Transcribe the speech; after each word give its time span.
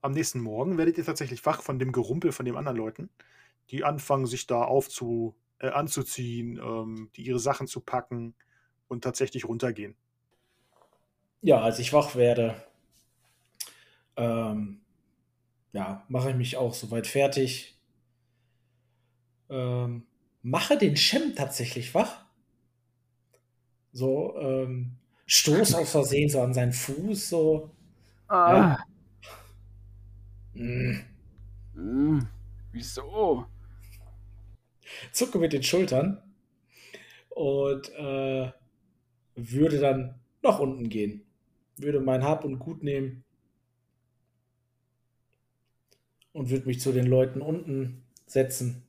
am 0.00 0.12
nächsten 0.12 0.40
Morgen 0.40 0.78
werdet 0.78 0.98
ihr 0.98 1.04
tatsächlich 1.04 1.44
wach 1.46 1.62
von 1.62 1.78
dem 1.78 1.92
Gerumpel 1.92 2.32
von 2.32 2.46
den 2.46 2.56
anderen 2.56 2.76
Leuten, 2.76 3.10
die 3.70 3.84
anfangen, 3.84 4.26
sich 4.26 4.46
da 4.46 4.62
aufzu, 4.62 5.34
äh, 5.58 5.68
anzuziehen, 5.68 6.58
ähm, 6.62 7.10
die 7.16 7.22
ihre 7.22 7.38
Sachen 7.38 7.66
zu 7.66 7.80
packen 7.80 8.34
und 8.88 9.02
tatsächlich 9.04 9.44
runtergehen. 9.46 9.96
Ja, 11.42 11.60
als 11.60 11.78
ich 11.78 11.92
wach 11.92 12.14
werde, 12.16 12.62
ähm, 14.16 14.80
ja, 15.72 16.04
mache 16.08 16.30
ich 16.30 16.36
mich 16.36 16.56
auch 16.56 16.74
soweit 16.74 17.06
fertig. 17.06 17.78
Ähm, 19.48 20.06
mache 20.42 20.76
den 20.76 20.96
Shem 20.96 21.34
tatsächlich 21.36 21.94
wach. 21.94 22.24
So, 23.92 24.36
ähm, 24.38 24.96
stoß 25.26 25.74
aus 25.74 25.90
Versehen 25.90 26.28
so 26.28 26.40
an 26.40 26.54
seinen 26.54 26.72
Fuß, 26.72 27.28
so. 27.28 27.70
Ah. 28.28 28.52
Ja. 28.52 28.78
Mm. 30.58 31.04
Hm, 31.74 32.28
wieso? 32.72 33.46
zucke 35.12 35.38
mit 35.38 35.52
den 35.52 35.62
Schultern 35.62 36.22
und 37.30 37.88
äh, 37.94 38.50
würde 39.36 39.78
dann 39.80 40.14
nach 40.42 40.58
unten 40.58 40.88
gehen. 40.88 41.24
Würde 41.76 42.00
mein 42.00 42.24
Hab 42.24 42.44
und 42.44 42.58
Gut 42.58 42.82
nehmen 42.82 43.24
und 46.32 46.50
würde 46.50 46.66
mich 46.66 46.80
zu 46.80 46.92
den 46.92 47.06
Leuten 47.06 47.40
unten 47.40 48.02
setzen 48.26 48.82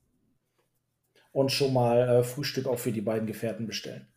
und 1.32 1.52
schon 1.52 1.74
mal 1.74 2.08
äh, 2.10 2.24
Frühstück 2.24 2.68
auch 2.68 2.80
für 2.80 2.92
die 2.92 3.02
beiden 3.02 3.28
Gefährten 3.28 3.68
bestellen. 3.68 4.08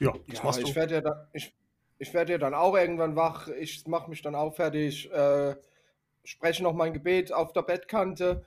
Ja, 0.00 0.12
das 0.28 0.38
Ja, 0.38 0.44
machst 0.44 0.60
ich 0.60 0.70
du. 0.70 0.74
werde 0.74 0.94
ja, 0.94 1.00
dann- 1.00 1.26
ich, 1.32 1.54
ich 1.98 2.12
werd 2.14 2.28
ja 2.28 2.38
dann 2.38 2.54
auch 2.54 2.76
irgendwann 2.76 3.16
wach. 3.16 3.48
Ich 3.48 3.86
mache 3.86 4.10
mich 4.10 4.22
dann 4.22 4.34
auch 4.34 4.54
fertig, 4.54 5.10
äh, 5.12 5.54
spreche 6.24 6.62
noch 6.62 6.72
mein 6.74 6.92
Gebet 6.92 7.32
auf 7.32 7.52
der 7.52 7.62
Bettkante. 7.62 8.46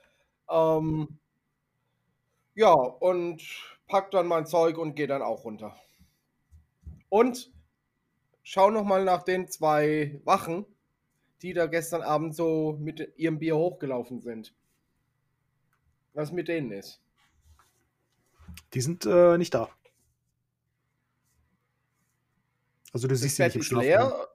Ähm, 0.49 1.19
ja, 2.55 2.73
und 2.73 3.41
pack 3.87 4.11
dann 4.11 4.27
mein 4.27 4.45
Zeug 4.45 4.77
und 4.77 4.95
gehe 4.95 5.07
dann 5.07 5.21
auch 5.21 5.43
runter. 5.43 5.75
Und 7.09 7.51
schau 8.43 8.69
noch 8.71 8.83
mal 8.83 9.03
nach 9.03 9.23
den 9.23 9.47
zwei 9.49 10.19
Wachen, 10.25 10.65
die 11.41 11.53
da 11.53 11.67
gestern 11.67 12.01
Abend 12.01 12.35
so 12.35 12.77
mit 12.79 13.13
ihrem 13.17 13.39
Bier 13.39 13.55
hochgelaufen 13.57 14.21
sind. 14.21 14.53
Was 16.13 16.31
mit 16.31 16.47
denen 16.47 16.71
ist. 16.71 17.01
Die 18.73 18.81
sind 18.81 19.05
äh, 19.05 19.37
nicht 19.37 19.53
da. 19.53 19.69
Also 22.93 23.07
du 23.07 23.15
Das 23.19 23.21
siehst 23.21 23.37
sie 23.37 23.43
nicht 23.43 23.55
im 23.55 23.61
Schlaf. 23.61 23.83
leer. 23.83 24.27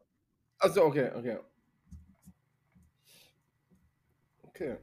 Also 0.58 0.84
okay, 0.84 1.10
okay. 1.16 1.38
Okay. 4.54 4.76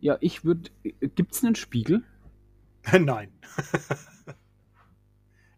Ja, 0.00 0.18
ich 0.20 0.44
würde. 0.44 0.70
Gibt's 1.14 1.44
einen 1.44 1.54
Spiegel? 1.54 2.02
Nein. 2.92 3.30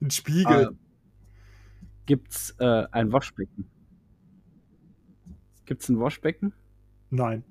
Ein 0.00 0.11
Spiegel. 0.11 0.67
Ah, 0.67 0.70
Gibt's 2.05 2.55
äh, 2.58 2.86
ein 2.92 3.12
Waschbecken? 3.12 3.69
Gibt's 5.64 5.89
ein 5.89 5.98
Waschbecken? 5.98 6.53
Nein. 7.11 7.42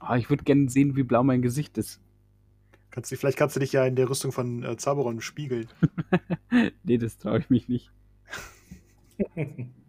Ah, 0.00 0.16
ich 0.16 0.30
würde 0.30 0.44
gerne 0.44 0.68
sehen, 0.70 0.96
wie 0.96 1.02
blau 1.02 1.22
mein 1.22 1.42
Gesicht 1.42 1.76
ist. 1.78 2.00
Kannst 2.90 3.12
du, 3.12 3.16
vielleicht 3.16 3.38
kannst 3.38 3.54
du 3.54 3.60
dich 3.60 3.72
ja 3.72 3.84
in 3.84 3.96
der 3.96 4.08
Rüstung 4.08 4.32
von 4.32 4.64
äh, 4.64 4.76
Zaberon 4.78 5.20
spiegeln. 5.20 5.68
nee, 6.82 6.96
das 6.96 7.18
traue 7.18 7.40
ich 7.40 7.50
mich 7.50 7.68
nicht. 7.68 7.92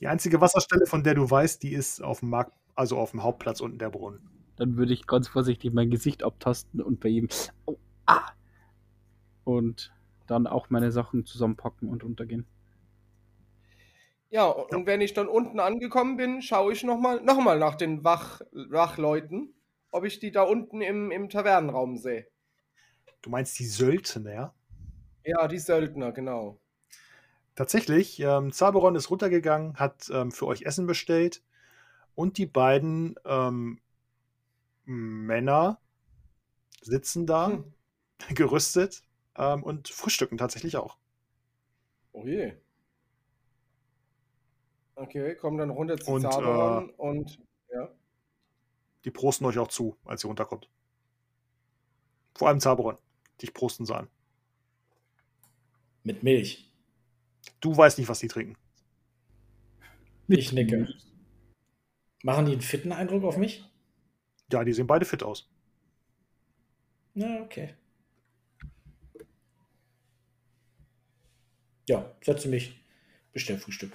Die 0.00 0.08
einzige 0.08 0.40
Wasserstelle, 0.40 0.86
von 0.86 1.02
der 1.02 1.14
du 1.14 1.28
weißt, 1.30 1.62
die 1.62 1.72
ist 1.72 2.02
auf 2.02 2.20
dem 2.20 2.30
Markt, 2.30 2.52
also 2.74 2.98
auf 2.98 3.12
dem 3.12 3.22
Hauptplatz 3.22 3.60
unten 3.60 3.78
der 3.78 3.90
Brunnen. 3.90 4.28
Dann 4.56 4.76
würde 4.76 4.92
ich 4.92 5.06
ganz 5.06 5.28
vorsichtig 5.28 5.72
mein 5.72 5.90
Gesicht 5.90 6.22
abtasten 6.22 6.82
und 6.82 7.00
bei 7.00 7.08
jedem. 7.08 7.28
Oh, 7.66 7.76
ah! 8.06 8.26
Und 9.44 9.94
dann 10.26 10.46
auch 10.46 10.70
meine 10.70 10.92
Sachen 10.92 11.24
zusammenpacken 11.24 11.88
und 11.88 12.04
untergehen. 12.04 12.46
Ja, 14.28 14.46
und 14.46 14.86
wenn 14.86 15.00
ich 15.00 15.14
dann 15.14 15.28
unten 15.28 15.60
angekommen 15.60 16.16
bin, 16.16 16.42
schaue 16.42 16.72
ich 16.72 16.82
nochmal 16.82 17.22
noch 17.22 17.40
mal 17.40 17.58
nach 17.58 17.76
den 17.76 18.02
Wach, 18.02 18.40
Wachleuten, 18.50 19.54
ob 19.92 20.04
ich 20.04 20.18
die 20.18 20.32
da 20.32 20.42
unten 20.42 20.80
im, 20.80 21.10
im 21.10 21.28
Tavernenraum 21.28 21.96
sehe. 21.96 22.26
Du 23.22 23.30
meinst 23.30 23.58
die 23.58 23.66
Söldner? 23.66 24.54
Ja, 25.24 25.48
die 25.48 25.58
Söldner, 25.58 26.12
genau. 26.12 26.60
Tatsächlich, 27.56 28.20
ähm, 28.20 28.52
Zaberon 28.52 28.94
ist 28.96 29.10
runtergegangen, 29.10 29.76
hat 29.76 30.10
ähm, 30.12 30.30
für 30.30 30.46
euch 30.46 30.62
Essen 30.62 30.86
bestellt 30.86 31.42
und 32.14 32.38
die 32.38 32.46
beiden 32.46 33.16
ähm, 33.24 33.80
Männer 34.84 35.80
sitzen 36.82 37.26
da, 37.26 37.48
Hm. 37.48 37.74
gerüstet 38.34 39.02
ähm, 39.36 39.62
und 39.62 39.88
frühstücken 39.88 40.38
tatsächlich 40.38 40.76
auch. 40.76 40.98
Oh 42.12 42.26
je. 42.26 42.54
Okay, 44.94 45.34
komm 45.36 45.58
dann 45.58 45.70
runter 45.70 45.98
zu 45.98 46.10
Und, 46.12 46.24
äh, 46.24 46.30
Zaberon 46.30 46.90
und 46.90 47.38
ja. 47.72 47.90
Die 49.04 49.10
prosten 49.10 49.44
euch 49.46 49.58
auch 49.58 49.68
zu, 49.68 49.96
als 50.04 50.24
ihr 50.24 50.28
runterkommt. 50.28 50.68
Vor 52.34 52.48
allem 52.48 52.60
Zaberon. 52.60 52.98
Dich 53.42 53.52
prosten 53.52 53.84
sahen. 53.84 54.08
Mit 56.04 56.22
Milch. 56.22 56.65
Du 57.60 57.76
weißt 57.76 57.98
nicht, 57.98 58.08
was 58.08 58.20
die 58.20 58.28
trinken. 58.28 58.56
Ich 60.28 60.52
nicke. 60.52 60.88
Machen 62.22 62.46
die 62.46 62.52
einen 62.52 62.60
fitten 62.60 62.92
Eindruck 62.92 63.24
auf 63.24 63.36
mich? 63.36 63.64
Ja, 64.52 64.64
die 64.64 64.72
sehen 64.72 64.86
beide 64.86 65.04
fit 65.04 65.22
aus. 65.22 65.48
Na, 67.14 67.40
okay. 67.40 67.74
Ja, 71.88 72.12
setze 72.20 72.48
mich, 72.48 72.84
bestell 73.32 73.58
Frühstück. 73.58 73.92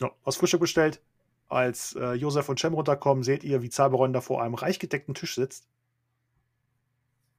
Ja, 0.00 0.12
hast 0.24 0.36
Frühstück 0.36 0.60
bestellt. 0.60 1.00
Als 1.48 1.94
äh, 1.96 2.12
Josef 2.12 2.48
und 2.48 2.58
Cem 2.58 2.74
runterkommen, 2.74 3.24
seht 3.24 3.44
ihr, 3.44 3.62
wie 3.62 3.70
Zaberon 3.70 4.12
da 4.12 4.20
vor 4.20 4.42
einem 4.42 4.54
reich 4.54 4.78
gedeckten 4.78 5.14
Tisch 5.14 5.34
sitzt. 5.34 5.68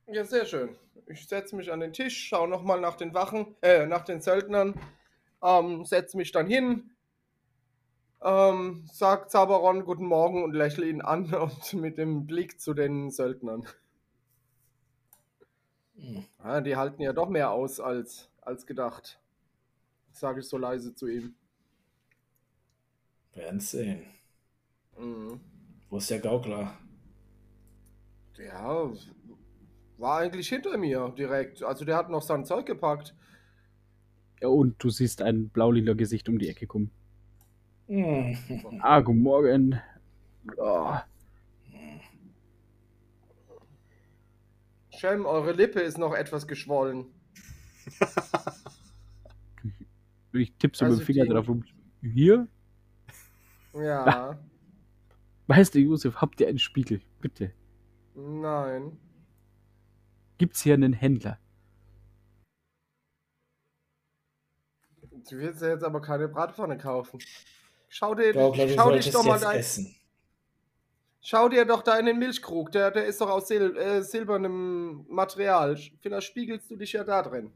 Ja, 0.08 0.24
sehr 0.24 0.46
schön. 0.46 0.76
Ich 1.08 1.28
setze 1.28 1.56
mich 1.56 1.72
an 1.72 1.80
den 1.80 1.94
Tisch, 1.94 2.28
schaue 2.28 2.48
nochmal 2.48 2.80
nach 2.80 2.96
den 2.96 3.14
Wachen, 3.14 3.56
äh, 3.62 3.86
nach 3.86 4.04
den 4.04 4.22
Söldnern, 4.22 4.80
ähm, 5.44 5.86
setze 5.86 6.18
mich 6.18 6.32
dann 6.32 6.48
hin, 6.48 6.92
ähm, 8.22 8.86
sag 8.92 9.30
Zaberon 9.30 9.84
guten 9.84 10.06
Morgen 10.06 10.44
und 10.44 10.54
lächle 10.54 10.88
ihn 10.88 11.02
an 11.02 11.34
und 11.34 11.74
mit 11.74 11.98
dem 11.98 12.26
Blick 12.26 12.60
zu 12.62 12.74
den 12.74 13.12
Söldnern. 13.12 13.68
Hm. 15.96 16.26
Ja, 16.44 16.62
die 16.62 16.76
halten 16.76 17.02
ja 17.02 17.14
doch 17.14 17.30
mehr 17.30 17.52
aus 17.52 17.80
als, 17.80 18.30
als 18.42 18.66
gedacht. 18.66 19.20
Sage 20.14 20.40
ich 20.40 20.48
so 20.48 20.58
leise 20.58 20.96
zu 20.96 21.08
ihm. 21.08 21.36
Werden 23.34 23.60
sehen. 23.60 24.06
Mhm. 24.98 25.40
Wo 25.90 25.98
ist 25.98 26.10
der 26.10 26.20
Gaukler? 26.20 26.78
Ja, 28.38 28.92
war 29.98 30.20
eigentlich 30.20 30.50
hinter 30.50 30.78
mir 30.78 31.14
direkt. 31.18 31.64
Also 31.64 31.84
der 31.86 31.98
hat 31.98 32.10
noch 32.10 32.22
sein 32.22 32.46
Zeug 32.46 32.66
gepackt. 32.66 33.16
Und 34.44 34.82
du 34.84 34.90
siehst 34.90 35.22
ein 35.22 35.50
blaulila 35.50 35.94
Gesicht 35.94 36.28
um 36.30 36.40
die 36.40 36.50
Ecke 36.50 36.68
kommen. 36.68 36.92
Hm. 37.88 38.36
Ah, 38.82 39.00
guten 39.02 39.20
Morgen. 39.22 39.80
Oh, 40.58 40.96
Shem, 44.92 45.26
eure 45.26 45.52
Lippe 45.54 45.80
ist 45.82 45.98
noch 45.98 46.14
etwas 46.14 46.48
geschwollen. 46.48 47.06
ich 50.34 50.54
tippe 50.58 50.78
so 50.78 50.86
Also 50.86 50.98
mit 50.98 51.04
dem 51.04 51.06
Finger 51.14 51.24
die- 51.26 51.30
drauf 51.32 51.48
rum. 51.50 51.64
Hier? 52.02 52.48
Ja, 53.74 54.38
Weißt 55.48 55.76
du, 55.76 55.80
Josef, 55.80 56.16
habt 56.18 56.40
ihr 56.40 56.48
einen 56.48 56.60
Spiegel? 56.60 57.02
Bitte. 57.20 57.52
nein. 58.16 58.98
Gibt's 60.38 60.62
hier 60.64 60.74
einen 60.74 60.94
Händler? 60.94 61.38
Du 65.30 65.38
willst 65.38 65.62
ja 65.62 65.70
jetzt 65.70 65.84
aber 65.84 66.02
keine 66.02 66.28
Bratpfanne 66.28 66.78
kaufen. 66.78 67.20
Schau 67.90 68.16
dir, 68.16 68.34
du 68.34 68.54
schau 68.76 68.92
dich 68.92 69.12
doch 69.12 69.24
mal 69.24 69.34
jetzt 69.34 69.44
dein, 69.44 69.60
essen. 69.60 69.96
schau 71.22 71.48
dir 71.50 71.66
doch 71.66 71.84
da 71.84 71.98
in 71.98 72.06
den 72.06 72.20
Milchkrug. 72.20 72.72
Der, 72.72 72.92
der 72.92 73.06
ist 73.06 73.22
doch 73.22 73.30
aus 73.30 73.48
Sil 73.48 73.78
äh, 73.78 74.02
silbernem 74.02 75.06
Material. 75.10 75.78
Vielleicht 76.02 76.28
spiegelst 76.28 76.70
du 76.72 76.76
dich 76.76 76.94
ja 76.94 77.04
da 77.04 77.22
drin. 77.22 77.52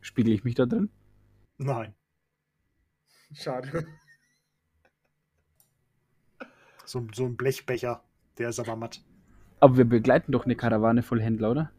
Spiegel 0.00 0.34
ich 0.34 0.44
mich 0.44 0.54
da 0.54 0.66
drin? 0.66 0.90
Nein. 1.58 1.94
Schade. 3.32 3.86
So, 6.84 7.06
so 7.12 7.24
ein 7.24 7.36
Blechbecher. 7.36 8.02
Der 8.38 8.50
ist 8.50 8.60
aber 8.60 8.76
matt. 8.76 9.00
Aber 9.60 9.76
wir 9.76 9.84
begleiten 9.84 10.32
doch 10.32 10.44
eine 10.44 10.54
Karawane 10.54 11.02
voll 11.02 11.20
Händler, 11.20 11.50
oder? 11.50 11.72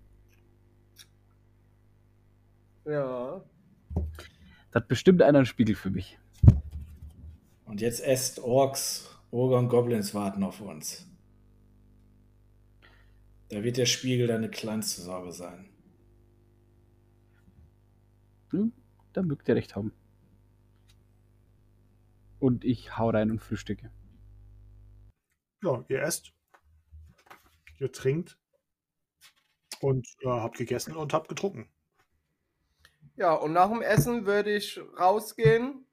Ja. 2.85 3.41
Hat 4.77 4.87
bestimmt 4.87 5.23
einer 5.23 5.39
einen 5.39 5.47
Spiegel 5.47 5.73
für 5.73 5.89
mich. 5.89 6.19
Und 7.65 7.81
jetzt 7.81 7.99
esst 7.99 8.37
Orks, 8.37 9.09
Ogre 9.31 9.57
und 9.57 9.69
Goblins 9.69 10.13
warten 10.13 10.43
auf 10.43 10.61
uns. 10.61 11.07
Da 13.49 13.63
wird 13.63 13.77
der 13.77 13.87
Spiegel 13.87 14.27
deine 14.27 14.51
kleinste 14.51 15.01
Sorge 15.01 15.31
sein. 15.31 15.67
Hm, 18.51 18.71
da 19.13 19.23
mögt 19.23 19.49
ihr 19.49 19.55
recht 19.55 19.75
haben. 19.75 19.93
Und 22.37 22.63
ich 22.63 22.99
hau 22.99 23.09
rein 23.09 23.31
und 23.31 23.39
frühstücke. 23.39 23.89
Ja, 25.63 25.83
ihr 25.87 26.03
esst, 26.03 26.33
ihr 27.79 27.91
trinkt 27.91 28.37
und 29.81 30.07
äh, 30.21 30.27
habt 30.27 30.59
gegessen 30.59 30.95
und 30.95 31.13
habt 31.13 31.29
getrunken. 31.29 31.67
Ja, 33.17 33.33
und 33.33 33.51
nach 33.51 33.69
dem 33.69 33.81
Essen 33.81 34.27
würde 34.27 34.55
ich 34.55 34.79
rausgehen 34.99 35.87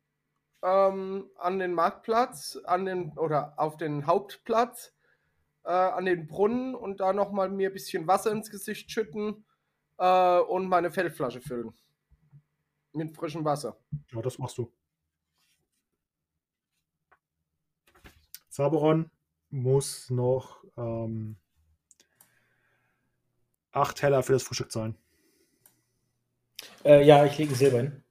ähm, 0.62 1.31
an 1.37 1.59
den 1.59 1.73
Marktplatz, 1.73 2.59
an 2.65 2.85
den 2.85 3.17
oder 3.17 3.55
auf 3.59 3.79
den 3.79 4.06
Hauptplatz, 4.06 4.94
äh, 5.65 5.71
an 5.71 6.05
den 6.05 6.26
Brunnen 6.26 6.75
und 6.75 7.00
da 7.00 7.15
nochmal 7.15 7.49
mir 7.49 7.71
ein 7.71 7.73
bisschen 7.73 8.06
Wasser 8.06 8.31
ins 8.31 8.50
Gesicht 8.50 8.91
schütten 8.91 9.47
äh, 9.97 10.38
und 10.38 10.69
meine 10.69 10.91
Feldflasche 10.91 11.41
füllen. 11.41 11.73
Mit 12.93 13.17
frischem 13.17 13.43
Wasser. 13.43 13.79
Ja, 14.12 14.20
das 14.20 14.38
machst 14.38 14.59
du. 14.59 14.70
Saberon 18.50 19.11
muss 19.49 20.11
noch 20.11 20.62
ähm, 20.77 21.37
acht 23.73 23.97
Teller 23.97 24.23
für 24.23 24.35
das 24.35 24.43
Frühstück 24.43 24.70
zahlen. 24.70 24.99
Äh, 26.85 27.05
ja, 27.07 27.25
ich 27.25 27.37
lege 27.39 27.55
Silber 27.55 27.79
hin. 27.79 28.03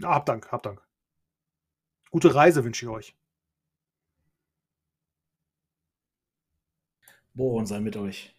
Ja, 0.00 0.10
hab 0.14 0.26
Dank, 0.26 0.50
hab 0.50 0.62
Dank. 0.64 0.82
Gute 2.12 2.32
Reise 2.36 2.62
wünsche 2.62 2.84
ich 2.84 2.88
euch. 2.88 3.16
Boron 7.34 7.66
sei 7.66 7.80
mit 7.80 7.96
euch. 7.96 8.36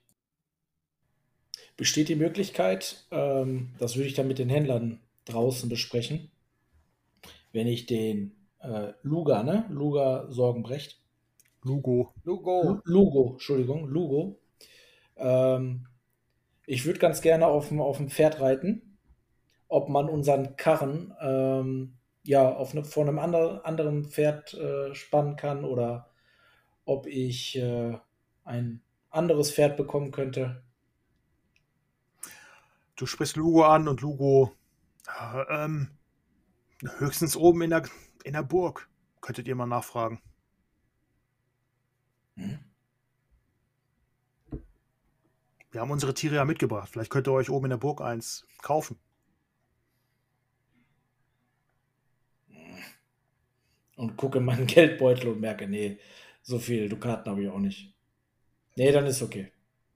Besteht 1.75 2.07
die 2.07 2.15
Möglichkeit, 2.15 3.03
ähm, 3.11 3.73
das 3.77 3.97
würde 3.97 4.07
ich 4.07 4.13
dann 4.13 4.29
mit 4.29 4.39
den 4.39 4.47
Händlern 4.47 5.01
draußen 5.25 5.67
besprechen, 5.67 6.31
wenn 7.51 7.67
ich 7.67 7.85
den 7.85 8.35
äh, 8.59 8.93
Luga, 9.03 9.43
ne? 9.43 9.65
Luga 9.69 10.27
Sorgenbrecht. 10.29 10.99
Lugo. 11.63 12.13
Lugo. 12.23 12.63
Lu- 12.63 12.81
Lugo, 12.85 13.31
Entschuldigung, 13.33 13.87
Lugo. 13.87 14.39
Ähm, 15.17 15.87
ich 16.71 16.85
würde 16.85 16.99
ganz 16.99 17.19
gerne 17.19 17.47
auf 17.47 17.67
dem, 17.67 17.81
auf 17.81 17.97
dem 17.97 18.09
Pferd 18.09 18.39
reiten. 18.39 18.97
Ob 19.67 19.89
man 19.89 20.07
unseren 20.07 20.55
Karren 20.55 21.13
ähm, 21.19 21.97
ja 22.23 22.47
auf 22.47 22.73
ne, 22.73 22.85
von 22.85 23.09
einem 23.09 23.19
ander, 23.19 23.65
anderen 23.65 24.05
Pferd 24.05 24.53
äh, 24.53 24.95
spannen 24.95 25.35
kann 25.35 25.65
oder 25.65 26.13
ob 26.85 27.07
ich 27.07 27.57
äh, 27.57 27.97
ein 28.45 28.81
anderes 29.09 29.51
Pferd 29.51 29.75
bekommen 29.75 30.11
könnte. 30.11 30.63
Du 32.95 33.05
sprichst 33.05 33.35
Lugo 33.35 33.65
an 33.65 33.89
und 33.89 33.99
Lugo 33.99 34.53
äh, 35.19 35.65
ähm, 35.65 35.89
höchstens 36.99 37.35
oben 37.35 37.63
in 37.63 37.71
der, 37.71 37.83
in 38.23 38.31
der 38.31 38.43
Burg. 38.43 38.87
Könntet 39.19 39.45
ihr 39.45 39.55
mal 39.55 39.65
nachfragen. 39.65 40.21
Hm? 42.37 42.70
Wir 45.71 45.79
haben 45.79 45.91
unsere 45.91 46.13
Tiere 46.13 46.35
ja 46.35 46.45
mitgebracht. 46.45 46.89
Vielleicht 46.89 47.09
könnt 47.09 47.27
ihr 47.27 47.33
euch 47.33 47.49
oben 47.49 47.65
in 47.65 47.69
der 47.71 47.77
Burg 47.77 48.01
eins 48.01 48.45
kaufen. 48.61 48.99
Und 53.95 54.17
gucke 54.17 54.39
in 54.39 54.45
meinen 54.45 54.67
Geldbeutel 54.67 55.29
und 55.29 55.39
merke, 55.39 55.67
nee, 55.67 55.97
so 56.41 56.59
viel 56.59 56.89
Dukaten 56.89 57.31
habe 57.31 57.43
ich 57.43 57.49
auch 57.49 57.59
nicht. 57.59 57.93
Nee, 58.75 58.91
dann 58.91 59.05
ist 59.05 59.21
okay. 59.21 59.51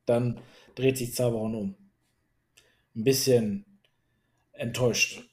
Dann 0.05 0.39
dreht 0.75 0.97
sich 0.97 1.13
Zauberon 1.13 1.55
um. 1.55 1.75
Ein 2.95 3.03
bisschen 3.03 3.65
enttäuscht. 4.53 5.23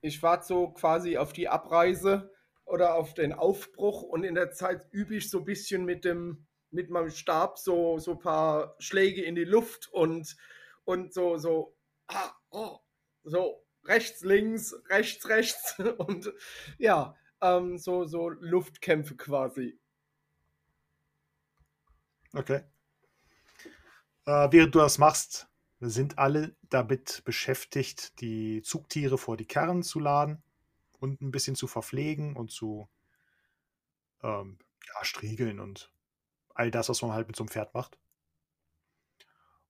Ich 0.00 0.22
warte 0.22 0.46
so 0.46 0.68
quasi 0.70 1.16
auf 1.16 1.32
die 1.32 1.48
Abreise 1.48 2.32
oder 2.64 2.96
auf 2.96 3.14
den 3.14 3.32
Aufbruch 3.32 4.02
und 4.02 4.24
in 4.24 4.34
der 4.34 4.50
Zeit 4.50 4.86
übe 4.90 5.14
ich 5.14 5.30
so 5.30 5.38
ein 5.38 5.44
bisschen 5.44 5.84
mit 5.84 6.04
dem 6.04 6.46
mit 6.72 6.90
meinem 6.90 7.10
Stab 7.10 7.58
so 7.58 7.98
so 7.98 8.16
paar 8.16 8.74
Schläge 8.78 9.22
in 9.22 9.34
die 9.34 9.44
Luft 9.44 9.88
und 9.92 10.36
und 10.84 11.12
so 11.12 11.38
so 11.38 11.76
ah, 12.08 12.32
oh, 12.50 12.78
so 13.24 13.64
rechts 13.84 14.22
links 14.22 14.74
rechts 14.88 15.28
rechts 15.28 15.78
und 15.98 16.32
ja 16.78 17.14
ähm, 17.40 17.78
so 17.78 18.04
so 18.04 18.28
Luftkämpfe 18.28 19.16
quasi. 19.16 19.78
Okay. 22.32 22.62
Äh, 24.24 24.48
während 24.50 24.74
du 24.74 24.78
das 24.78 24.98
machst, 24.98 25.48
sind 25.80 26.18
alle 26.18 26.54
damit 26.70 27.22
beschäftigt, 27.24 28.20
die 28.20 28.62
Zugtiere 28.62 29.18
vor 29.18 29.36
die 29.36 29.46
Karren 29.46 29.82
zu 29.82 29.98
laden 29.98 30.42
und 31.00 31.20
ein 31.20 31.32
bisschen 31.32 31.56
zu 31.56 31.66
verpflegen 31.66 32.36
und 32.36 32.50
zu 32.50 32.88
ähm, 34.22 34.58
ja, 34.86 35.04
striegeln 35.04 35.58
und 35.58 35.92
all 36.54 36.70
das, 36.70 36.88
was 36.88 37.02
man 37.02 37.12
halt 37.12 37.26
mit 37.26 37.36
so 37.36 37.42
einem 37.44 37.48
Pferd 37.48 37.74
macht. 37.74 37.98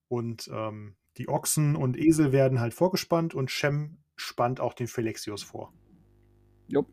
Und 0.09 0.49
ähm, 0.53 0.97
die 1.17 1.29
Ochsen 1.29 1.77
und 1.77 1.97
Esel 1.97 2.33
werden 2.33 2.61
halt 2.61 2.75
vorgespannt 2.75 3.35
und 3.35 3.51
Shem 3.51 4.03
spannt 4.17 4.61
auch 4.61 4.75
den 4.75 4.89
Felexius 4.89 5.43
vor. 5.43 5.73
Jupp. 6.69 6.93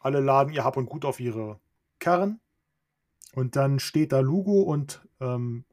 Alle 0.00 0.20
laden 0.20 0.52
ihr 0.52 0.64
Hab 0.64 0.76
und 0.76 0.86
Gut 0.86 1.04
auf 1.04 1.20
ihre 1.20 1.60
Karren. 1.98 2.40
Und 3.34 3.56
dann 3.56 3.78
steht 3.78 4.12
da 4.12 4.20
Lugo 4.20 4.62
und 4.62 5.06
ähm, 5.20 5.64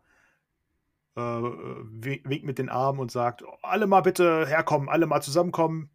äh, 1.15 1.21
wink- 1.21 2.27
winkt 2.27 2.45
mit 2.45 2.57
den 2.57 2.69
Armen 2.69 2.99
und 2.99 3.11
sagt: 3.11 3.43
Alle 3.61 3.87
mal 3.87 4.01
bitte 4.01 4.45
herkommen, 4.45 4.89
alle 4.89 5.07
mal 5.07 5.21
zusammenkommen. 5.21 5.89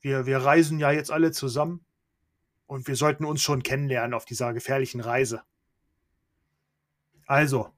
Wir, 0.00 0.26
wir 0.26 0.38
reisen 0.38 0.78
ja 0.78 0.90
jetzt 0.90 1.10
alle 1.10 1.32
zusammen. 1.32 1.84
Und 2.72 2.88
wir 2.88 2.96
sollten 2.96 3.26
uns 3.26 3.42
schon 3.42 3.62
kennenlernen 3.62 4.14
auf 4.14 4.24
dieser 4.24 4.54
gefährlichen 4.54 5.02
Reise. 5.02 5.42
Also, 7.26 7.70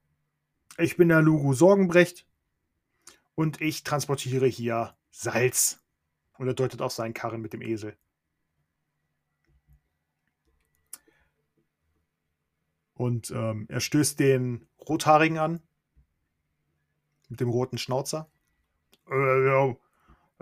ich 0.79 0.97
bin 0.97 1.09
der 1.09 1.21
Lugo 1.21 1.53
Sorgenbrecht 1.53 2.25
und 3.35 3.61
ich 3.61 3.83
transportiere 3.83 4.47
hier 4.47 4.97
Salz. 5.11 5.83
Und 6.39 6.47
er 6.47 6.55
deutet 6.55 6.81
auf 6.81 6.93
seinen 6.93 7.13
Karren 7.13 7.41
mit 7.41 7.53
dem 7.53 7.61
Esel. 7.61 7.97
Und 12.93 13.33
ähm, 13.33 13.67
er 13.69 13.81
stößt 13.81 14.21
den 14.21 14.65
Rothaarigen 14.79 15.39
an. 15.39 15.61
Mit 17.29 17.41
dem 17.41 17.49
roten 17.49 17.79
Schnauzer. 17.79 18.31
Äh, 19.11 19.45
ja, 19.45 19.77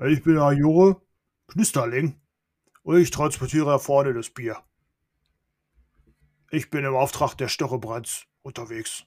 ich 0.09 0.23
bin 0.23 0.35
der 0.35 0.53
Jure 0.53 1.01
Knisterling. 1.47 2.22
Und 2.83 3.01
ich 3.01 3.11
transportiere 3.11 3.79
vorne 3.79 4.13
das 4.13 4.31
Bier. 4.31 4.63
Ich 6.51 6.71
bin 6.71 6.85
im 6.85 6.95
Auftrag 6.95 7.35
der 7.35 7.49
Störrebrands 7.49 8.27
unterwegs. 8.43 9.05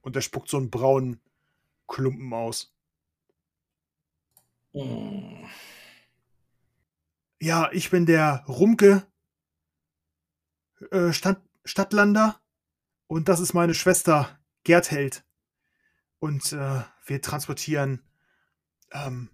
Und 0.00 0.16
er 0.16 0.22
spuckt 0.22 0.48
so 0.48 0.56
einen 0.56 0.70
braunen 0.70 1.20
Klumpen 1.86 2.32
aus. 2.32 2.74
Hm. 4.72 5.48
Ja, 7.40 7.70
ich 7.72 7.90
bin 7.90 8.04
der 8.04 8.44
Rumke 8.48 9.06
äh, 10.90 11.12
Stadt, 11.12 11.40
Stadtlander 11.64 12.40
und 13.06 13.28
das 13.28 13.40
ist 13.40 13.54
meine 13.54 13.74
Schwester 13.74 14.38
Gertheld. 14.64 15.24
Und 16.18 16.52
äh, 16.52 16.82
wir 17.06 17.22
transportieren 17.22 18.02
ähm, 18.90 19.30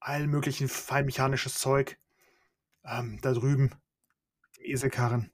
allen 0.00 0.28
möglichen 0.28 0.68
feinmechanisches 0.68 1.54
Zeug 1.58 1.98
ähm, 2.84 3.18
da 3.22 3.32
drüben. 3.32 3.70
Eselkarren. 4.60 5.30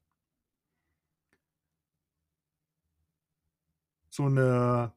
So 4.09 4.25
eine, 4.25 4.93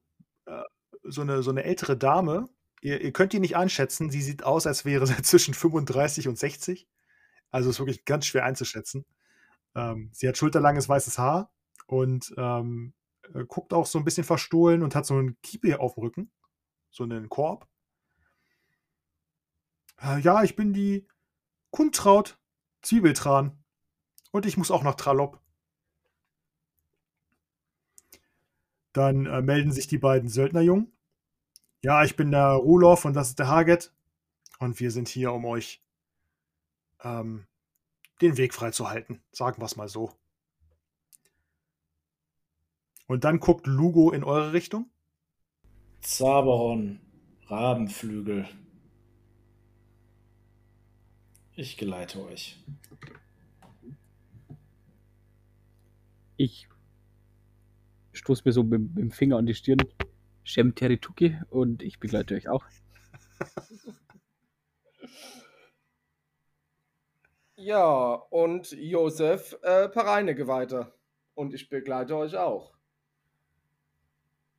äh, 0.45 0.63
so 1.03 1.21
eine, 1.21 1.43
so 1.43 1.51
eine 1.51 1.63
ältere 1.63 1.97
Dame. 1.97 2.49
Ihr, 2.81 3.01
ihr 3.01 3.13
könnt 3.13 3.33
die 3.33 3.39
nicht 3.39 3.55
einschätzen. 3.55 4.09
Sie 4.09 4.21
sieht 4.21 4.43
aus, 4.43 4.67
als 4.67 4.85
wäre 4.85 5.05
sie 5.07 5.15
zwischen 5.21 5.53
35 5.53 6.27
und 6.27 6.37
60. 6.37 6.87
Also 7.51 7.69
ist 7.69 7.79
wirklich 7.79 8.05
ganz 8.05 8.25
schwer 8.25 8.45
einzuschätzen. 8.45 9.05
Ähm, 9.75 10.09
sie 10.13 10.27
hat 10.27 10.37
schulterlanges 10.37 10.89
weißes 10.89 11.17
Haar 11.19 11.51
und 11.87 12.33
ähm, 12.37 12.93
äh, 13.33 13.45
guckt 13.45 13.73
auch 13.73 13.85
so 13.85 13.99
ein 13.99 14.05
bisschen 14.05 14.23
verstohlen 14.23 14.81
und 14.83 14.95
hat 14.95 15.05
so 15.05 15.15
einen 15.15 15.39
Kiepe 15.41 15.79
auf 15.79 15.95
dem 15.95 16.03
Rücken. 16.03 16.31
So 16.89 17.03
einen 17.03 17.29
Korb. 17.29 17.67
Äh, 20.01 20.19
ja, 20.19 20.43
ich 20.43 20.55
bin 20.55 20.73
die 20.73 21.07
Kuntraut 21.71 22.39
Zwiebeltran. 22.83 23.57
Und 24.31 24.45
ich 24.45 24.57
muss 24.57 24.71
auch 24.71 24.83
nach 24.83 24.95
Tralop. 24.95 25.39
Dann 28.91 29.25
äh, 29.25 29.41
melden 29.41 29.71
sich 29.71 29.87
die 29.87 29.97
beiden 29.97 30.29
Söldnerjungen. 30.29 30.91
Ja, 31.81 32.03
ich 32.03 32.15
bin 32.15 32.31
der 32.31 32.51
Rulof 32.51 33.05
und 33.05 33.13
das 33.13 33.29
ist 33.29 33.39
der 33.39 33.47
Haget. 33.47 33.91
Und 34.59 34.79
wir 34.79 34.91
sind 34.91 35.09
hier, 35.09 35.33
um 35.33 35.45
euch 35.45 35.83
ähm, 37.03 37.47
den 38.21 38.37
Weg 38.37 38.53
freizuhalten. 38.53 39.21
Sagen 39.31 39.61
wir 39.61 39.65
es 39.65 39.75
mal 39.75 39.89
so. 39.89 40.11
Und 43.07 43.23
dann 43.23 43.39
guckt 43.39 43.67
Lugo 43.67 44.11
in 44.11 44.23
eure 44.23 44.53
Richtung. 44.53 44.89
Zaberon, 46.01 46.99
Rabenflügel. 47.47 48.47
Ich 51.55 51.77
geleite 51.77 52.23
euch. 52.23 52.57
Ich 56.35 56.67
stoße 58.11 58.41
mir 58.45 58.51
so 58.51 58.63
mit, 58.63 58.81
mit 58.81 58.97
dem 58.97 59.11
Finger 59.11 59.37
an 59.37 59.45
die 59.45 59.53
Stirn. 59.53 59.77
Shem 60.43 60.75
Terituki 60.75 61.39
und 61.49 61.83
ich 61.83 61.99
begleite 61.99 62.35
euch 62.35 62.49
auch. 62.49 62.65
Ja, 67.55 68.15
und 68.29 68.71
Josef 68.71 69.57
äh, 69.61 69.87
Pereinige 69.87 70.47
weiter. 70.47 70.93
Und 71.33 71.53
ich 71.53 71.69
begleite 71.69 72.17
euch 72.17 72.35
auch. 72.35 72.73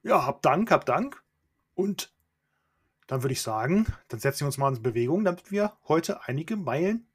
Ja, 0.03 0.25
hab 0.25 0.41
Dank, 0.41 0.71
hab 0.71 0.87
Dank. 0.87 1.23
Und 1.75 2.14
dann 3.07 3.23
würde 3.23 3.33
ich 3.33 3.43
sagen, 3.43 3.87
dann 4.09 4.21
setzen 4.21 4.41
wir 4.41 4.47
uns 4.47 4.59
mal 4.59 4.75
in 4.75 4.83
Bewegung, 4.83 5.25
damit 5.25 5.51
wir 5.51 5.77
heute 5.89 6.23
einige 6.25 6.57
Meilen 6.57 7.07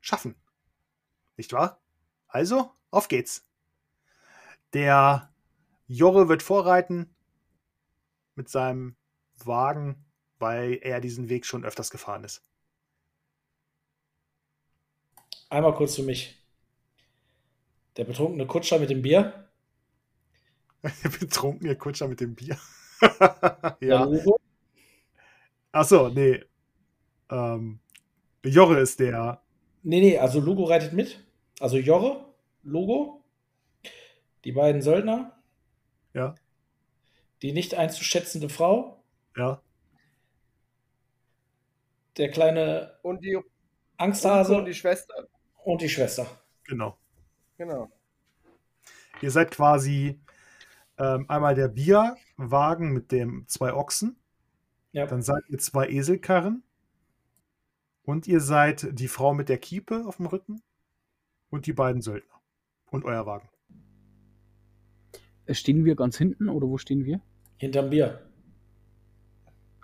schaffen. 0.00 0.34
Nicht 1.36 1.52
wahr? 1.52 1.80
Also, 2.28 2.70
auf 2.90 3.08
geht's. 3.08 3.46
Der 4.72 5.32
Jorre 5.86 6.28
wird 6.28 6.42
vorreiten 6.42 7.14
mit 8.34 8.48
seinem 8.48 8.96
Wagen, 9.44 10.04
weil 10.38 10.78
er 10.82 11.00
diesen 11.00 11.28
Weg 11.28 11.46
schon 11.46 11.64
öfters 11.64 11.90
gefahren 11.90 12.24
ist. 12.24 12.42
Einmal 15.48 15.74
kurz 15.74 15.94
für 15.94 16.02
mich. 16.02 16.36
Der 17.96 18.04
betrunkene 18.04 18.46
Kutscher 18.46 18.78
mit 18.78 18.90
dem 18.90 19.02
Bier. 19.02 19.48
Der 20.82 21.08
betrunkene 21.08 21.76
Kutscher 21.76 22.08
mit 22.08 22.20
dem 22.20 22.34
Bier. 22.34 22.58
Der 23.00 23.76
ja. 23.80 24.04
Lugo. 24.04 24.38
Achso, 25.76 26.08
nee. 26.08 26.42
Ähm, 27.28 27.80
Jorre 28.42 28.80
ist 28.80 28.98
der. 28.98 29.42
Nee, 29.82 30.00
nee, 30.00 30.18
also 30.18 30.40
Lugo 30.40 30.64
reitet 30.64 30.94
mit. 30.94 31.22
Also 31.60 31.76
Jorre, 31.76 32.24
Lugo. 32.62 33.22
Die 34.44 34.52
beiden 34.52 34.80
Söldner. 34.80 35.38
Ja. 36.14 36.34
Die 37.42 37.52
nicht 37.52 37.74
einzuschätzende 37.74 38.48
Frau. 38.48 39.02
Ja. 39.36 39.60
Der 42.16 42.30
kleine 42.30 42.98
Und 43.02 43.22
die, 43.22 43.38
Angsthase 43.98 44.56
und 44.56 44.64
die 44.64 44.74
Schwester. 44.74 45.28
und 45.64 45.82
die 45.82 45.90
Schwester. 45.90 46.26
Genau. 46.64 46.96
Genau. 47.58 47.90
Ihr 49.20 49.30
seid 49.30 49.50
quasi 49.50 50.18
ähm, 50.96 51.28
einmal 51.28 51.54
der 51.54 51.68
Bierwagen 51.68 52.92
mit 52.92 53.12
dem 53.12 53.46
zwei 53.46 53.74
Ochsen. 53.74 54.16
Ja. 54.96 55.04
Dann 55.04 55.20
seid 55.20 55.44
ihr 55.50 55.58
zwei 55.58 55.90
Eselkarren. 55.90 56.62
Und 58.02 58.26
ihr 58.26 58.40
seid 58.40 58.98
die 58.98 59.08
Frau 59.08 59.34
mit 59.34 59.50
der 59.50 59.58
Kiepe 59.58 60.06
auf 60.06 60.16
dem 60.16 60.24
Rücken. 60.24 60.62
Und 61.50 61.66
die 61.66 61.74
beiden 61.74 62.00
Söldner. 62.00 62.40
Und 62.86 63.04
euer 63.04 63.26
Wagen. 63.26 63.50
Stehen 65.50 65.84
wir 65.84 65.96
ganz 65.96 66.16
hinten 66.16 66.48
oder 66.48 66.66
wo 66.66 66.78
stehen 66.78 67.04
wir? 67.04 67.20
Hinterm 67.58 67.90
Bier. 67.90 68.22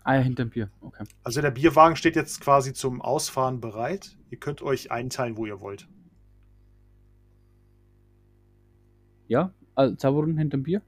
Ah 0.03 0.15
ja, 0.15 0.23
hinterm 0.23 0.49
Bier. 0.49 0.71
Okay. 0.81 1.05
Also 1.23 1.43
der 1.43 1.51
Bierwagen 1.51 1.97
steht 1.97 2.17
jetzt 2.17 2.41
quasi 2.41 2.73
zum 2.73 3.03
Ausfahren 3.03 3.61
bereit. 3.61 4.17
Ihr 4.31 4.39
könnt 4.39 4.63
euch 4.63 4.91
einteilen, 4.91 5.37
wo 5.37 5.45
ihr 5.45 5.61
wollt. 5.61 5.89
Ja, 9.29 9.53
also 9.75 9.95
Zaborun 9.95 10.39
hinterm 10.39 10.63
Bier. 10.63 10.81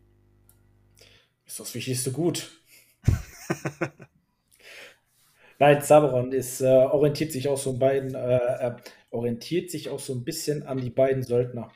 Ist 1.45 1.61
das 1.61 1.75
wichtigste 1.75 2.11
Gut. 2.11 2.59
Nein, 5.58 5.80
Saberon 5.82 6.32
ist, 6.32 6.61
äh, 6.61 6.66
orientiert 6.66 7.32
sich 7.32 7.49
auch 7.49 7.56
so 7.56 7.73
ein 7.73 7.78
beiden, 7.78 8.14
äh, 8.14 8.37
äh, 8.37 8.76
orientiert 9.11 9.70
sich 9.70 9.88
auch 9.88 10.00
so 10.00 10.12
ein 10.14 10.25
bisschen 10.25 10.64
an 10.64 10.78
die 10.78 10.90
beiden 10.90 11.23
Söldner. 11.23 11.70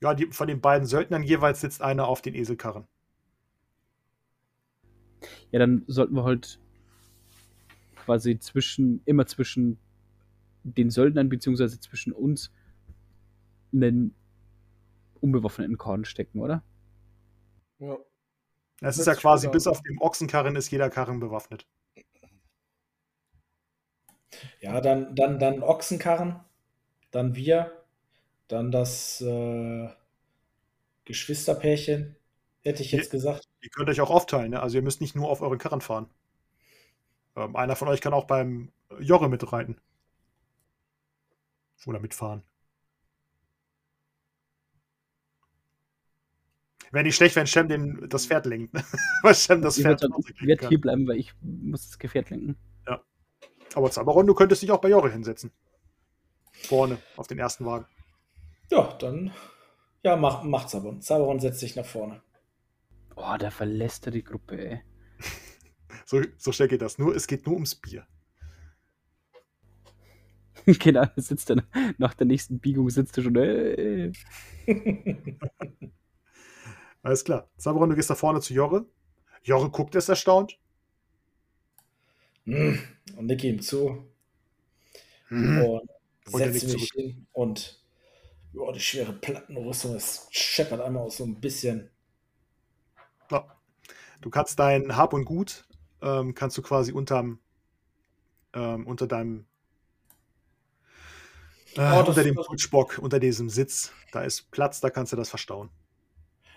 Ja, 0.00 0.14
die, 0.14 0.26
von 0.26 0.48
den 0.48 0.60
beiden 0.60 0.86
Söldnern 0.86 1.22
jeweils 1.22 1.60
sitzt 1.60 1.80
einer 1.80 2.08
auf 2.08 2.20
den 2.20 2.34
Eselkarren. 2.34 2.86
Ja, 5.50 5.60
dann 5.60 5.84
sollten 5.86 6.14
wir 6.14 6.24
halt 6.24 6.58
quasi 7.96 8.38
zwischen, 8.38 9.00
immer 9.04 9.26
zwischen 9.26 9.78
den 10.64 10.90
Söldnern 10.90 11.28
beziehungsweise 11.28 11.78
zwischen 11.80 12.12
uns 12.12 12.52
einen 13.72 14.14
unbewaffneten 15.20 15.78
Korn 15.78 16.04
stecken, 16.04 16.40
oder? 16.40 16.64
Ja. 17.78 17.96
Es 18.82 18.98
ist 18.98 19.06
ja 19.06 19.14
quasi, 19.14 19.48
bis 19.48 19.66
auf 19.66 19.80
dem 19.82 20.00
Ochsenkarren 20.00 20.56
ist 20.56 20.70
jeder 20.70 20.90
Karren 20.90 21.20
bewaffnet. 21.20 21.66
Ja, 24.60 24.80
dann, 24.80 25.14
dann, 25.14 25.38
dann 25.38 25.62
Ochsenkarren, 25.62 26.40
dann 27.10 27.36
wir, 27.36 27.84
dann 28.48 28.72
das 28.72 29.20
äh, 29.20 29.88
Geschwisterpärchen, 31.04 32.16
hätte 32.62 32.82
ich 32.82 32.92
jetzt 32.92 33.10
gesagt. 33.10 33.48
Ihr 33.60 33.70
könnt 33.70 33.88
euch 33.88 34.00
auch 34.00 34.10
aufteilen, 34.10 34.50
ne? 34.50 34.60
also 34.60 34.76
ihr 34.76 34.82
müsst 34.82 35.00
nicht 35.00 35.14
nur 35.14 35.28
auf 35.28 35.42
euren 35.42 35.58
Karren 35.58 35.80
fahren. 35.80 36.08
Ähm, 37.36 37.54
einer 37.54 37.76
von 37.76 37.88
euch 37.88 38.00
kann 38.00 38.14
auch 38.14 38.24
beim 38.24 38.72
Jorre 38.98 39.28
mitreiten. 39.28 39.80
Oder 41.86 42.00
mitfahren. 42.00 42.42
Wäre 46.92 47.04
nicht 47.04 47.16
schlecht, 47.16 47.34
wenn 47.36 47.46
Shem 47.46 47.68
den, 47.68 48.08
das 48.08 48.26
Pferd 48.26 48.46
lenkt. 48.46 48.74
weil 49.22 49.34
Shem 49.34 49.62
das 49.62 49.76
ich 49.76 49.82
Pferd 49.82 50.02
werde 50.02 50.14
runterkriegen 50.14 50.48
werd 50.48 50.60
kann. 50.60 50.68
hier 50.68 50.80
bleiben, 50.80 51.08
weil 51.08 51.16
ich 51.16 51.32
muss 51.40 51.88
das 51.88 51.98
Gefährt 51.98 52.30
lenken. 52.30 52.56
Aber 53.74 53.90
Zabaron, 53.90 54.26
du 54.26 54.34
könntest 54.34 54.62
dich 54.62 54.70
auch 54.70 54.80
bei 54.80 54.90
Jorre 54.90 55.10
hinsetzen. 55.10 55.50
Vorne, 56.52 56.98
auf 57.16 57.26
den 57.26 57.38
ersten 57.38 57.64
Wagen. 57.64 57.86
Ja, 58.70 58.92
dann, 58.98 59.32
ja, 60.02 60.16
mach, 60.16 60.42
mach 60.42 60.66
Zaberon. 60.66 61.00
Zaberon 61.00 61.40
setzt 61.40 61.60
sich 61.60 61.76
nach 61.76 61.84
vorne. 61.84 62.22
Oh, 63.16 63.36
der 63.38 63.50
verlässt 63.50 64.06
er 64.06 64.12
die 64.12 64.24
Gruppe, 64.24 64.70
ey. 64.70 64.80
So, 66.06 66.20
so 66.36 66.52
schnell 66.52 66.68
geht 66.68 66.82
das. 66.82 66.98
Nur, 66.98 67.14
es 67.14 67.26
geht 67.26 67.46
nur 67.46 67.54
ums 67.54 67.74
Bier. 67.74 68.06
genau, 70.66 71.04
sitzt 71.16 71.50
dann 71.50 71.62
nach 71.98 72.14
der 72.14 72.26
nächsten 72.26 72.58
Biegung 72.58 72.88
sitzt 72.90 73.16
er 73.16 73.22
schon. 73.22 73.36
Äh, 73.36 74.12
Alles 77.02 77.24
klar. 77.24 77.48
Zabaron, 77.58 77.90
du 77.90 77.96
gehst 77.96 78.10
da 78.10 78.14
vorne 78.16 78.40
zu 78.40 78.54
Jorre. 78.54 78.86
Jorre 79.44 79.70
guckt 79.70 79.94
es 79.94 80.08
erstaunt. 80.08 80.58
Hm, 82.44 82.78
Und 83.16 83.26
nicke 83.26 83.48
ihm 83.48 83.60
zu 83.62 84.04
Hm. 85.28 85.62
und 85.62 85.90
Und 86.32 86.40
setze 86.40 86.66
mich 86.68 86.90
hin 86.94 87.26
und 87.32 87.80
ja, 88.54 88.72
die 88.72 88.80
schwere 88.80 89.12
Plattenrüstung, 89.14 89.94
es 89.96 90.28
scheppert 90.30 90.80
einmal 90.80 91.04
aus 91.04 91.18
so 91.18 91.24
ein 91.24 91.40
bisschen. 91.40 91.90
Ja. 93.30 93.46
Du 94.20 94.30
kannst 94.30 94.58
dein 94.58 94.96
Hab 94.96 95.12
und 95.14 95.24
Gut, 95.24 95.66
ähm, 96.02 96.34
kannst 96.34 96.58
du 96.58 96.62
quasi 96.62 96.92
unterm, 96.92 97.40
ähm, 98.54 98.86
unter 98.86 99.06
deinem, 99.06 99.46
äh, 101.76 101.92
Oh, 101.92 102.04
unter 102.04 102.22
dem 102.24 102.36
Kutschbock, 102.36 102.98
unter 102.98 103.18
diesem 103.20 103.48
Sitz, 103.48 103.92
da 104.12 104.22
ist 104.22 104.50
Platz, 104.50 104.80
da 104.80 104.90
kannst 104.90 105.12
du 105.12 105.16
das 105.16 105.28
verstauen. 105.30 105.70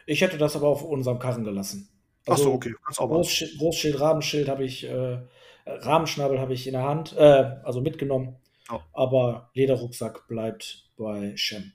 Ich 0.05 0.21
hätte 0.21 0.37
das 0.37 0.55
aber 0.55 0.67
auf 0.67 0.83
unserem 0.83 1.19
Karren 1.19 1.43
gelassen. 1.43 1.89
Ach 2.27 2.37
so, 2.37 2.53
okay, 2.53 2.73
kannst 2.83 2.99
auch. 2.99 3.09
Großschild, 3.09 3.57
Großschild 3.57 3.99
Rahmenschild 3.99 4.49
habe 4.49 4.63
ich, 4.63 4.83
äh, 4.83 5.19
Rahmenschnabel 5.65 6.39
habe 6.39 6.53
ich 6.53 6.67
in 6.67 6.73
der 6.73 6.83
Hand, 6.83 7.13
äh, 7.13 7.59
also 7.63 7.81
mitgenommen. 7.81 8.37
Oh. 8.69 8.79
Aber 8.93 9.51
Lederrucksack 9.53 10.27
bleibt 10.27 10.89
bei 10.97 11.35
Shem. 11.37 11.73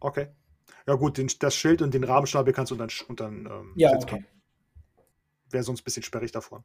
Okay. 0.00 0.28
Ja 0.86 0.94
gut, 0.94 1.16
den, 1.16 1.30
das 1.38 1.54
Schild 1.54 1.80
und 1.80 1.94
den 1.94 2.04
Rahmenschnabel 2.04 2.52
kannst 2.52 2.70
du 2.70 2.74
unter, 2.74 2.88
unter 3.08 3.28
ähm, 3.28 3.72
Ja, 3.76 3.94
okay. 3.94 4.24
Wäre 5.50 5.62
sonst 5.62 5.82
ein 5.82 5.84
bisschen 5.84 6.02
sperrig 6.02 6.32
davon. 6.32 6.64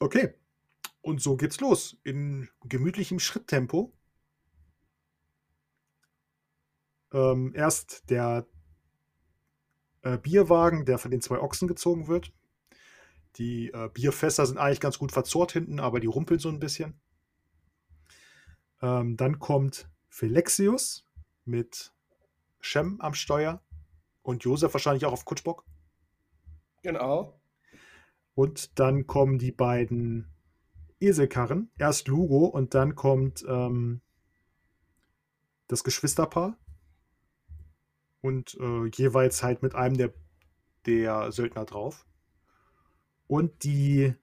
Okay. 0.00 0.34
Und 1.02 1.20
so 1.20 1.36
geht's 1.36 1.60
los. 1.60 1.96
In 2.04 2.48
gemütlichem 2.64 3.18
Schritttempo. 3.18 3.92
Ähm, 7.12 7.52
erst 7.54 8.08
der 8.08 8.46
äh, 10.02 10.18
Bierwagen, 10.18 10.84
der 10.84 10.98
von 10.98 11.10
den 11.10 11.20
zwei 11.20 11.40
Ochsen 11.40 11.68
gezogen 11.68 12.08
wird. 12.08 12.32
Die 13.36 13.70
äh, 13.72 13.88
Bierfässer 13.92 14.46
sind 14.46 14.58
eigentlich 14.58 14.80
ganz 14.80 14.98
gut 14.98 15.12
verzorrt 15.12 15.52
hinten, 15.52 15.80
aber 15.80 16.00
die 16.00 16.06
rumpeln 16.06 16.40
so 16.40 16.48
ein 16.48 16.60
bisschen. 16.60 17.00
Ähm, 18.82 19.16
dann 19.16 19.38
kommt 19.38 19.88
Felexius 20.08 21.06
mit 21.44 21.92
Shem 22.60 23.00
am 23.00 23.14
Steuer 23.14 23.62
und 24.22 24.44
Josef 24.44 24.74
wahrscheinlich 24.74 25.06
auch 25.06 25.12
auf 25.12 25.24
Kutschbock. 25.24 25.64
Genau. 26.82 27.40
Und 28.34 28.78
dann 28.78 29.06
kommen 29.06 29.38
die 29.38 29.52
beiden 29.52 30.28
Eselkarren. 31.00 31.70
Erst 31.78 32.08
Lugo 32.08 32.46
und 32.46 32.74
dann 32.74 32.94
kommt 32.94 33.44
ähm, 33.48 34.00
das 35.68 35.84
Geschwisterpaar. 35.84 36.58
Und 38.22 38.56
äh, 38.58 38.86
jeweils 38.86 39.42
halt 39.42 39.62
mit 39.62 39.74
einem 39.74 39.98
der, 39.98 40.14
der 40.86 41.30
Söldner 41.32 41.66
drauf. 41.66 42.06
Und 43.26 43.64
die 43.64 44.14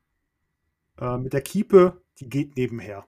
äh, 1.00 1.18
mit 1.18 1.34
der 1.34 1.42
Kiepe, 1.42 2.02
die 2.20 2.30
geht 2.30 2.56
nebenher. 2.56 3.08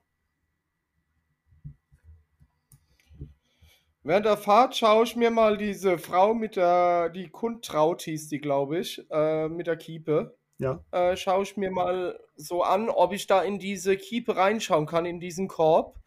Während 4.04 4.26
der 4.26 4.36
Fahrt 4.36 4.76
schaue 4.76 5.04
ich 5.04 5.14
mir 5.14 5.30
mal 5.30 5.56
diese 5.56 5.96
Frau 5.96 6.34
mit 6.34 6.56
der, 6.56 7.08
die 7.10 7.28
Kundtraut 7.28 8.02
hieß 8.02 8.28
die, 8.28 8.40
glaube 8.40 8.78
ich, 8.78 9.04
äh, 9.10 9.48
mit 9.48 9.68
der 9.68 9.76
Kiepe. 9.76 10.36
Ja. 10.58 10.84
Äh, 10.90 11.16
schaue 11.16 11.44
ich 11.44 11.56
mir 11.56 11.70
mal 11.70 12.18
so 12.34 12.62
an, 12.62 12.88
ob 12.88 13.12
ich 13.12 13.26
da 13.26 13.42
in 13.42 13.58
diese 13.58 13.96
Kiepe 13.96 14.36
reinschauen 14.36 14.86
kann, 14.86 15.06
in 15.06 15.20
diesen 15.20 15.46
Korb, 15.46 16.00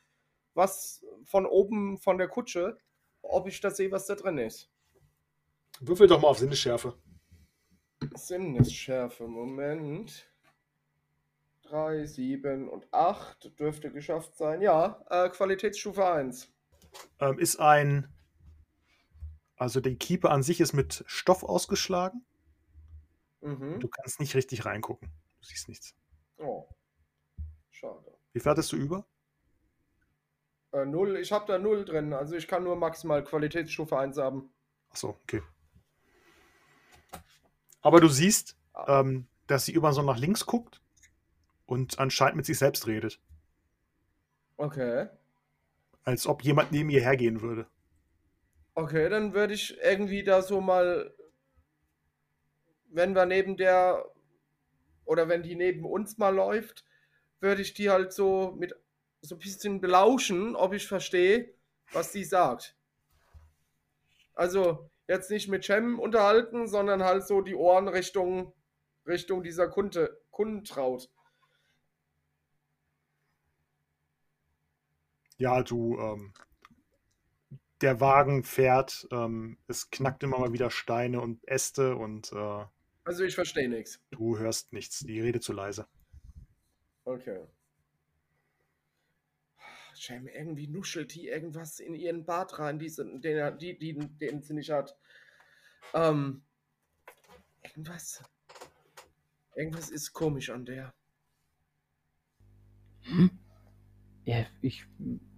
was 0.53 1.05
von 1.23 1.45
oben 1.45 1.97
von 1.97 2.17
der 2.17 2.27
Kutsche, 2.27 2.77
ob 3.21 3.47
ich 3.47 3.61
da 3.61 3.71
sehe, 3.71 3.91
was 3.91 4.07
da 4.07 4.15
drin 4.15 4.37
ist. 4.37 4.69
Würfel 5.79 6.07
doch 6.07 6.21
mal 6.21 6.29
auf 6.29 6.39
Sinnesschärfe. 6.39 6.97
Sinnesschärfe, 8.15 9.27
Moment. 9.27 10.29
3, 11.63 12.05
7 12.05 12.69
und 12.69 12.87
8 12.93 13.59
dürfte 13.59 13.91
geschafft 13.91 14.35
sein. 14.35 14.61
Ja, 14.61 15.03
äh, 15.09 15.29
Qualitätsstufe 15.29 16.05
1. 16.05 16.53
Ähm, 17.19 17.39
ist 17.39 17.59
ein. 17.59 18.07
Also 19.57 19.79
die 19.79 19.95
Kiepe 19.95 20.29
an 20.29 20.43
sich 20.43 20.61
ist 20.61 20.73
mit 20.73 21.03
Stoff 21.07 21.43
ausgeschlagen. 21.43 22.25
Mhm. 23.41 23.79
Du 23.79 23.87
kannst 23.87 24.19
nicht 24.19 24.35
richtig 24.35 24.65
reingucken. 24.65 25.09
Du 25.39 25.47
siehst 25.47 25.67
nichts. 25.67 25.95
Oh. 26.37 26.67
Schade. 27.71 28.17
Wie 28.33 28.39
viel 28.39 28.51
hattest 28.51 28.71
du 28.71 28.75
über? 28.75 29.05
Äh, 30.71 30.85
null, 30.85 31.17
ich 31.17 31.31
habe 31.31 31.45
da 31.47 31.57
0 31.57 31.85
drin, 31.85 32.13
also 32.13 32.35
ich 32.35 32.47
kann 32.47 32.63
nur 32.63 32.75
maximal 32.75 33.23
Qualitätsstufe 33.23 33.97
1 33.97 34.17
haben. 34.17 34.53
Achso, 34.89 35.09
okay. 35.09 35.41
Aber 37.85 38.01
du 38.01 38.07
siehst, 38.07 38.57
ähm, 38.87 39.27
dass 39.45 39.65
sie 39.65 39.71
über 39.71 39.93
so 39.93 40.01
nach 40.01 40.17
links 40.17 40.47
guckt 40.47 40.81
und 41.67 41.99
anscheinend 41.99 42.37
mit 42.37 42.45
sich 42.47 42.57
selbst 42.57 42.87
redet. 42.87 43.21
Okay. 44.57 45.07
Als 46.03 46.25
ob 46.25 46.43
jemand 46.43 46.71
neben 46.71 46.89
ihr 46.89 47.01
hergehen 47.01 47.41
würde. 47.41 47.67
Okay, 48.73 49.07
dann 49.07 49.35
würde 49.35 49.53
ich 49.53 49.77
irgendwie 49.83 50.23
da 50.23 50.41
so 50.41 50.61
mal, 50.61 51.13
wenn 52.89 53.13
wir 53.13 53.27
neben 53.27 53.55
der 53.55 54.03
oder 55.05 55.29
wenn 55.29 55.43
die 55.43 55.55
neben 55.55 55.85
uns 55.85 56.17
mal 56.17 56.33
läuft, 56.33 56.83
würde 57.39 57.61
ich 57.61 57.75
die 57.75 57.91
halt 57.91 58.13
so 58.13 58.55
mit 58.57 58.73
so 59.21 59.35
ein 59.35 59.39
bisschen 59.39 59.79
belauschen, 59.79 60.55
ob 60.55 60.73
ich 60.73 60.87
verstehe, 60.87 61.53
was 61.91 62.11
die 62.11 62.23
sagt. 62.23 62.75
Also 64.33 64.89
jetzt 65.07 65.29
nicht 65.29 65.47
mit 65.47 65.63
Cem 65.63 65.99
unterhalten, 65.99 66.67
sondern 66.67 67.03
halt 67.03 67.25
so 67.25 67.41
die 67.41 67.55
Ohren 67.55 67.87
Richtung, 67.87 68.53
Richtung 69.05 69.43
dieser 69.43 69.67
Kunde, 69.69 70.19
Kundentraut. 70.31 71.09
Ja, 75.37 75.61
du, 75.63 75.97
ähm, 75.99 76.33
der 77.81 77.99
Wagen 77.99 78.43
fährt, 78.43 79.07
ähm, 79.11 79.57
es 79.67 79.89
knackt 79.89 80.23
immer 80.23 80.39
mal 80.39 80.53
wieder 80.53 80.71
Steine 80.71 81.19
und 81.21 81.45
Äste 81.47 81.95
und 81.97 82.31
äh, 82.31 82.65
Also 83.03 83.23
ich 83.23 83.35
verstehe 83.35 83.67
nichts. 83.69 83.99
du 84.11 84.37
hörst 84.37 84.71
nichts. 84.71 84.99
Die 84.99 85.19
redet 85.19 85.43
zu 85.43 85.51
leise. 85.53 85.87
Okay. 87.03 87.41
Cem, 89.95 90.27
irgendwie 90.27 90.67
nuschelt 90.67 91.13
die 91.13 91.27
irgendwas 91.27 91.79
in 91.79 91.95
ihren 91.95 92.25
Bart 92.25 92.59
rein, 92.59 92.79
diesen, 92.79 93.21
den, 93.21 93.57
die, 93.57 93.77
die, 93.77 93.93
den 93.97 94.41
sie 94.41 94.53
nicht 94.53 94.71
hat. 94.71 94.95
Ähm, 95.93 96.43
irgendwas. 97.63 98.23
Irgendwas 99.55 99.89
ist 99.89 100.13
komisch 100.13 100.49
an 100.49 100.65
der. 100.65 100.93
Hm? 103.03 103.29
Ja, 104.25 104.45
ich 104.61 104.85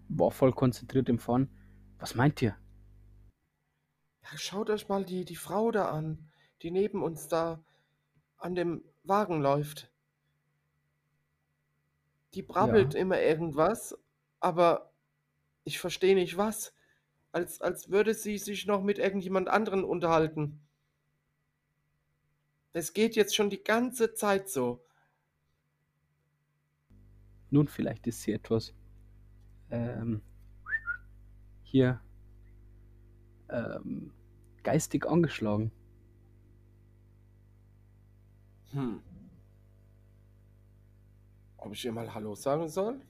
war 0.10 0.32
voll 0.32 0.54
konzentriert 0.54 1.10
im 1.10 1.20
Fahren. 1.20 1.50
Was 2.00 2.15
meint 2.15 2.41
ihr? 2.41 2.58
Ja, 4.24 4.38
schaut 4.38 4.70
euch 4.70 4.88
mal 4.88 5.06
die, 5.06 5.26
die 5.26 5.36
Frau 5.36 5.72
da 5.72 5.89
an, 5.89 6.32
die 6.62 6.72
neben 6.72 7.04
uns 7.04 7.28
da 7.28 7.63
an 8.38 8.56
dem 8.56 8.84
Wagen 9.04 9.41
läuft. 9.41 9.91
Die 12.34 12.41
brabbelt 12.41 12.93
Ja. 12.93 13.00
immer 13.00 13.20
irgendwas, 13.22 13.98
aber 14.39 14.93
ich 15.63 15.80
verstehe 15.80 16.15
nicht 16.15 16.38
was. 16.38 16.73
Als, 17.32 17.62
als 17.62 17.89
würde 17.89 18.13
sie 18.13 18.38
sich 18.38 18.65
noch 18.65 18.82
mit 18.82 19.00
irgendjemand 19.00 19.50
anderen 19.50 19.84
unterhalten. 19.84 20.62
Das 22.73 22.93
geht 22.93 23.15
jetzt 23.15 23.36
schon 23.36 23.50
die 23.50 23.63
ganze 23.63 24.13
Zeit 24.13 24.50
so. 24.50 24.84
Nun, 27.50 27.67
vielleicht 27.67 28.08
ist 28.08 28.21
sie 28.21 28.34
etwas 28.34 28.73
ähm, 29.69 30.21
hier 31.63 32.02
ähm, 33.50 34.13
geistig 34.63 35.06
angeschlagen. 35.06 35.71
Hm. 38.71 39.02
Ob 41.58 41.73
ich 41.73 41.86
ihr 41.86 41.91
mal 41.91 42.13
Hallo 42.13 42.36
sagen 42.36 42.67
soll? 42.67 43.02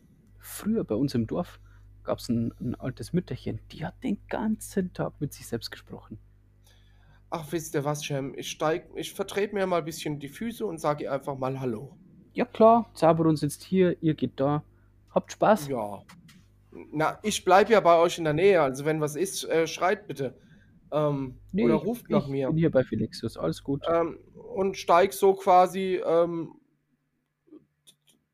Früher 0.48 0.86
bei 0.86 0.96
uns 0.96 1.14
im 1.14 1.28
Dorf 1.28 1.60
gab 2.04 2.20
es 2.20 2.30
ein, 2.30 2.54
ein 2.62 2.74
altes 2.76 3.12
Mütterchen, 3.12 3.60
die 3.74 3.86
hat 3.86 4.02
den 4.02 4.18
ganzen 4.30 4.94
Tag 4.94 5.20
mit 5.20 5.34
sich 5.34 5.46
selbst 5.46 5.72
gesprochen. 5.72 6.18
Ach, 7.30 7.46
wisst 7.52 7.76
ihr 7.76 7.84
was, 7.84 8.02
Cem? 8.02 8.34
Ich 8.38 8.50
steig, 8.50 8.88
ich 8.96 9.14
vertrete 9.14 9.54
mir 9.54 9.68
mal 9.68 9.80
ein 9.80 9.86
bisschen 9.86 10.18
die 10.20 10.30
Füße 10.30 10.66
und 10.66 10.80
sage 10.80 11.04
ihr 11.04 11.12
einfach 11.12 11.38
mal 11.38 11.60
Hallo. 11.60 11.98
Ja 12.34 12.46
klar, 12.46 12.90
Zaberon 12.94 13.36
sitzt 13.36 13.64
hier, 13.64 14.02
ihr 14.02 14.14
geht 14.14 14.40
da. 14.40 14.64
Habt 15.14 15.34
Spaß. 15.34 15.68
Ja. 15.68 16.04
Na, 16.94 17.20
ich 17.24 17.44
bleibe 17.44 17.74
ja 17.74 17.82
bei 17.82 17.98
euch 17.98 18.18
in 18.18 18.24
der 18.24 18.34
Nähe, 18.34 18.62
also 18.62 18.86
wenn 18.86 19.02
was 19.02 19.16
ist, 19.18 19.44
äh, 19.50 19.68
schreit 19.68 20.08
bitte. 20.08 20.34
Ähm, 20.94 21.36
Nee, 21.52 21.66
oder 21.66 21.76
ich- 21.76 21.84
ruft 21.84 22.10
nach 22.10 22.24
ich 22.26 22.32
mir. 22.32 22.48
bin 22.48 22.58
hier 22.58 22.72
bei 22.72 22.84
Felixus, 22.86 23.36
alles 23.36 23.62
gut. 23.62 23.84
Ähm, 23.92 24.18
und 24.56 24.78
steig 24.78 25.12
so 25.12 25.34
quasi 25.34 26.02
ähm, 26.06 26.54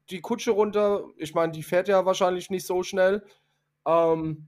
die 0.10 0.22
Kutsche 0.22 0.52
runter. 0.52 1.06
Ich 1.18 1.34
meine, 1.34 1.52
die 1.52 1.64
fährt 1.64 1.88
ja 1.88 2.06
wahrscheinlich 2.06 2.50
nicht 2.50 2.66
so 2.66 2.84
schnell. 2.84 3.26
Ähm, 3.86 4.48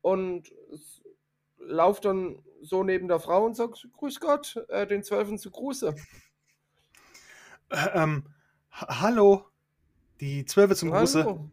und 0.00 0.50
s- 0.72 1.02
lauf 1.58 2.00
dann 2.00 2.42
so 2.60 2.82
neben 2.84 3.08
der 3.08 3.20
Frau 3.20 3.44
und 3.44 3.54
sag, 3.56 3.70
Grüß 3.96 4.20
Gott, 4.20 4.56
äh, 4.68 4.86
den 4.86 5.02
Zwölfen 5.02 5.38
zu 5.38 5.50
Gruße. 5.50 5.94
Äh, 7.70 7.88
ähm, 7.94 8.26
ha- 8.70 9.00
hallo. 9.02 9.46
Die 10.20 10.44
Zwölfe 10.44 10.76
zum 10.76 10.90
Gruße. 10.90 11.24
Hallo. 11.24 11.50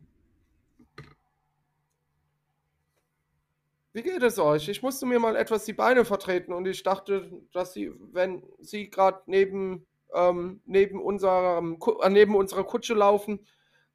Wie 3.93 4.03
geht 4.03 4.21
es 4.21 4.38
euch? 4.38 4.69
Ich 4.69 4.83
musste 4.83 5.07
mir 5.07 5.19
mal 5.19 5.35
etwas 5.35 5.65
die 5.65 5.73
Beine 5.73 6.05
vertreten 6.05 6.53
und 6.53 6.67
ich 6.67 6.83
dachte, 6.83 7.31
dass 7.51 7.73
sie, 7.73 7.91
wenn 8.13 8.43
sie 8.59 8.89
gerade 8.89 9.21
neben, 9.25 9.88
ähm, 10.13 10.62
neben, 10.65 11.02
unserem, 11.02 11.78
äh, 12.02 12.10
neben 12.10 12.36
unserer 12.36 12.63
Kutsche 12.63 12.93
laufen, 12.93 13.45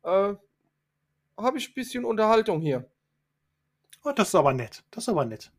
äh, 0.03 0.35
habe 1.37 1.59
ich 1.59 1.71
ein 1.71 1.75
bisschen 1.75 2.05
Unterhaltung 2.05 2.61
hier. 2.61 2.89
Oh, 4.05 4.13
das 4.13 4.29
ist 4.29 4.35
aber 4.35 4.53
nett. 4.53 4.85
Das 4.91 5.05
ist 5.05 5.09
aber 5.09 5.25
nett. 5.25 5.51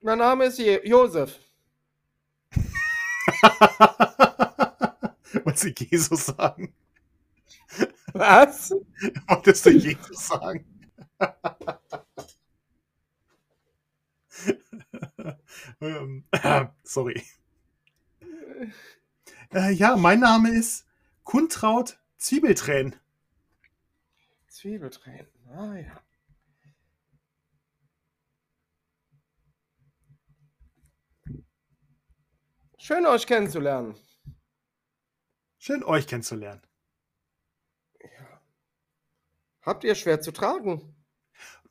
Mein 0.00 0.18
Name 0.18 0.46
ist 0.46 0.58
Je 0.58 0.80
Josef. 0.88 1.38
Wolltest 5.44 5.64
du 5.64 5.68
Jesus 5.84 6.26
sagen? 6.26 6.74
Was? 8.14 8.70
Wolltest 9.28 9.66
du 9.66 9.70
Jesus 9.70 10.26
sagen? 10.26 10.64
ähm, 15.80 16.24
sorry. 16.82 17.22
Äh, 19.52 19.72
ja, 19.72 19.96
mein 19.96 20.20
Name 20.20 20.50
ist 20.50 20.86
Kuntraut 21.24 21.98
Zwiebeltränen. 22.18 22.96
Zwiebeltränen. 24.48 25.28
Ah 25.48 25.76
ja. 25.76 26.02
Schön 32.78 33.06
euch 33.06 33.26
kennenzulernen. 33.26 33.94
Schön, 35.58 35.84
euch 35.84 36.06
kennenzulernen. 36.06 36.62
Ja. 38.00 38.40
Habt 39.62 39.84
ihr 39.84 39.94
schwer 39.94 40.20
zu 40.20 40.32
tragen? 40.32 40.94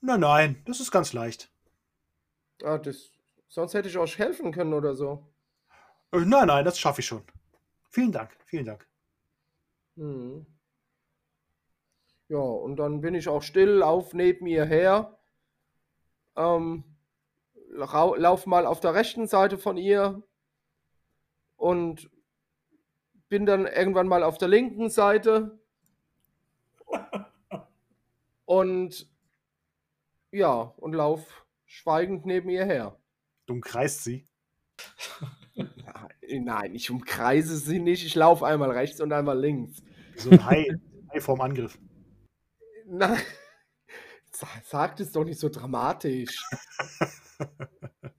Nein, 0.02 0.20
nein, 0.20 0.64
das 0.66 0.80
ist 0.80 0.92
ganz 0.92 1.14
leicht. 1.14 1.52
Ah, 2.64 2.78
das, 2.78 3.12
sonst 3.48 3.74
hätte 3.74 3.90
ich 3.90 3.98
euch 3.98 4.18
helfen 4.18 4.52
können 4.52 4.74
oder 4.74 4.96
so. 4.96 5.28
Äh, 6.12 6.20
nein, 6.20 6.48
nein, 6.48 6.66
das 6.66 6.80
schaffe 6.80 7.02
ich 7.02 7.08
schon. 7.08 7.24
Vielen 7.90 8.12
Dank, 8.12 8.36
vielen 8.46 8.66
Dank. 8.66 8.88
Mhm. 9.96 10.46
Ja, 12.28 12.38
und 12.38 12.76
dann 12.78 13.02
bin 13.02 13.16
ich 13.16 13.28
auch 13.28 13.42
still, 13.42 13.70
lauf 13.70 14.14
neben 14.14 14.46
ihr 14.46 14.66
her. 14.66 15.18
Ähm, 16.36 16.84
lauf 17.72 18.46
mal 18.46 18.66
auf 18.66 18.80
der 18.80 18.94
rechten 18.94 19.28
Seite 19.28 19.58
von 19.58 19.78
ihr 19.78 20.22
und 21.58 22.10
bin 23.30 23.46
dann 23.46 23.66
irgendwann 23.66 24.08
mal 24.08 24.24
auf 24.24 24.38
der 24.38 24.48
linken 24.48 24.90
Seite. 24.90 25.60
Und 28.46 29.08
ja, 30.32 30.74
und 30.78 30.94
lauf 30.94 31.46
schweigend 31.66 32.26
neben 32.26 32.50
ihr 32.50 32.66
her. 32.66 33.00
Du 33.46 33.54
umkreist 33.54 34.04
sie. 34.04 34.28
Nein, 36.32 36.76
ich 36.76 36.92
umkreise 36.92 37.58
sie 37.58 37.80
nicht. 37.80 38.06
Ich 38.06 38.16
laufe 38.16 38.46
einmal 38.46 38.72
rechts 38.72 39.02
und 39.02 39.12
einmal 39.12 39.40
links. 39.40 39.82
So 40.16 40.30
ein 40.32 40.46
Hai, 40.46 40.68
Hai 41.14 41.20
vorm 41.22 41.42
Angriff. 41.42 41.78
Nein, 42.86 43.18
sa- 44.32 44.48
sagt 44.66 45.00
es 45.00 45.12
doch 45.12 45.24
nicht 45.24 45.40
so 45.40 45.50
dramatisch. 45.50 46.42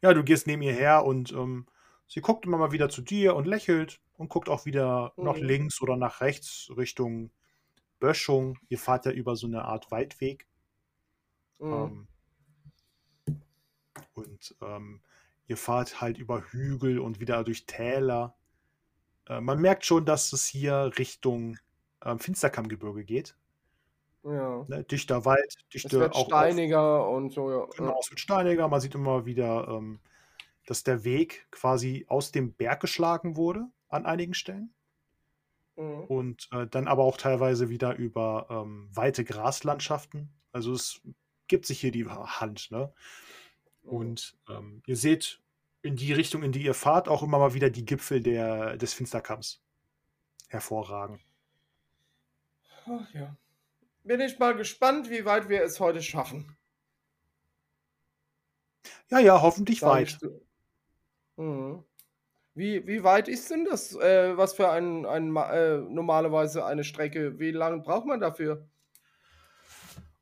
Ja, 0.00 0.14
du 0.14 0.22
gehst 0.22 0.46
neben 0.46 0.62
ihr 0.62 0.72
her 0.72 1.04
und 1.04 1.32
ähm, 1.32 1.66
sie 2.06 2.20
guckt 2.20 2.46
immer 2.46 2.56
mal 2.56 2.70
wieder 2.70 2.88
zu 2.88 3.02
dir 3.02 3.34
und 3.34 3.48
lächelt 3.48 4.00
und 4.16 4.28
guckt 4.28 4.48
auch 4.48 4.64
wieder 4.64 5.12
nach 5.16 5.36
Mhm. 5.38 5.42
links 5.42 5.82
oder 5.82 5.96
nach 5.96 6.20
rechts 6.20 6.70
Richtung 6.76 7.32
Böschung. 7.98 8.58
Ihr 8.68 8.78
fahrt 8.78 9.06
ja 9.06 9.10
über 9.10 9.34
so 9.34 9.48
eine 9.48 9.64
Art 9.64 9.90
Waldweg. 9.90 10.46
Mhm. 11.58 12.06
Ähm, 13.26 13.36
und 14.14 14.54
ähm, 14.62 15.00
ihr 15.48 15.56
fahrt 15.56 16.00
halt 16.00 16.18
über 16.18 16.42
Hügel 16.52 17.00
und 17.00 17.18
wieder 17.20 17.42
durch 17.42 17.66
Täler. 17.66 18.36
Äh, 19.28 19.40
man 19.40 19.60
merkt 19.60 19.84
schon, 19.84 20.04
dass 20.06 20.32
es 20.32 20.46
hier 20.46 20.92
Richtung 20.98 21.58
ähm, 22.04 22.18
Finsterkammgebirge 22.18 23.04
geht. 23.04 23.34
Ja. 24.22 24.64
Ne? 24.68 24.84
Dichter 24.84 25.24
Wald, 25.24 25.56
Es 25.58 25.68
dichte 25.82 25.98
wird 26.00 26.14
auch 26.14 26.20
auf- 26.20 26.26
steiniger 26.26 27.08
und 27.08 27.32
so, 27.32 27.50
ja. 27.50 27.66
Genau, 27.76 27.98
es 28.00 28.10
wird 28.10 28.20
steiniger. 28.20 28.68
Man 28.68 28.80
sieht 28.80 28.94
immer 28.94 29.24
wieder, 29.26 29.68
ähm, 29.68 30.00
dass 30.66 30.84
der 30.84 31.02
Weg 31.04 31.46
quasi 31.50 32.04
aus 32.08 32.30
dem 32.30 32.52
Berg 32.52 32.80
geschlagen 32.80 33.36
wurde 33.36 33.66
an 33.88 34.04
einigen 34.04 34.34
Stellen. 34.34 34.74
Mhm. 35.76 36.04
Und 36.04 36.48
äh, 36.52 36.66
dann 36.66 36.88
aber 36.88 37.04
auch 37.04 37.16
teilweise 37.16 37.70
wieder 37.70 37.96
über 37.96 38.48
ähm, 38.50 38.88
weite 38.92 39.24
Graslandschaften. 39.24 40.28
Also 40.52 40.72
es 40.74 41.00
gibt 41.46 41.64
sich 41.64 41.80
hier 41.80 41.92
die 41.92 42.06
Hand. 42.06 42.70
Ne? 42.70 42.92
Und 43.88 44.36
ähm, 44.48 44.82
ihr 44.86 44.96
seht 44.96 45.40
in 45.82 45.96
die 45.96 46.12
Richtung, 46.12 46.42
in 46.42 46.52
die 46.52 46.62
ihr 46.62 46.74
fahrt, 46.74 47.08
auch 47.08 47.22
immer 47.22 47.38
mal 47.38 47.54
wieder 47.54 47.70
die 47.70 47.84
Gipfel 47.84 48.20
der, 48.20 48.76
des 48.76 48.92
Finsterkamms 48.92 49.62
hervorragen. 50.48 51.20
Ach 52.86 53.14
ja. 53.14 53.36
Bin 54.04 54.20
ich 54.20 54.38
mal 54.38 54.54
gespannt, 54.54 55.10
wie 55.10 55.24
weit 55.24 55.48
wir 55.48 55.62
es 55.62 55.80
heute 55.80 56.02
schaffen. 56.02 56.56
Ja, 59.10 59.18
ja, 59.18 59.40
hoffentlich 59.40 59.80
Sag 59.80 59.90
weit. 59.90 60.18
Mhm. 61.36 61.84
Wie, 62.54 62.86
wie 62.86 63.04
weit 63.04 63.28
ist 63.28 63.50
denn 63.50 63.64
das? 63.64 63.94
Äh, 63.94 64.36
was 64.36 64.54
für 64.54 64.68
ein, 64.70 65.06
ein 65.06 65.34
äh, 65.36 65.78
normalerweise 65.78 66.64
eine 66.64 66.84
Strecke? 66.84 67.38
Wie 67.38 67.52
lange 67.52 67.78
braucht 67.78 68.06
man 68.06 68.20
dafür? 68.20 68.68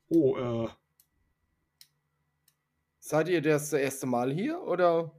Oh, 0.09 0.37
äh, 0.37 0.69
Seid 3.07 3.29
ihr 3.29 3.41
das 3.41 3.73
erste 3.73 4.05
Mal 4.05 4.33
hier 4.33 4.61
oder? 4.63 5.13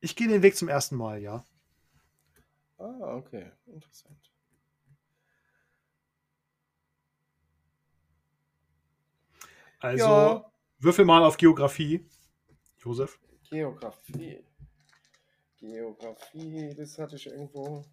ich 0.00 0.14
gehe 0.14 0.28
den 0.28 0.40
Weg 0.40 0.56
zum 0.56 0.68
ersten 0.68 0.94
Mal, 0.94 1.20
ja. 1.20 1.44
Ah, 2.78 3.16
okay, 3.16 3.50
interessant. 3.66 4.30
Also 9.80 10.04
ja, 10.04 10.52
würfel 10.78 11.04
mal 11.04 11.24
auf 11.24 11.36
Geografie, 11.36 12.08
Josef. 12.78 13.18
Geografie. 13.50 14.44
Geografie, 15.56 16.72
das 16.76 16.96
hatte 17.00 17.16
ich 17.16 17.26
irgendwo. 17.26 17.84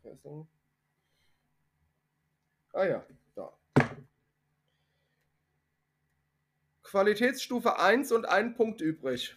Person. 0.00 0.46
Ah 2.72 2.84
ja, 2.84 3.04
da. 3.34 3.52
Qualitätsstufe 6.92 7.78
1 7.78 8.12
und 8.12 8.26
ein 8.26 8.54
Punkt 8.54 8.82
übrig. 8.82 9.36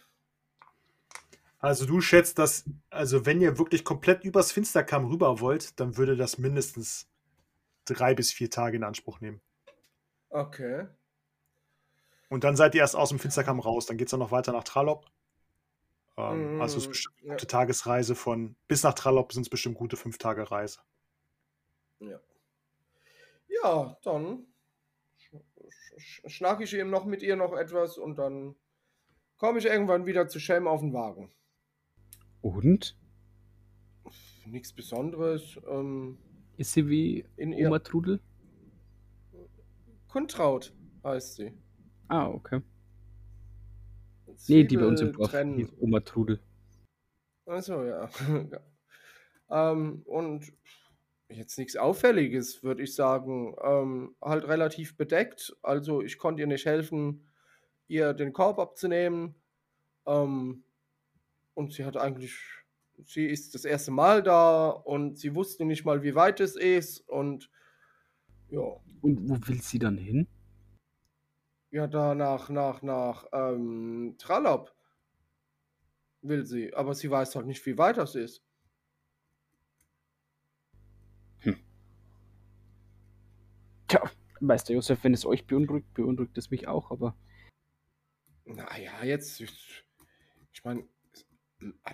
Also 1.58 1.84
du 1.86 2.00
schätzt, 2.00 2.38
dass, 2.38 2.64
also 2.90 3.26
wenn 3.26 3.40
ihr 3.40 3.58
wirklich 3.58 3.84
komplett 3.84 4.24
übers 4.24 4.52
Finsterkamm 4.52 5.06
rüber 5.06 5.40
wollt, 5.40 5.78
dann 5.80 5.96
würde 5.96 6.16
das 6.16 6.38
mindestens 6.38 7.08
drei 7.86 8.14
bis 8.14 8.32
vier 8.32 8.50
Tage 8.50 8.76
in 8.76 8.84
Anspruch 8.84 9.20
nehmen. 9.20 9.40
Okay. 10.30 10.86
Und 12.28 12.44
dann 12.44 12.56
seid 12.56 12.74
ihr 12.74 12.80
erst 12.82 12.94
aus 12.96 13.08
dem 13.10 13.18
Finsterkamm 13.18 13.58
raus. 13.60 13.86
Dann 13.86 13.96
geht 13.96 14.06
es 14.08 14.10
dann 14.10 14.20
noch 14.20 14.30
weiter 14.32 14.52
nach 14.52 14.64
Trallop. 14.64 15.06
Ähm, 16.16 16.56
Mhm, 16.56 16.60
Also 16.60 16.76
es 16.78 16.84
ist 16.84 16.88
bestimmt 16.90 17.16
eine 17.20 17.28
ja. 17.28 17.34
gute 17.34 17.46
Tagesreise 17.46 18.14
von 18.14 18.56
bis 18.68 18.82
nach 18.82 18.94
Trallop 18.94 19.32
sind 19.32 19.42
es 19.42 19.48
bestimmt 19.50 19.76
gute 19.78 19.96
fünf 19.96 20.18
Tage 20.18 20.50
Reise. 20.50 20.80
Ja. 22.00 22.20
Ja, 23.48 23.96
dann 24.02 24.46
sch- 25.68 25.98
sch- 25.98 26.28
schnack 26.28 26.60
ich 26.60 26.74
eben 26.74 26.90
noch 26.90 27.04
mit 27.04 27.22
ihr 27.22 27.36
noch 27.36 27.52
etwas 27.54 27.98
und 27.98 28.16
dann 28.18 28.54
komme 29.36 29.58
ich 29.58 29.66
irgendwann 29.66 30.06
wieder 30.06 30.28
zu 30.28 30.38
Shem 30.40 30.66
auf 30.66 30.80
den 30.80 30.92
Wagen. 30.92 31.30
Und? 32.40 32.96
Nichts 34.46 34.72
Besonderes. 34.72 35.58
Ähm, 35.68 36.18
Ist 36.56 36.72
sie 36.72 36.88
wie 36.88 37.24
in 37.36 37.52
Oma 37.54 37.80
Trudel? 37.80 38.20
Kuntraut 40.08 40.72
heißt 41.04 41.34
sie. 41.36 41.52
Ah, 42.08 42.28
okay. 42.28 42.62
Nee, 44.48 44.64
die 44.64 44.76
bei 44.76 44.86
uns 44.86 45.00
im 45.00 45.08
Zwiebel 45.08 45.18
Dorf. 45.18 45.30
Trennen. 45.30 45.58
ist 45.58 45.72
Oma 45.80 46.00
Trudel. 46.00 46.40
Achso, 47.46 47.84
ja. 47.84 48.08
ähm, 49.50 50.02
und 50.04 50.52
jetzt 51.28 51.58
nichts 51.58 51.76
Auffälliges, 51.76 52.62
würde 52.62 52.82
ich 52.82 52.94
sagen. 52.94 53.56
Ähm, 53.62 54.16
halt 54.22 54.46
relativ 54.48 54.96
bedeckt. 54.96 55.56
Also 55.62 56.02
ich 56.02 56.18
konnte 56.18 56.42
ihr 56.42 56.46
nicht 56.46 56.66
helfen, 56.66 57.26
ihr 57.88 58.14
den 58.14 58.32
Korb 58.32 58.58
abzunehmen. 58.58 59.34
Ähm, 60.06 60.64
und 61.54 61.72
sie 61.72 61.84
hat 61.84 61.96
eigentlich, 61.96 62.38
sie 63.04 63.26
ist 63.26 63.54
das 63.54 63.64
erste 63.64 63.90
Mal 63.90 64.22
da 64.22 64.68
und 64.70 65.18
sie 65.18 65.34
wusste 65.34 65.64
nicht 65.64 65.84
mal, 65.84 66.02
wie 66.02 66.14
weit 66.14 66.40
es 66.40 66.56
ist. 66.56 67.00
Und 67.08 67.50
ja, 68.50 68.80
Und 69.00 69.28
wo 69.28 69.38
will 69.48 69.62
sie 69.62 69.78
dann 69.78 69.96
hin? 69.98 70.26
ja, 71.70 71.86
da 71.86 72.14
nach, 72.14 72.48
nach, 72.48 72.82
nach 72.82 73.26
ähm, 73.32 74.16
Trallop 74.18 74.74
will 76.22 76.46
sie. 76.46 76.74
Aber 76.74 76.94
sie 76.94 77.10
weiß 77.10 77.34
halt 77.36 77.46
nicht, 77.46 77.64
wie 77.66 77.78
weit 77.78 77.96
das 77.98 78.14
ist. 78.14 78.42
Du, 84.40 84.72
Josef, 84.72 85.02
wenn 85.04 85.14
es 85.14 85.24
euch 85.24 85.46
beunruhigt, 85.46 85.92
beunruhigt 85.94 86.36
es 86.38 86.50
mich 86.50 86.68
auch, 86.68 86.90
aber 86.90 87.16
Naja, 88.44 89.02
jetzt, 89.04 89.40
ich, 89.40 89.84
ich 90.52 90.64
meine, 90.64 90.84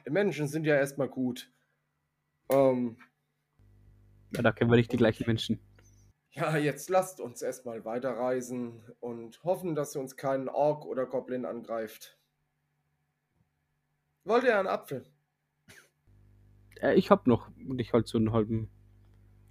Menschen 0.09 0.49
sind 0.49 0.65
ja 0.65 0.75
erstmal 0.77 1.09
gut. 1.09 1.51
Ähm, 2.51 2.99
ja, 4.35 4.43
da 4.43 4.53
kennen 4.53 4.71
wir 4.71 4.77
nicht 4.77 4.93
die 4.93 4.97
gleichen 4.97 5.25
Menschen. 5.27 5.61
ja, 6.33 6.57
jetzt 6.57 6.89
lasst 6.91 7.21
uns 7.21 7.43
erstmal 7.43 7.85
weiterreisen 7.85 8.83
und 9.01 9.43
hoffen, 9.45 9.75
dass 9.75 9.95
uns 9.97 10.17
kein 10.17 10.49
Ork 10.49 10.85
oder 10.85 11.07
Goblin 11.07 11.45
angreift. 11.45 12.19
Wollt 14.25 14.45
ihr 14.45 14.59
einen 14.59 14.69
Apfel? 14.69 15.05
Äh, 16.81 16.95
ich 16.95 17.11
hab 17.11 17.27
noch, 17.27 17.51
und 17.69 17.81
ich 17.81 17.93
halt 17.93 18.07
so 18.09 18.19
einen 18.19 18.33
halben 18.33 18.71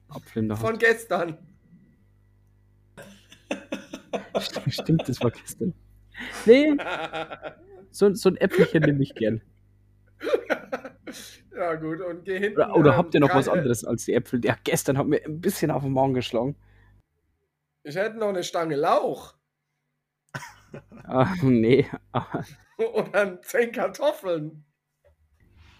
Apfel 0.08 0.44
in 0.44 0.50
der 0.50 0.58
Von 0.58 0.72
Hand. 0.72 0.80
gestern. 0.80 1.51
Stimmt, 4.68 5.08
das 5.08 5.22
war 5.22 5.32
gestern. 5.32 5.74
Nee, 6.46 6.76
so, 7.92 8.14
so 8.14 8.30
ein 8.30 8.38
Äpfelchen 8.38 8.84
nehme 8.84 9.02
ich 9.04 9.16
gern. 9.16 9.42
ja, 11.56 11.76
gut, 11.76 12.02
und 12.02 12.26
geh 12.26 12.40
hinten. 12.40 12.58
Oder, 12.58 12.76
oder 12.76 12.92
ähm, 12.92 12.98
habt 12.98 13.14
ihr 13.14 13.20
noch 13.20 13.34
was 13.34 13.48
anderes 13.48 13.84
als 13.84 14.06
die 14.06 14.14
Äpfel? 14.14 14.44
Ja, 14.44 14.56
gestern 14.64 14.98
hat 14.98 15.08
mir 15.08 15.24
ein 15.26 15.42
bisschen 15.42 15.72
auf 15.72 15.84
den 15.84 15.94
Magen 15.94 16.14
geschlagen. 16.14 16.56
Ich 17.84 17.96
hätte 17.96 18.18
noch 18.18 18.30
eine 18.30 18.44
Stange 18.44 18.76
Lauch 18.76 19.36
Ah, 21.04 21.34
nee, 21.42 21.86
oder 22.78 23.42
zehn 23.42 23.72
Kartoffeln. 23.72 24.64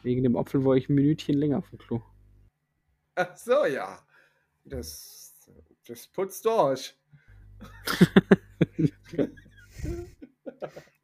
wegen 0.04 0.24
dem 0.24 0.36
Apfel 0.36 0.66
war 0.66 0.76
ich 0.76 0.90
ein 0.90 0.96
Minütchen 0.96 1.38
länger 1.38 1.60
auf 1.60 1.70
dem 1.70 1.80
Klo. 1.80 2.02
Ach 3.16 3.36
so, 3.38 3.66
ja. 3.66 4.00
Das, 4.66 5.50
das 5.88 6.08
putzt 6.08 6.46
durch. 6.46 6.98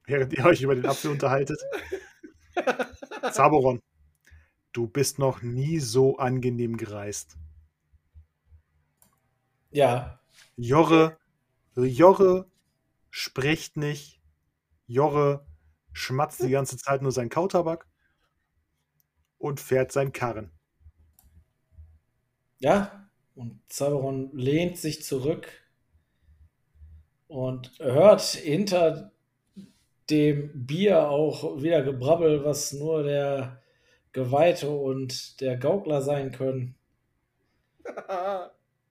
Während 0.06 0.34
ihr 0.34 0.46
euch 0.46 0.62
über 0.62 0.76
den 0.76 0.86
Apfel 0.86 1.12
unterhaltet. 1.12 1.60
Zaboron, 3.32 3.82
du 4.72 4.88
bist 4.88 5.20
noch 5.20 5.42
nie 5.42 5.80
so 5.80 6.18
angenehm 6.18 6.78
gereist. 6.78 7.38
Ja, 9.72 10.20
Jorre, 10.56 11.18
Jorre 11.76 12.50
spricht 13.10 13.78
nicht. 13.78 14.22
Jorre 14.88 15.46
schmatzt 15.94 16.42
die 16.42 16.50
ganze 16.50 16.78
Zeit 16.78 17.02
nur 17.02 17.12
seinen 17.12 17.30
Kautabak 17.30 17.88
und 19.38 19.60
fährt 19.60 19.92
seinen 19.92 20.14
Karren. 20.14 20.52
ja. 22.60 23.04
Und 23.36 23.62
Zaberon 23.68 24.32
lehnt 24.36 24.78
sich 24.80 25.04
zurück 25.04 25.48
und 27.28 27.72
hört 27.80 28.22
hinter 28.22 29.12
dem 30.10 30.66
Bier 30.66 31.10
auch 31.10 31.62
wieder 31.62 31.82
Gebrabbel, 31.84 32.44
was 32.46 32.74
nur 32.74 33.04
der 33.04 33.62
Geweihte 34.14 34.70
und 34.70 35.42
der 35.42 35.58
Gaukler 35.58 36.02
sein 36.02 36.32
können. 36.32 36.76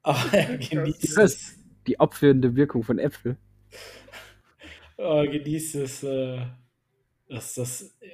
Aber 0.03 0.33
er 0.33 0.59
genießt 0.59 1.18
es. 1.18 1.59
Die 1.87 1.99
abführende 1.99 2.55
Wirkung 2.57 2.83
von 2.83 2.99
Äpfel. 2.99 3.37
genießt 4.96 5.77
es, 5.77 6.03
äh, 6.03 6.44
dass 7.29 7.55
das 7.55 7.96
äh, 8.01 8.09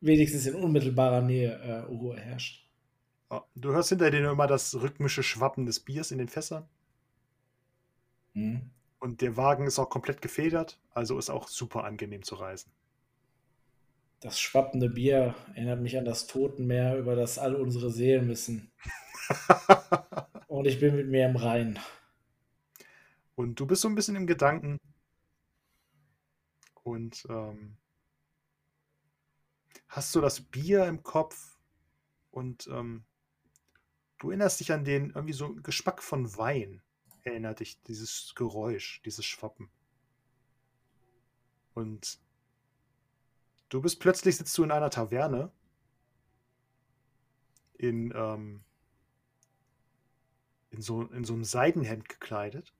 wenigstens 0.00 0.46
in 0.46 0.56
unmittelbarer 0.56 1.22
Nähe 1.22 1.52
äh, 1.52 1.78
Ruhe 1.80 2.16
herrscht. 2.16 2.68
Du 3.54 3.70
hörst 3.70 3.88
hinter 3.88 4.10
dir 4.10 4.30
immer 4.30 4.46
das 4.46 4.74
rhythmische 4.74 5.22
Schwappen 5.22 5.64
des 5.64 5.80
Biers 5.80 6.10
in 6.10 6.18
den 6.18 6.28
Fässern. 6.28 6.68
Hm. 8.34 8.71
Und 9.02 9.20
der 9.20 9.36
Wagen 9.36 9.66
ist 9.66 9.80
auch 9.80 9.90
komplett 9.90 10.22
gefedert, 10.22 10.78
also 10.92 11.18
ist 11.18 11.28
auch 11.28 11.48
super 11.48 11.82
angenehm 11.82 12.22
zu 12.22 12.36
reisen. 12.36 12.70
Das 14.20 14.38
schwappende 14.38 14.88
Bier 14.88 15.34
erinnert 15.56 15.80
mich 15.80 15.98
an 15.98 16.04
das 16.04 16.28
Totenmeer, 16.28 16.96
über 16.96 17.16
das 17.16 17.36
all 17.36 17.56
unsere 17.56 17.90
Seelen 17.90 18.28
müssen. 18.28 18.70
Und 20.46 20.68
ich 20.68 20.78
bin 20.78 20.94
mit 20.94 21.08
mir 21.08 21.26
im 21.26 21.34
Reinen. 21.34 21.80
Und 23.34 23.58
du 23.58 23.66
bist 23.66 23.82
so 23.82 23.88
ein 23.88 23.96
bisschen 23.96 24.14
im 24.14 24.28
Gedanken. 24.28 24.78
Und 26.84 27.26
ähm, 27.28 27.76
hast 29.88 30.12
so 30.12 30.20
das 30.20 30.42
Bier 30.42 30.84
im 30.84 31.02
Kopf 31.02 31.58
und 32.30 32.68
ähm, 32.68 33.02
du 34.18 34.28
erinnerst 34.28 34.60
dich 34.60 34.70
an 34.70 34.84
den 34.84 35.10
irgendwie 35.10 35.34
so 35.34 35.56
Geschmack 35.56 36.04
von 36.04 36.36
Wein. 36.36 36.82
Erinnert 37.22 37.60
dich 37.60 37.80
dieses 37.82 38.34
Geräusch, 38.34 39.00
dieses 39.04 39.24
Schwappen. 39.24 39.70
Und 41.74 42.18
du 43.68 43.80
bist 43.80 44.00
plötzlich 44.00 44.36
sitzt 44.36 44.56
du 44.58 44.64
in 44.64 44.70
einer 44.70 44.90
Taverne 44.90 45.52
in, 47.74 48.12
ähm, 48.14 48.62
in, 50.70 50.80
so, 50.80 51.02
in 51.02 51.24
so 51.24 51.34
einem 51.34 51.44
Seidenhemd 51.44 52.08
gekleidet. 52.08 52.72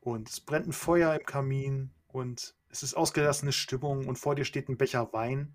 Und 0.00 0.28
es 0.28 0.40
brennt 0.40 0.68
ein 0.68 0.72
Feuer 0.72 1.14
im 1.14 1.26
Kamin 1.26 1.90
und 2.08 2.54
es 2.68 2.82
ist 2.82 2.94
ausgelassene 2.94 3.52
Stimmung 3.52 4.06
und 4.06 4.18
vor 4.18 4.34
dir 4.34 4.44
steht 4.44 4.68
ein 4.68 4.76
Becher 4.76 5.12
Wein 5.12 5.52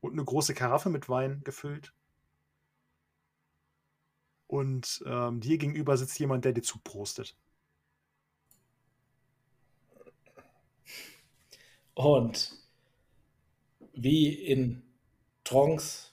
und 0.00 0.12
eine 0.12 0.24
große 0.24 0.54
Karaffe 0.54 0.90
mit 0.90 1.08
Wein 1.08 1.42
gefüllt. 1.44 1.92
Und 4.52 5.02
ähm, 5.06 5.40
dir 5.40 5.56
gegenüber 5.56 5.96
sitzt 5.96 6.18
jemand, 6.18 6.44
der 6.44 6.52
dir 6.52 6.60
zuprostet. 6.60 7.34
Und 11.94 12.52
wie 13.94 14.28
in 14.34 14.82
Trance 15.42 16.10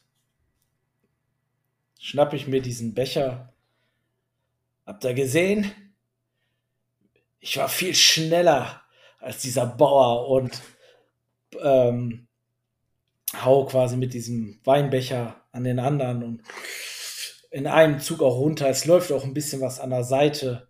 schnappe 2.00 2.38
ich 2.38 2.48
mir 2.48 2.62
diesen 2.62 2.94
Becher. 2.94 3.54
Habt 4.86 5.04
ihr 5.04 5.14
gesehen? 5.16 5.74
Ich 7.42 7.58
war 7.58 7.68
viel 7.68 7.94
schneller 7.94 8.84
als 9.20 9.42
dieser 9.42 9.66
Bauer 9.66 10.30
und 10.30 10.62
ähm, 11.60 12.30
hau 13.34 13.66
quasi 13.66 13.98
mit 13.98 14.14
diesem 14.14 14.62
Weinbecher 14.64 15.46
an 15.52 15.66
den 15.66 15.80
anderen 15.80 16.24
und 16.24 16.44
in 17.50 17.68
einem 17.68 18.00
Zug 18.00 18.22
auch 18.22 18.38
runter. 18.38 18.70
Es 18.70 18.86
läuft 18.86 19.12
auch 19.12 19.24
ein 19.24 19.34
bisschen 19.34 19.62
was 19.62 19.80
an 19.80 19.90
der 19.90 20.04
Seite 20.04 20.70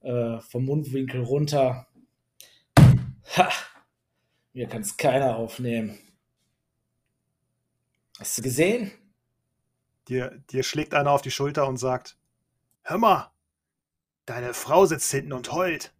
äh, 0.00 0.40
vom 0.40 0.64
Mundwinkel 0.64 1.22
runter. 1.22 1.86
Ha! 3.36 3.50
Mir 4.52 4.68
kann 4.68 4.82
es 4.82 4.96
keiner 4.96 5.36
aufnehmen. 5.36 5.98
Hast 8.18 8.38
du 8.38 8.42
gesehen? 8.42 8.92
Dir, 10.08 10.42
dir 10.50 10.62
schlägt 10.62 10.94
einer 10.94 11.10
auf 11.10 11.22
die 11.22 11.30
Schulter 11.30 11.66
und 11.66 11.78
sagt: 11.78 12.18
Hör 12.82 12.98
mal, 12.98 13.30
deine 14.26 14.52
Frau 14.52 14.84
sitzt 14.84 15.10
hinten 15.10 15.32
und 15.32 15.52
heult. 15.52 15.92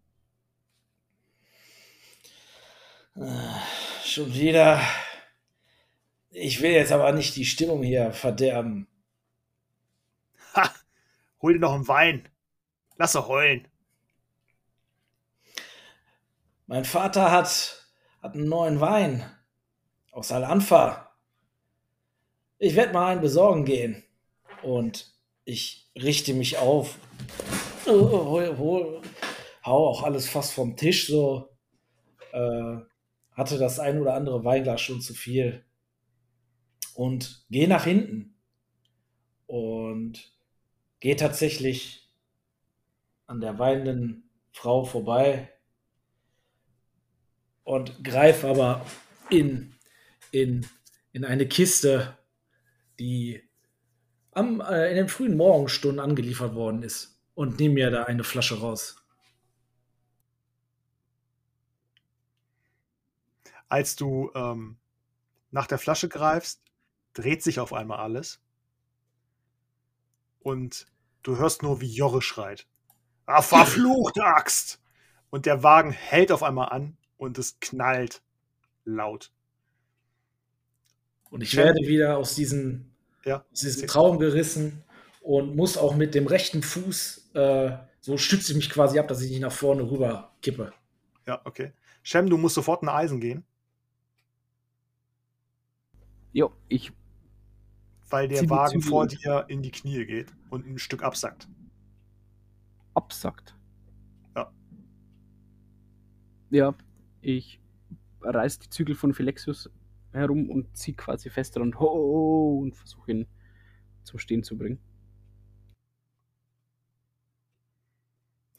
Ah, 3.15 3.61
Schon 4.03 4.33
wieder. 4.33 4.81
Ich 6.29 6.61
will 6.61 6.71
jetzt 6.71 6.91
aber 6.91 7.11
nicht 7.11 7.35
die 7.35 7.45
Stimmung 7.45 7.83
hier 7.83 8.11
verderben. 8.11 8.87
Hol 11.43 11.55
dir 11.55 11.59
noch 11.59 11.73
einen 11.73 11.89
Wein. 11.89 12.29
Lass 12.95 13.11
sie 13.11 13.27
heulen. 13.27 13.67
Mein 16.67 16.85
Vater 16.85 17.31
hat, 17.31 17.85
hat 18.21 18.33
einen 18.33 18.47
neuen 18.47 18.79
Wein 18.79 19.29
aus 20.13 20.31
Al-Anfa. 20.31 21.13
Ich 22.59 22.75
werde 22.75 22.93
mal 22.93 23.11
einen 23.11 23.21
besorgen 23.21 23.65
gehen. 23.65 24.05
Und 24.61 25.13
ich 25.43 25.91
richte 25.97 26.33
mich 26.33 26.59
auf. 26.59 26.97
Oh, 27.87 27.91
hol, 28.09 28.57
hol, 28.57 29.01
hau 29.65 29.87
auch 29.89 30.03
alles 30.03 30.29
fast 30.29 30.53
vom 30.53 30.77
Tisch 30.77 31.07
so. 31.07 31.49
Äh, 32.31 32.77
hatte 33.33 33.57
das 33.57 33.79
ein 33.81 33.99
oder 33.99 34.13
andere 34.13 34.45
Weinglas 34.45 34.79
schon 34.79 35.01
zu 35.01 35.13
viel. 35.13 35.65
Und 36.93 37.45
gehe 37.49 37.67
nach 37.67 37.83
hinten. 37.83 38.39
Und 39.45 40.32
gehe 41.03 41.17
tatsächlich 41.17 42.09
an 43.25 43.41
der 43.41 43.59
weinenden 43.59 44.29
Frau 44.53 44.85
vorbei 44.85 45.51
und 47.65 48.05
greife 48.05 48.47
aber 48.47 48.85
in, 49.29 49.75
in, 50.31 50.65
in 51.11 51.25
eine 51.25 51.45
Kiste, 51.45 52.17
die 52.99 53.43
am, 54.31 54.61
äh, 54.61 54.91
in 54.91 54.95
den 54.95 55.09
frühen 55.09 55.35
Morgenstunden 55.35 55.99
angeliefert 55.99 56.55
worden 56.55 56.83
ist 56.83 57.21
und 57.35 57.59
nehme 57.59 57.73
mir 57.73 57.91
da 57.91 58.03
eine 58.03 58.23
Flasche 58.23 58.61
raus. 58.61 58.95
Als 63.67 63.97
du 63.97 64.31
ähm, 64.35 64.77
nach 65.51 65.67
der 65.67 65.79
Flasche 65.79 66.07
greifst, 66.07 66.61
dreht 67.11 67.43
sich 67.43 67.59
auf 67.59 67.73
einmal 67.73 67.99
alles. 67.99 68.41
Und 70.39 70.92
du 71.23 71.37
hörst 71.37 71.63
nur, 71.63 71.81
wie 71.81 71.91
Jorre 71.93 72.21
schreit. 72.21 72.67
Ah, 73.25 73.41
verfluchte 73.41 74.23
Axt! 74.23 74.79
Und 75.29 75.45
der 75.45 75.63
Wagen 75.63 75.91
hält 75.91 76.31
auf 76.31 76.43
einmal 76.43 76.69
an 76.69 76.97
und 77.17 77.37
es 77.39 77.59
knallt 77.59 78.21
laut. 78.85 79.31
Und 81.31 81.41
ich 81.41 81.55
werde 81.55 81.79
wieder 81.87 82.17
aus 82.17 82.35
diesem, 82.35 82.91
Ja, 83.25 83.43
aus 83.51 83.61
diesem 83.61 83.87
Traum 83.87 84.19
gerissen 84.19 84.83
und 85.21 85.55
muss 85.55 85.77
auch 85.77 85.95
mit 85.95 86.13
dem 86.13 86.27
rechten 86.27 86.61
Fuß, 86.61 87.31
äh, 87.33 87.77
so 88.01 88.17
stütze 88.17 88.51
ich 88.51 88.57
mich 88.57 88.69
quasi 88.69 88.99
ab, 88.99 89.07
dass 89.07 89.21
ich 89.21 89.31
nicht 89.31 89.39
nach 89.41 89.51
vorne 89.51 89.89
rüber 89.89 90.35
kippe. 90.41 90.73
ja, 91.25 91.41
okay. 91.45 91.71
Shem, 92.03 92.29
du 92.29 92.37
musst 92.37 92.55
sofort 92.55 92.83
in 92.83 92.89
Eisen 92.89 93.19
gehen, 93.21 93.45
Jo, 96.33 96.51
ich. 96.67 96.91
Weil 98.13 98.27
der 98.27 98.43
die 98.43 98.49
Wagen 98.51 98.81
vor 98.81 99.07
dir 99.07 99.45
in 99.47 99.63
die 99.63 99.71
Knie 99.71 100.05
geht 100.05 100.31
und 100.51 100.67
ein 100.67 100.77
Stück 100.77 101.01
absackt. 101.03 101.47
absackt. 102.95 103.55
Ja. 104.35 104.51
Ja, 106.51 106.75
ich 107.21 107.59
reiß 108.21 108.59
die 108.59 108.69
Zügel 108.69 108.95
von 108.95 109.13
Philexius 109.13 109.69
herum 110.11 110.49
und 110.51 110.77
zieh 110.77 110.93
quasi 110.93 111.29
fester 111.31 111.61
und 111.61 111.79
ho 111.79 112.59
und 112.61 112.75
versuche 112.75 113.11
ihn 113.11 113.27
zum 114.03 114.19
Stehen 114.19 114.43
zu 114.43 114.57
bringen. 114.57 114.79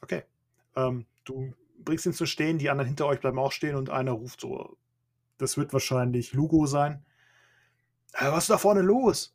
Okay. 0.03 0.23
Ähm, 0.77 1.07
du 1.25 1.55
bringst 1.79 2.07
ihn 2.07 2.13
zu 2.13 2.27
stehen, 2.27 2.59
die 2.59 2.71
anderen 2.71 2.89
hinter 2.89 3.07
euch 3.07 3.21
bleiben 3.21 3.39
auch 3.39 3.53
stehen 3.53 3.77
und 3.77 3.91
einer 3.91 4.13
ruft 4.13 4.41
so, 4.41 4.77
das 5.39 5.57
wird 5.57 5.73
wahrscheinlich 5.73 6.33
Lugo 6.35 6.67
sein. 6.67 7.05
"Äh, 8.15 8.31
was 8.33 8.45
ist 8.45 8.51
da 8.51 8.59
vorne 8.59 8.83
los? 8.83 9.34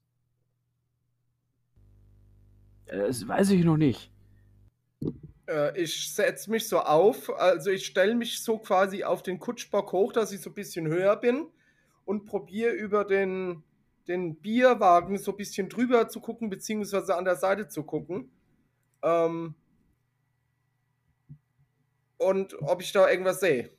Äh, 2.90 3.08
Das 3.08 3.28
weiß 3.28 3.52
ich 3.52 3.64
noch 3.64 3.78
nicht. 3.78 4.12
Äh, 5.48 5.82
ich 5.82 6.14
setze 6.14 6.52
mich 6.52 6.68
so 6.68 6.80
auf, 6.80 7.30
also 7.40 7.72
ich 7.72 7.86
stelle 7.86 8.16
mich 8.16 8.44
so 8.44 8.60
quasi 8.60 9.04
auf 9.04 9.24
den 9.24 9.40
Kutschbock 9.40 9.92
hoch, 9.92 10.14
dass 10.14 10.32
ich 10.32 10.42
so 10.42 10.50
ein 10.50 10.56
bisschen 10.56 10.88
höher 10.88 11.16
bin 11.16 11.48
und 12.06 12.26
probiere 12.26 12.72
über 12.72 13.06
den, 13.06 13.64
den 14.08 14.36
Bierwagen 14.36 15.18
so 15.18 15.32
ein 15.32 15.38
bisschen 15.38 15.70
drüber 15.70 16.08
zu 16.10 16.20
gucken, 16.20 16.50
beziehungsweise 16.50 17.16
an 17.16 17.26
der 17.26 17.36
Seite 17.36 17.68
zu 17.68 17.84
gucken. 17.84 18.32
Ähm, 19.02 19.56
und 22.18 22.62
ob 22.62 22.82
ich 22.82 22.92
da 22.92 23.10
irgendwas 23.10 23.40
sehe. 23.40 23.72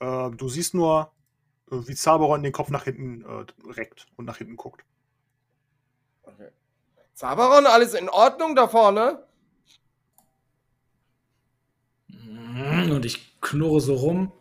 Äh, 0.00 0.30
du 0.30 0.48
siehst 0.48 0.74
nur, 0.74 1.12
äh, 1.70 1.76
wie 1.86 1.94
Zaberon 1.94 2.42
den 2.42 2.52
Kopf 2.52 2.70
nach 2.70 2.84
hinten 2.84 3.22
äh, 3.22 3.46
reckt 3.70 4.06
und 4.16 4.26
nach 4.26 4.36
hinten 4.38 4.56
guckt. 4.56 4.84
Okay. 7.20 7.26
Zaberon, 7.26 7.66
alles 7.66 7.94
in 7.94 8.08
Ordnung 8.08 8.54
da 8.54 8.68
vorne? 8.68 9.26
Mhm, 12.06 12.92
Und 12.92 13.04
ich 13.04 13.40
knurre 13.40 13.80
so 13.80 13.94
rum 13.94 14.32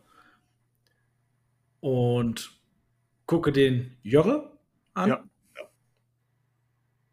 und 1.80 2.60
gucke 3.26 3.52
den 3.52 3.98
Jorre 4.04 4.52
an. 4.94 5.10
Ja. 5.10 5.24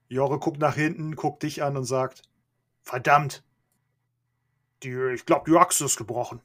Jorre 0.09 0.39
guckt 0.39 0.59
nach 0.61 0.75
hinten, 0.75 1.17
guckt 1.17 1.43
dich 1.43 1.63
an 1.63 1.77
und 1.77 1.85
sagt: 1.85 2.23
Verdammt! 2.83 3.43
Die, 4.83 4.93
ich 5.15 5.25
glaube, 5.25 5.51
die 5.51 5.57
Achse 5.57 5.87
ist 5.87 5.97
gebrochen. 5.97 6.43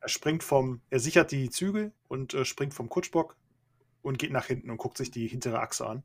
Er 0.00 0.08
springt 0.08 0.42
vom, 0.42 0.80
er 0.88 0.98
sichert 0.98 1.30
die 1.30 1.50
Zügel 1.50 1.92
und 2.08 2.32
äh, 2.32 2.44
springt 2.44 2.72
vom 2.74 2.88
Kutschbock 2.88 3.36
und 4.00 4.18
geht 4.18 4.32
nach 4.32 4.46
hinten 4.46 4.70
und 4.70 4.78
guckt 4.78 4.96
sich 4.96 5.10
die 5.10 5.28
hintere 5.28 5.60
Achse 5.60 5.86
an. 5.86 6.02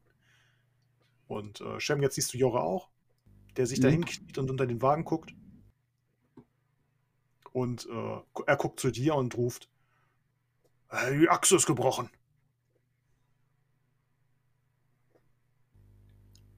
Und 1.28 1.62
äh, 1.62 1.80
Shem, 1.80 2.02
jetzt 2.02 2.16
siehst 2.16 2.34
du 2.34 2.38
Jorre 2.38 2.62
auch, 2.62 2.90
der 3.58 3.68
sich 3.68 3.80
Mhm. 3.80 3.84
dahin 3.84 4.06
kniet 4.06 4.38
und 4.38 4.50
unter 4.50 4.66
den 4.68 4.82
Wagen 4.82 5.04
guckt. 5.06 5.34
Und 7.52 7.88
äh, 7.88 8.22
er 8.46 8.56
guckt 8.58 8.80
zu 8.80 8.92
dir 8.92 9.16
und 9.16 9.36
ruft: 9.36 9.70
"Äh, 10.90 11.20
Die 11.20 11.30
Achse 11.30 11.56
ist 11.56 11.66
gebrochen. 11.66 12.10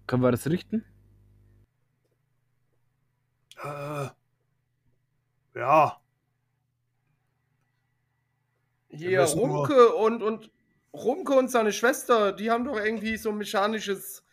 Können 0.07 0.23
wir 0.23 0.31
das 0.31 0.47
richten? 0.47 0.83
Äh, 3.63 4.09
ja, 5.55 6.01
Hier, 8.89 9.19
nur- 9.19 9.27
Rumke 9.27 9.95
und, 9.95 10.23
und 10.23 10.51
Rumke 10.93 11.33
und 11.33 11.49
seine 11.49 11.71
Schwester, 11.71 12.31
die 12.33 12.49
haben 12.49 12.65
doch 12.65 12.77
irgendwie 12.77 13.17
so 13.17 13.31
mechanisches 13.31 14.23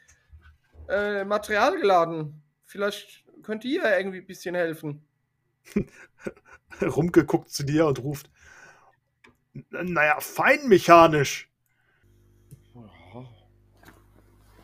äh, 0.89 1.25
Material 1.25 1.79
geladen. 1.79 2.43
Vielleicht 2.65 3.25
könnt 3.43 3.65
ihr 3.65 3.83
ja 3.83 3.97
irgendwie 3.99 4.19
ein 4.19 4.27
bisschen 4.27 4.55
helfen. 4.55 5.07
Rumke 6.83 7.25
guckt 7.25 7.51
zu 7.51 7.65
dir 7.65 7.87
und 7.87 8.03
ruft: 8.03 8.31
"N- 9.55 9.93
Naja, 9.93 10.19
feinmechanisch. 10.21 11.51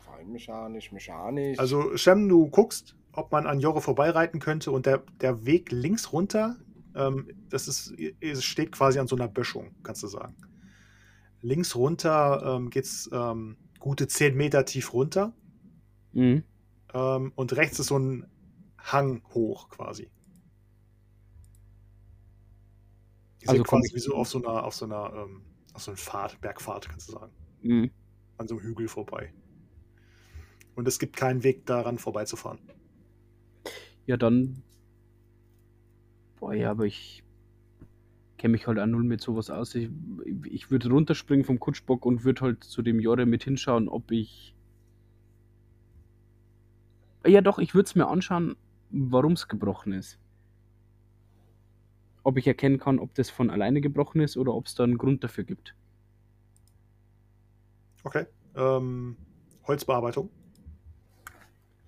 Fein 0.05 0.31
mechanisch, 0.31 0.91
mechanisch. 0.91 1.59
Also, 1.59 1.95
Shem, 1.97 2.27
du 2.29 2.49
guckst, 2.49 2.95
ob 3.13 3.31
man 3.31 3.47
an 3.47 3.59
Jorre 3.59 3.81
vorbeireiten 3.81 4.39
könnte 4.39 4.71
und 4.71 4.85
der, 4.85 5.03
der 5.21 5.45
Weg 5.45 5.71
links 5.71 6.11
runter, 6.13 6.57
ähm, 6.95 7.27
das 7.49 7.67
ist, 7.67 7.93
es 8.19 8.43
steht 8.43 8.71
quasi 8.71 8.99
an 8.99 9.07
so 9.07 9.15
einer 9.15 9.27
Böschung, 9.27 9.75
kannst 9.83 10.03
du 10.03 10.07
sagen. 10.07 10.35
Links 11.41 11.75
runter 11.75 12.55
ähm, 12.57 12.69
geht 12.69 12.85
es 12.85 13.09
ähm, 13.11 13.57
gute 13.79 14.07
10 14.07 14.35
Meter 14.35 14.65
tief 14.65 14.93
runter 14.93 15.33
Mhm. 16.13 16.43
ähm, 16.93 17.31
und 17.35 17.53
rechts 17.55 17.79
ist 17.79 17.87
so 17.87 17.97
ein 17.97 18.27
Hang 18.77 19.23
hoch 19.33 19.69
quasi. 19.69 20.09
Ihr 23.41 23.49
Also 23.49 23.63
quasi 23.63 23.93
wie 23.95 23.99
so 23.99 24.15
auf 24.15 24.27
so 24.27 24.39
einer, 24.39 24.63
auf 24.63 24.75
so 24.75 24.85
einer, 24.85 25.13
ähm, 25.15 25.41
auf 25.73 25.81
so 25.81 25.91
einer 25.91 25.97
Fahrt, 25.97 26.39
Bergfahrt, 26.41 26.87
kannst 26.89 27.09
du 27.09 27.13
sagen. 27.13 27.33
Mhm. 27.61 27.91
An 28.37 28.47
so 28.47 28.55
einem 28.55 28.63
Hügel 28.63 28.87
vorbei. 28.87 29.33
Und 30.75 30.87
es 30.87 30.99
gibt 30.99 31.15
keinen 31.15 31.43
Weg 31.43 31.65
daran 31.65 31.97
vorbeizufahren. 31.97 32.59
Ja, 34.05 34.17
dann. 34.17 34.63
Boah, 36.39 36.53
ja, 36.53 36.71
aber 36.71 36.85
ich 36.85 37.23
kenne 38.37 38.53
mich 38.53 38.67
halt 38.67 38.79
auch 38.79 38.85
null 38.85 39.03
mit 39.03 39.21
sowas 39.21 39.49
aus. 39.49 39.75
Ich, 39.75 39.89
ich 40.45 40.71
würde 40.71 40.89
runterspringen 40.89 41.45
vom 41.45 41.59
Kutschbock 41.59 42.05
und 42.05 42.25
würde 42.25 42.41
halt 42.41 42.63
zu 42.63 42.81
dem 42.81 42.99
Jorre 42.99 43.25
mit 43.25 43.43
hinschauen, 43.43 43.87
ob 43.87 44.11
ich. 44.11 44.52
Ja, 47.25 47.41
doch, 47.41 47.59
ich 47.59 47.73
würde 47.73 47.87
es 47.87 47.95
mir 47.95 48.07
anschauen, 48.07 48.55
warum 48.89 49.33
es 49.33 49.47
gebrochen 49.47 49.93
ist. 49.93 50.19
Ob 52.23 52.37
ich 52.37 52.47
erkennen 52.47 52.79
kann, 52.79 52.99
ob 52.99 53.13
das 53.15 53.29
von 53.29 53.49
alleine 53.49 53.81
gebrochen 53.81 54.21
ist 54.21 54.37
oder 54.37 54.53
ob 54.53 54.67
es 54.67 54.75
da 54.75 54.83
einen 54.83 54.97
Grund 54.97 55.23
dafür 55.23 55.43
gibt. 55.43 55.75
Okay. 58.03 58.25
Ähm, 58.55 59.17
Holzbearbeitung. 59.67 60.29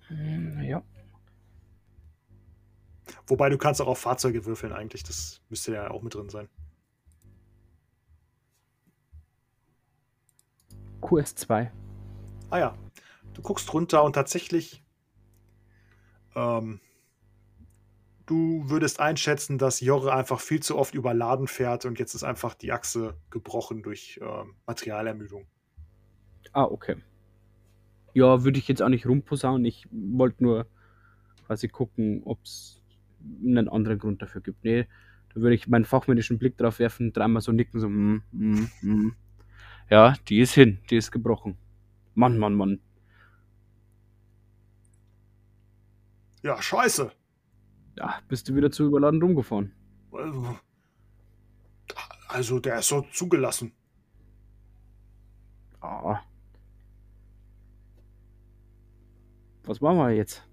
Hm, 0.08 0.62
Ja. 0.62 0.82
Wobei 3.28 3.48
du 3.48 3.58
kannst 3.58 3.80
auch 3.80 3.86
auf 3.88 3.98
Fahrzeuge 3.98 4.44
würfeln 4.46 4.72
eigentlich. 4.72 5.02
Das 5.02 5.40
müsste 5.48 5.72
ja 5.72 5.90
auch 5.90 6.02
mit 6.02 6.14
drin 6.14 6.28
sein. 6.28 6.48
QS2. 11.00 11.70
Ah 12.50 12.58
ja. 12.58 12.74
Du 13.34 13.42
guckst 13.42 13.72
runter 13.72 14.02
und 14.04 14.14
tatsächlich. 14.14 14.82
Ähm, 16.36 16.80
du 18.26 18.68
würdest 18.68 19.00
einschätzen, 19.00 19.58
dass 19.58 19.80
Jorre 19.80 20.12
einfach 20.12 20.40
viel 20.40 20.60
zu 20.60 20.76
oft 20.76 20.94
überladen 20.94 21.48
fährt 21.48 21.84
und 21.86 21.98
jetzt 21.98 22.14
ist 22.14 22.24
einfach 22.24 22.54
die 22.54 22.72
Achse 22.72 23.16
gebrochen 23.30 23.82
durch 23.82 24.20
ähm, 24.22 24.54
Materialermüdung. 24.66 25.46
Ah, 26.52 26.64
okay. 26.64 26.96
Ja, 28.14 28.44
würde 28.44 28.58
ich 28.58 28.68
jetzt 28.68 28.82
auch 28.82 28.88
nicht 28.88 29.06
rumposaunen. 29.06 29.64
Ich 29.64 29.86
wollte 29.90 30.42
nur 30.42 30.66
quasi 31.46 31.68
gucken, 31.68 32.22
ob 32.24 32.42
es 32.44 32.82
einen 33.44 33.68
anderen 33.68 33.98
Grund 33.98 34.22
dafür 34.22 34.40
gibt. 34.40 34.64
Nee, 34.64 34.86
da 35.34 35.40
würde 35.40 35.54
ich 35.54 35.68
meinen 35.68 35.84
fachmännischen 35.84 36.38
Blick 36.38 36.56
drauf 36.56 36.78
werfen, 36.78 37.12
dreimal 37.12 37.42
so 37.42 37.52
nicken, 37.52 37.80
so, 37.80 37.88
mm, 37.88 38.22
mm, 38.32 38.68
mm. 38.82 39.16
Ja, 39.90 40.14
die 40.28 40.40
ist 40.40 40.54
hin, 40.54 40.78
die 40.90 40.96
ist 40.96 41.12
gebrochen. 41.12 41.56
Mann, 42.14 42.38
Mann, 42.38 42.54
Mann. 42.54 42.80
Ja, 46.46 46.62
scheiße. 46.62 47.10
Ja, 47.96 48.20
bist 48.28 48.48
du 48.48 48.54
wieder 48.54 48.70
zu 48.70 48.84
überladen 48.84 49.20
rumgefahren. 49.20 49.74
Also, 52.28 52.60
der 52.60 52.78
ist 52.78 52.86
so 52.86 53.00
zugelassen. 53.12 53.72
Ah. 55.80 56.20
Was 59.64 59.80
machen 59.80 59.98
wir 59.98 60.12
jetzt? 60.12 60.48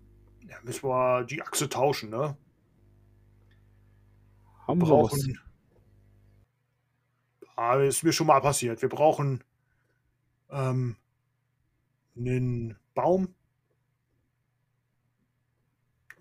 Ja, 0.49 0.57
müssen 0.63 0.89
wir 0.89 1.25
die 1.25 1.43
Achse 1.43 1.69
tauschen, 1.69 2.09
ne? 2.09 2.35
Haben 4.65 4.81
wir 4.81 4.87
brauchen. 4.87 5.39
Ah, 7.55 7.75
ist 7.75 8.01
mir 8.01 8.13
schon 8.13 8.25
mal 8.25 8.41
passiert. 8.41 8.81
Wir 8.81 8.89
brauchen 8.89 9.43
ähm, 10.49 10.95
einen 12.17 12.79
Baum 12.95 13.35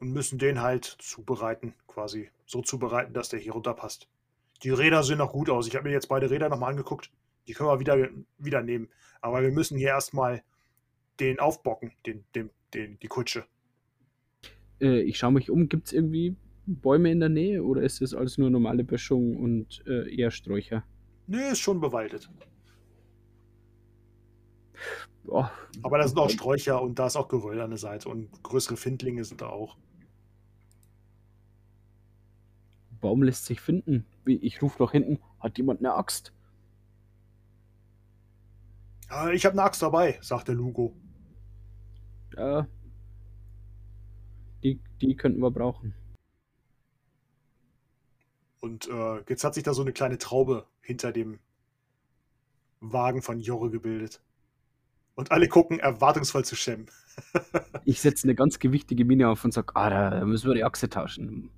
und 0.03 0.11
müssen 0.11 0.37
den 0.37 0.61
halt 0.61 0.85
zubereiten, 0.85 1.75
quasi. 1.87 2.29
So 2.45 2.61
zubereiten, 2.61 3.15
dass 3.15 3.29
der 3.29 3.39
hier 3.39 3.53
runterpasst. 3.53 4.09
Die 4.65 4.71
Räder 4.71 5.05
sehen 5.05 5.19
noch 5.19 5.31
gut 5.31 5.49
aus. 5.49 5.69
Ich 5.69 5.77
habe 5.77 5.87
mir 5.89 5.95
jetzt 5.95 6.09
beide 6.09 6.29
Räder 6.29 6.49
nochmal 6.49 6.71
angeguckt. 6.71 7.13
Die 7.47 7.53
können 7.53 7.69
wir 7.69 7.79
wieder, 7.79 8.09
wieder 8.37 8.63
nehmen. 8.63 8.89
Aber 9.21 9.43
wir 9.43 9.53
müssen 9.53 9.79
hier 9.79 9.91
erstmal 9.91 10.43
den 11.21 11.39
aufbocken, 11.39 11.93
den, 12.05 12.25
den, 12.35 12.51
den, 12.75 12.99
die 12.99 13.07
Kutsche. 13.07 13.45
Äh, 14.81 15.03
ich 15.03 15.19
schaue 15.19 15.31
mich 15.31 15.51
um. 15.51 15.69
Gibt 15.69 15.87
es 15.87 15.93
irgendwie 15.93 16.35
Bäume 16.67 17.13
in 17.13 17.21
der 17.21 17.29
Nähe 17.29 17.63
oder 17.63 17.83
ist 17.83 18.01
das 18.01 18.13
alles 18.13 18.39
nur 18.39 18.51
normale 18.51 18.83
Böschung 18.83 19.37
und 19.37 19.85
äh, 19.87 20.13
eher 20.13 20.33
Sträucher? 20.33 20.83
Nee, 21.29 21.53
ist 21.53 21.61
schon 21.61 21.81
bewaldet. 21.81 22.29
Oh, 25.29 25.45
Aber 25.85 25.99
da 25.99 26.09
sind 26.09 26.19
auch 26.19 26.29
Sträucher 26.29 26.83
und 26.83 26.99
da 26.99 27.07
ist 27.07 27.15
auch 27.15 27.29
Geröll 27.29 27.61
an 27.61 27.71
der 27.71 27.79
Seite 27.79 28.09
und 28.09 28.43
größere 28.43 28.77
Findlinge 28.77 29.25
sind 29.25 29.41
da 29.41 29.47
auch. 29.47 29.77
Baum 33.03 33.23
lässt 33.23 33.45
sich 33.45 33.61
finden. 33.61 34.07
Ich 34.25 34.63
rufe 34.63 34.83
nach 34.83 34.93
hinten. 34.93 35.19
Hat 35.41 35.59
jemand 35.59 35.81
eine 35.81 35.93
Axt? 35.95 36.33
Ich 39.35 39.45
habe 39.45 39.53
eine 39.53 39.65
Axt 39.65 39.83
dabei, 39.83 40.19
sagt 40.23 40.49
der 40.49 40.55
Lugo. 40.55 40.97
Ja. 42.35 42.67
Die, 44.63 44.81
die 45.03 45.17
könnten 45.17 45.41
wir 45.41 45.51
brauchen. 45.51 45.95
Und 48.61 48.89
äh, 48.89 49.23
jetzt 49.29 49.45
hat 49.45 49.55
sich 49.55 49.65
da 49.65 49.75
so 49.75 49.83
eine 49.83 49.93
kleine 49.93 50.17
Traube 50.17 50.67
hinter 50.81 51.13
dem 51.13 51.41
Wagen 52.81 53.21
von 53.21 53.41
Jorre 53.41 53.71
gebildet. 53.71 54.23
Und 55.15 55.33
alle 55.33 55.49
gucken 55.49 55.81
erwartungsvoll 55.81 56.45
zu 56.45 56.57
Shem. 56.57 56.87
Ich 57.85 58.01
setze 58.01 58.27
eine 58.27 58.37
ganz 58.37 58.61
gewichtige 58.61 59.05
Mine 59.05 59.29
auf 59.29 59.45
und 59.45 59.53
sage, 59.53 59.75
ah, 59.75 59.91
da 59.91 60.25
müssen 60.25 60.49
wir 60.49 60.55
die 60.55 60.63
Achse 60.63 60.89
tauschen. 60.89 61.51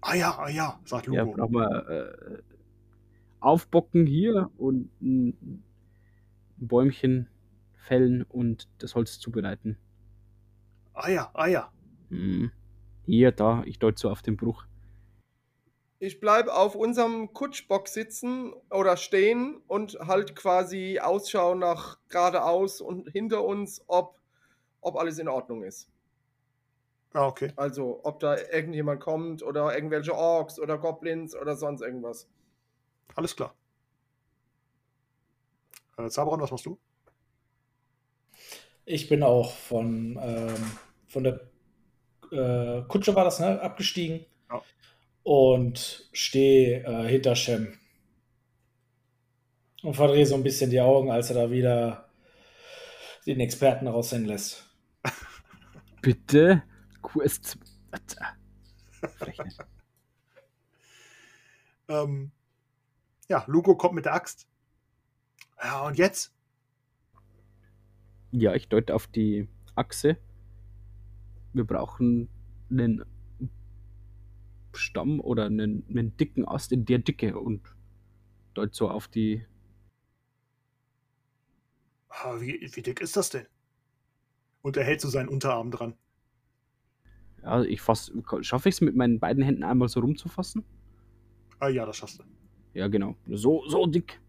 Ah 0.00 0.14
ja, 0.14 0.38
ah 0.38 0.48
ja, 0.48 0.80
sagt 0.84 1.06
Lugo. 1.06 1.18
Ja, 1.18 1.24
brauchen 1.24 1.54
wir 1.54 1.88
äh, 1.88 2.42
aufbocken 3.40 4.06
hier 4.06 4.50
und 4.56 4.90
ein 5.00 5.62
Bäumchen 6.56 7.28
fällen 7.76 8.22
und 8.22 8.68
das 8.78 8.94
Holz 8.94 9.18
zubereiten. 9.18 9.78
ah 10.94 11.08
ja, 11.08 11.30
ah 11.34 11.46
ja. 11.46 11.72
Hm. 12.08 12.50
Hier, 13.04 13.30
da, 13.30 13.62
ich 13.64 13.78
deute 13.78 14.00
so 14.00 14.10
auf 14.10 14.22
den 14.22 14.36
Bruch. 14.36 14.66
Ich 15.98 16.20
bleibe 16.20 16.54
auf 16.54 16.74
unserem 16.74 17.32
Kutschbock 17.32 17.88
sitzen 17.88 18.52
oder 18.70 18.96
stehen 18.96 19.62
und 19.66 19.98
halt 20.00 20.36
quasi 20.36 20.98
Ausschau 21.00 21.54
nach 21.54 21.98
geradeaus 22.08 22.80
und 22.80 23.08
hinter 23.10 23.44
uns, 23.44 23.82
ob, 23.86 24.20
ob 24.80 24.96
alles 24.96 25.18
in 25.18 25.28
Ordnung 25.28 25.62
ist. 25.62 25.88
Ah, 27.16 27.28
okay. 27.28 27.50
Also, 27.56 28.00
ob 28.02 28.20
da 28.20 28.36
irgendjemand 28.36 29.00
kommt 29.00 29.42
oder 29.42 29.74
irgendwelche 29.74 30.14
Orks 30.14 30.58
oder 30.58 30.76
Goblins 30.76 31.34
oder 31.34 31.56
sonst 31.56 31.80
irgendwas. 31.80 32.28
Alles 33.14 33.34
klar. 33.34 33.54
Äh, 35.96 36.10
Zaberon, 36.10 36.42
was 36.42 36.50
machst 36.50 36.66
du? 36.66 36.78
Ich 38.84 39.08
bin 39.08 39.22
auch 39.22 39.50
von, 39.50 40.20
ähm, 40.20 40.78
von 41.06 41.24
der 41.24 41.40
äh, 42.32 42.82
Kutsche 42.86 43.14
war 43.14 43.24
das, 43.24 43.40
ne? 43.40 43.62
Abgestiegen. 43.62 44.26
Ja. 44.50 44.60
Und 45.22 46.10
stehe 46.12 46.84
äh, 46.84 47.08
hinter 47.08 47.34
Shem. 47.34 47.78
Und 49.82 49.94
verdrehe 49.94 50.26
so 50.26 50.34
ein 50.34 50.42
bisschen 50.42 50.68
die 50.68 50.82
Augen, 50.82 51.10
als 51.10 51.30
er 51.30 51.36
da 51.36 51.50
wieder 51.50 52.10
den 53.24 53.40
Experten 53.40 53.86
raushängen 53.86 54.26
lässt. 54.26 54.68
Bitte? 56.02 56.62
Quest. 57.06 57.58
Frechheit. 59.18 59.56
Ähm, 61.88 62.32
ja, 63.28 63.44
Lugo 63.46 63.76
kommt 63.76 63.94
mit 63.94 64.06
der 64.06 64.14
Axt. 64.14 64.48
Ja, 65.62 65.86
und 65.86 65.98
jetzt? 65.98 66.34
Ja, 68.32 68.54
ich 68.56 68.68
deute 68.68 68.92
auf 68.92 69.06
die 69.06 69.48
Achse. 69.76 70.18
Wir 71.52 71.62
brauchen 71.62 72.28
einen 72.70 73.04
Stamm 74.72 75.20
oder 75.20 75.44
einen, 75.44 75.86
einen 75.88 76.16
dicken 76.16 76.44
Ast 76.44 76.72
in 76.72 76.84
der 76.84 76.98
Dicke 76.98 77.38
und 77.38 77.62
deute 78.54 78.74
so 78.74 78.90
auf 78.90 79.06
die. 79.06 79.46
Ah, 82.08 82.40
wie, 82.40 82.68
wie 82.74 82.82
dick 82.82 83.00
ist 83.00 83.16
das 83.16 83.30
denn? 83.30 83.46
Und 84.62 84.76
er 84.76 84.82
hält 84.82 85.00
so 85.00 85.08
seinen 85.08 85.28
Unterarm 85.28 85.70
dran. 85.70 85.96
Ja, 87.46 87.62
ich 87.62 87.80
fass. 87.80 88.12
Schaffe 88.40 88.68
ich 88.68 88.74
es 88.74 88.80
mit 88.80 88.96
meinen 88.96 89.20
beiden 89.20 89.44
Händen 89.44 89.62
einmal 89.62 89.88
so 89.88 90.00
rumzufassen? 90.00 90.64
Ah 91.60 91.68
ja, 91.68 91.86
das 91.86 91.96
schaffst 91.96 92.18
du. 92.18 92.24
Ja, 92.74 92.88
genau. 92.88 93.14
So, 93.28 93.62
so 93.68 93.86
dick. 93.86 94.20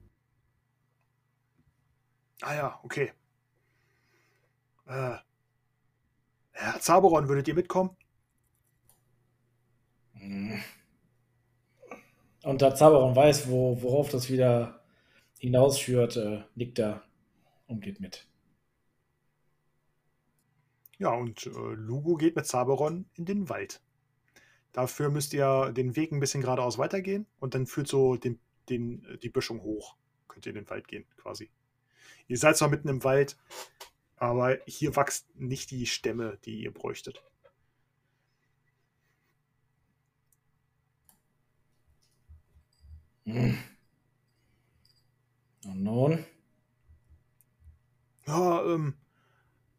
Ah 2.41 2.53
ja, 2.53 2.79
okay. 2.83 3.11
Äh, 4.85 5.15
Herr 6.51 6.79
Zaberon, 6.79 7.27
würdet 7.27 7.47
ihr 7.47 7.55
mitkommen? 7.55 7.89
Mhm. 10.13 10.61
Und 12.43 12.61
da 12.61 12.75
Zaberon 12.75 13.15
weiß, 13.15 13.49
wo, 13.49 13.81
worauf 13.81 14.09
das 14.09 14.29
wieder 14.29 14.83
hinausführt, 15.39 16.17
äh, 16.17 16.43
nickt 16.53 16.77
er 16.77 17.01
und 17.65 17.81
geht 17.81 17.99
mit. 17.99 18.27
Ja, 20.99 21.13
und 21.13 21.45
äh, 21.45 21.49
Lugo 21.49 22.15
geht 22.15 22.35
mit 22.35 22.47
Zaberon 22.47 23.05
in 23.13 23.25
den 23.25 23.49
Wald. 23.49 23.81
Dafür 24.71 25.09
müsst 25.09 25.33
ihr 25.33 25.71
den 25.71 25.95
Weg 25.95 26.11
ein 26.11 26.19
bisschen 26.19 26.41
geradeaus 26.41 26.77
weitergehen 26.77 27.27
und 27.39 27.55
dann 27.55 27.67
führt 27.67 27.87
so 27.87 28.15
den, 28.15 28.39
den, 28.69 29.03
äh, 29.05 29.17
die 29.17 29.29
Böschung 29.29 29.61
hoch. 29.61 29.95
Könnt 30.27 30.45
ihr 30.45 30.51
in 30.51 30.63
den 30.63 30.69
Wald 30.69 30.87
gehen, 30.87 31.05
quasi. 31.17 31.49
Ihr 32.27 32.37
seid 32.37 32.57
zwar 32.57 32.69
mitten 32.69 32.89
im 32.89 33.03
Wald, 33.03 33.37
aber 34.17 34.57
hier 34.65 34.95
wächst 34.95 35.27
nicht 35.35 35.71
die 35.71 35.85
Stämme, 35.85 36.39
die 36.45 36.61
ihr 36.63 36.73
bräuchtet. 36.73 37.23
Hm. 43.25 43.57
Und 45.65 45.83
nun? 45.83 46.25
Ja, 48.25 48.63
ähm, 48.65 48.95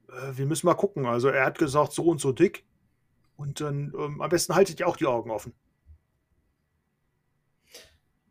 äh, 0.08 0.36
wir 0.36 0.46
müssen 0.46 0.66
mal 0.66 0.74
gucken. 0.74 1.06
Also 1.06 1.28
er 1.28 1.44
hat 1.44 1.58
gesagt, 1.58 1.92
so 1.92 2.04
und 2.04 2.20
so 2.20 2.32
dick. 2.32 2.64
Und 3.36 3.60
dann 3.60 3.92
ähm, 3.96 4.20
am 4.20 4.30
besten 4.30 4.54
haltet 4.54 4.80
ihr 4.80 4.88
auch 4.88 4.96
die 4.96 5.06
Augen 5.06 5.30
offen. 5.30 5.54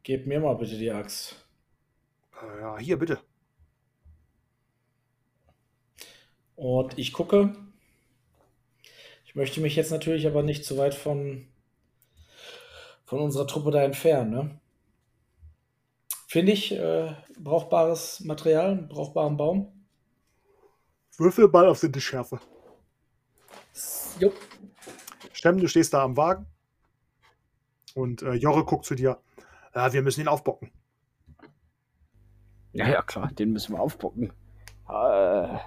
Gebt 0.04 0.28
mir 0.28 0.40
mal 0.40 0.56
bitte 0.56 0.78
die 0.78 0.92
Axt. 0.92 1.46
Äh, 2.42 2.62
ja, 2.62 2.78
hier 2.78 2.98
bitte. 2.98 3.20
Und 6.56 6.98
ich 6.98 7.14
gucke. 7.14 7.56
Ich 9.26 9.36
möchte 9.36 9.62
mich 9.62 9.76
jetzt 9.76 9.92
natürlich 9.92 10.26
aber 10.26 10.44
nicht 10.44 10.66
zu 10.66 10.78
weit 10.78 10.96
von, 10.96 11.48
von 13.06 13.20
unserer 13.20 13.48
Truppe 13.48 13.72
da 13.72 13.84
entfernen. 13.84 14.32
Ne? 14.32 14.60
Finde 16.28 16.52
ich 16.52 16.74
äh, 16.74 17.14
brauchbares 17.38 18.22
Material, 18.22 18.72
einen 18.72 18.88
brauchbaren 18.88 19.38
Baum. 19.38 19.77
Würfel 21.18 21.48
mal 21.48 21.68
auf 21.68 21.82
die 21.82 22.02
Schärfe. 22.02 22.40
Jo. 24.20 24.32
Stemm, 25.34 25.60
du 25.60 25.68
stehst 25.68 25.94
da 25.94 26.04
am 26.04 26.16
Wagen. 26.18 26.46
Und 27.96 28.22
äh, 28.22 28.34
Jorre 28.34 28.64
guckt 28.64 28.86
zu 28.86 28.96
dir. 28.96 29.20
Ja, 29.74 29.92
wir 29.94 30.02
müssen 30.04 30.22
ihn 30.22 30.28
aufbocken. 30.28 30.72
Ja, 32.74 32.88
ja, 32.88 33.02
klar, 33.02 33.32
den 33.32 33.52
müssen 33.54 33.74
wir 33.74 33.80
aufbocken. 33.80 34.32
Äh, 34.88 35.58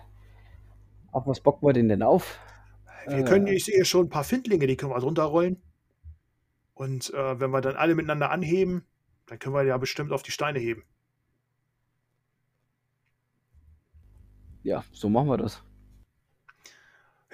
auf 1.12 1.26
was 1.26 1.40
bocken 1.40 1.66
wir 1.68 1.72
den 1.72 1.88
denn 1.88 2.02
auf? 2.02 2.38
Wir 3.06 3.18
Äh. 3.18 3.24
können, 3.24 3.46
ich 3.48 3.64
sehe 3.64 3.84
schon 3.84 4.06
ein 4.06 4.10
paar 4.10 4.24
Findlinge, 4.24 4.66
die 4.66 4.76
können 4.76 4.92
wir 4.92 5.00
drunter 5.00 5.24
rollen. 5.24 5.60
Und 6.74 7.12
äh, 7.12 7.40
wenn 7.40 7.50
wir 7.50 7.60
dann 7.60 7.76
alle 7.76 7.94
miteinander 7.94 8.30
anheben, 8.30 8.86
dann 9.26 9.38
können 9.38 9.54
wir 9.54 9.64
ja 9.64 9.76
bestimmt 9.76 10.12
auf 10.12 10.22
die 10.22 10.30
Steine 10.30 10.58
heben. 10.60 10.84
Ja, 14.62 14.84
so 14.92 15.08
machen 15.08 15.28
wir 15.28 15.38
das. 15.38 15.62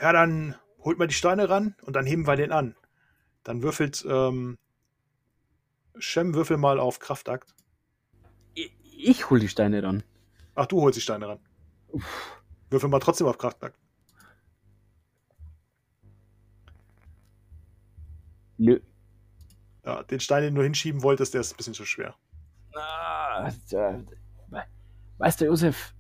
Ja, 0.01 0.13
dann 0.13 0.55
holt 0.81 0.99
mal 0.99 1.09
die 1.09 1.15
Steine 1.15 1.49
ran 1.49 1.75
und 1.83 1.97
dann 1.97 2.07
heben 2.07 2.27
wir 2.27 2.37
den 2.37 2.53
an. 2.53 2.77
Dann 3.43 3.63
würfelt 3.63 4.05
ähm, 4.09 4.59
Shem, 5.99 6.35
würfel 6.35 6.57
mal 6.57 6.79
auf 6.79 6.99
Kraftakt. 6.99 7.55
Ich, 8.55 8.73
ich 8.93 9.31
hol 9.31 9.41
die 9.41 9.49
Steine 9.49 9.81
dann. 9.81 10.03
Ach, 10.55 10.67
du 10.67 10.81
holst 10.81 10.97
die 10.97 11.03
Steine 11.03 11.29
ran. 11.29 11.39
Uff. 11.89 12.43
Würfel 12.71 12.89
mal 12.89 13.01
trotzdem 13.01 13.27
auf 13.27 13.39
Kraftakt. 13.39 13.79
Nö. 18.59 18.81
Ja, 19.85 20.03
den 20.03 20.21
Stein, 20.21 20.43
den 20.43 20.55
du 20.55 20.63
hinschieben 20.63 21.03
wolltest, 21.03 21.35
der 21.35 21.41
ist 21.41 21.53
ein 21.53 21.57
bisschen 21.57 21.75
zu 21.75 21.85
schwer. 21.85 22.17
Ah, 22.75 23.51
du, 25.41 25.47
Josef? 25.47 25.96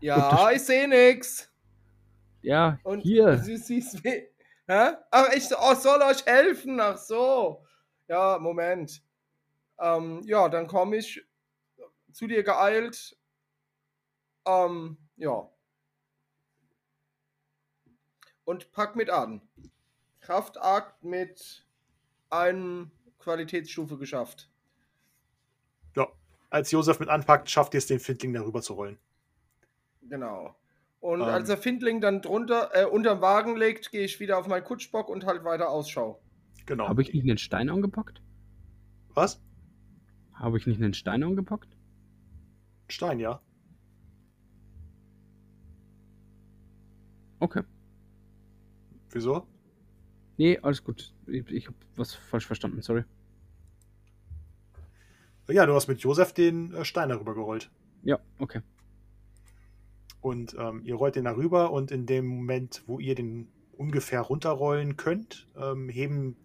Ja, 0.00 0.50
ich 0.50 0.62
sehe 0.62 0.88
nix. 0.88 1.50
Ja, 2.42 2.78
Und 2.84 3.00
hier. 3.00 3.36
Du 3.36 3.56
siehst 3.56 4.02
wie. 4.02 4.28
Hä? 4.66 4.92
Ach, 5.10 5.28
ich 5.34 5.48
oh, 5.58 5.74
soll 5.74 6.00
euch 6.02 6.24
helfen. 6.24 6.80
Ach 6.80 6.96
so. 6.96 7.64
Ja, 8.08 8.38
Moment. 8.38 9.02
Ähm, 9.78 10.22
ja, 10.24 10.48
dann 10.48 10.66
komme 10.66 10.96
ich 10.96 11.22
zu 12.12 12.26
dir 12.26 12.42
geeilt. 12.42 13.16
Ähm, 14.46 14.96
ja. 15.16 15.50
Und 18.44 18.72
pack 18.72 18.96
mit 18.96 19.10
an. 19.10 19.42
Kraftakt 20.20 21.02
mit 21.04 21.66
einem 22.30 22.90
Qualitätsstufe 23.18 23.98
geschafft. 23.98 24.50
Ja. 25.94 26.08
Als 26.48 26.70
Josef 26.70 27.00
mit 27.00 27.08
anpackt, 27.08 27.50
schafft 27.50 27.74
ihr 27.74 27.78
es, 27.78 27.86
den 27.86 28.00
Findling 28.00 28.32
darüber 28.32 28.62
zu 28.62 28.74
rollen. 28.74 28.98
Genau. 30.10 30.54
Und 31.00 31.20
Ähm. 31.20 31.26
als 31.28 31.48
der 31.48 31.56
Findling 31.56 32.02
dann 32.02 32.20
drunter, 32.20 32.70
äh, 32.74 32.84
unterm 32.84 33.22
Wagen 33.22 33.56
legt, 33.56 33.90
gehe 33.90 34.04
ich 34.04 34.20
wieder 34.20 34.36
auf 34.38 34.46
meinen 34.46 34.64
Kutschbock 34.64 35.08
und 35.08 35.24
halt 35.24 35.44
weiter 35.44 35.70
Ausschau. 35.70 36.20
Genau. 36.66 36.88
Habe 36.88 37.00
ich 37.00 37.14
nicht 37.14 37.22
einen 37.22 37.38
Stein 37.38 37.70
angepackt? 37.70 38.20
Was? 39.14 39.40
Habe 40.34 40.58
ich 40.58 40.66
nicht 40.66 40.82
einen 40.82 40.92
Stein 40.94 41.22
angepackt? 41.22 41.76
Stein, 42.88 43.18
ja. 43.18 43.40
Okay. 47.38 47.62
Wieso? 49.10 49.46
Nee, 50.36 50.58
alles 50.58 50.84
gut. 50.84 51.14
Ich, 51.26 51.48
ich 51.50 51.66
habe 51.66 51.76
was 51.96 52.14
falsch 52.14 52.46
verstanden, 52.46 52.82
sorry. 52.82 53.04
Ja, 55.48 55.66
du 55.66 55.74
hast 55.74 55.88
mit 55.88 56.00
Josef 56.00 56.32
den 56.32 56.74
äh, 56.74 56.84
Stein 56.84 57.08
darüber 57.08 57.34
gerollt. 57.34 57.70
Ja, 58.02 58.18
okay. 58.38 58.60
Und 60.20 60.54
ähm, 60.58 60.82
ihr 60.84 60.96
rollt 60.96 61.16
den 61.16 61.24
da 61.24 61.32
rüber 61.32 61.72
und 61.72 61.90
in 61.90 62.06
dem 62.06 62.26
Moment, 62.26 62.82
wo 62.86 62.98
ihr 62.98 63.14
den 63.14 63.48
ungefähr 63.72 64.20
runterrollen 64.20 64.96
könnt, 64.96 65.48
ähm, 65.56 65.88
heben 65.88 66.36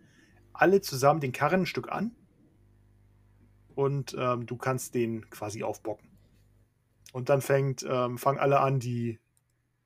alle 0.54 0.80
zusammen 0.82 1.20
den 1.20 1.34
Karren 1.34 1.62
ein 1.62 1.66
Stück 1.66 1.92
an 1.92 2.16
und 3.76 4.16
ähm, 4.18 4.46
du 4.46 4.56
kannst 4.56 4.96
den 4.96 5.30
quasi 5.30 5.64
aufbocken. 5.64 6.10
Und 7.12 7.30
dann 7.30 7.42
fängt, 7.42 7.86
ähm, 7.88 8.18
fangen 8.18 8.40
alle 8.40 8.60
an, 8.60 8.80
die, 8.80 9.20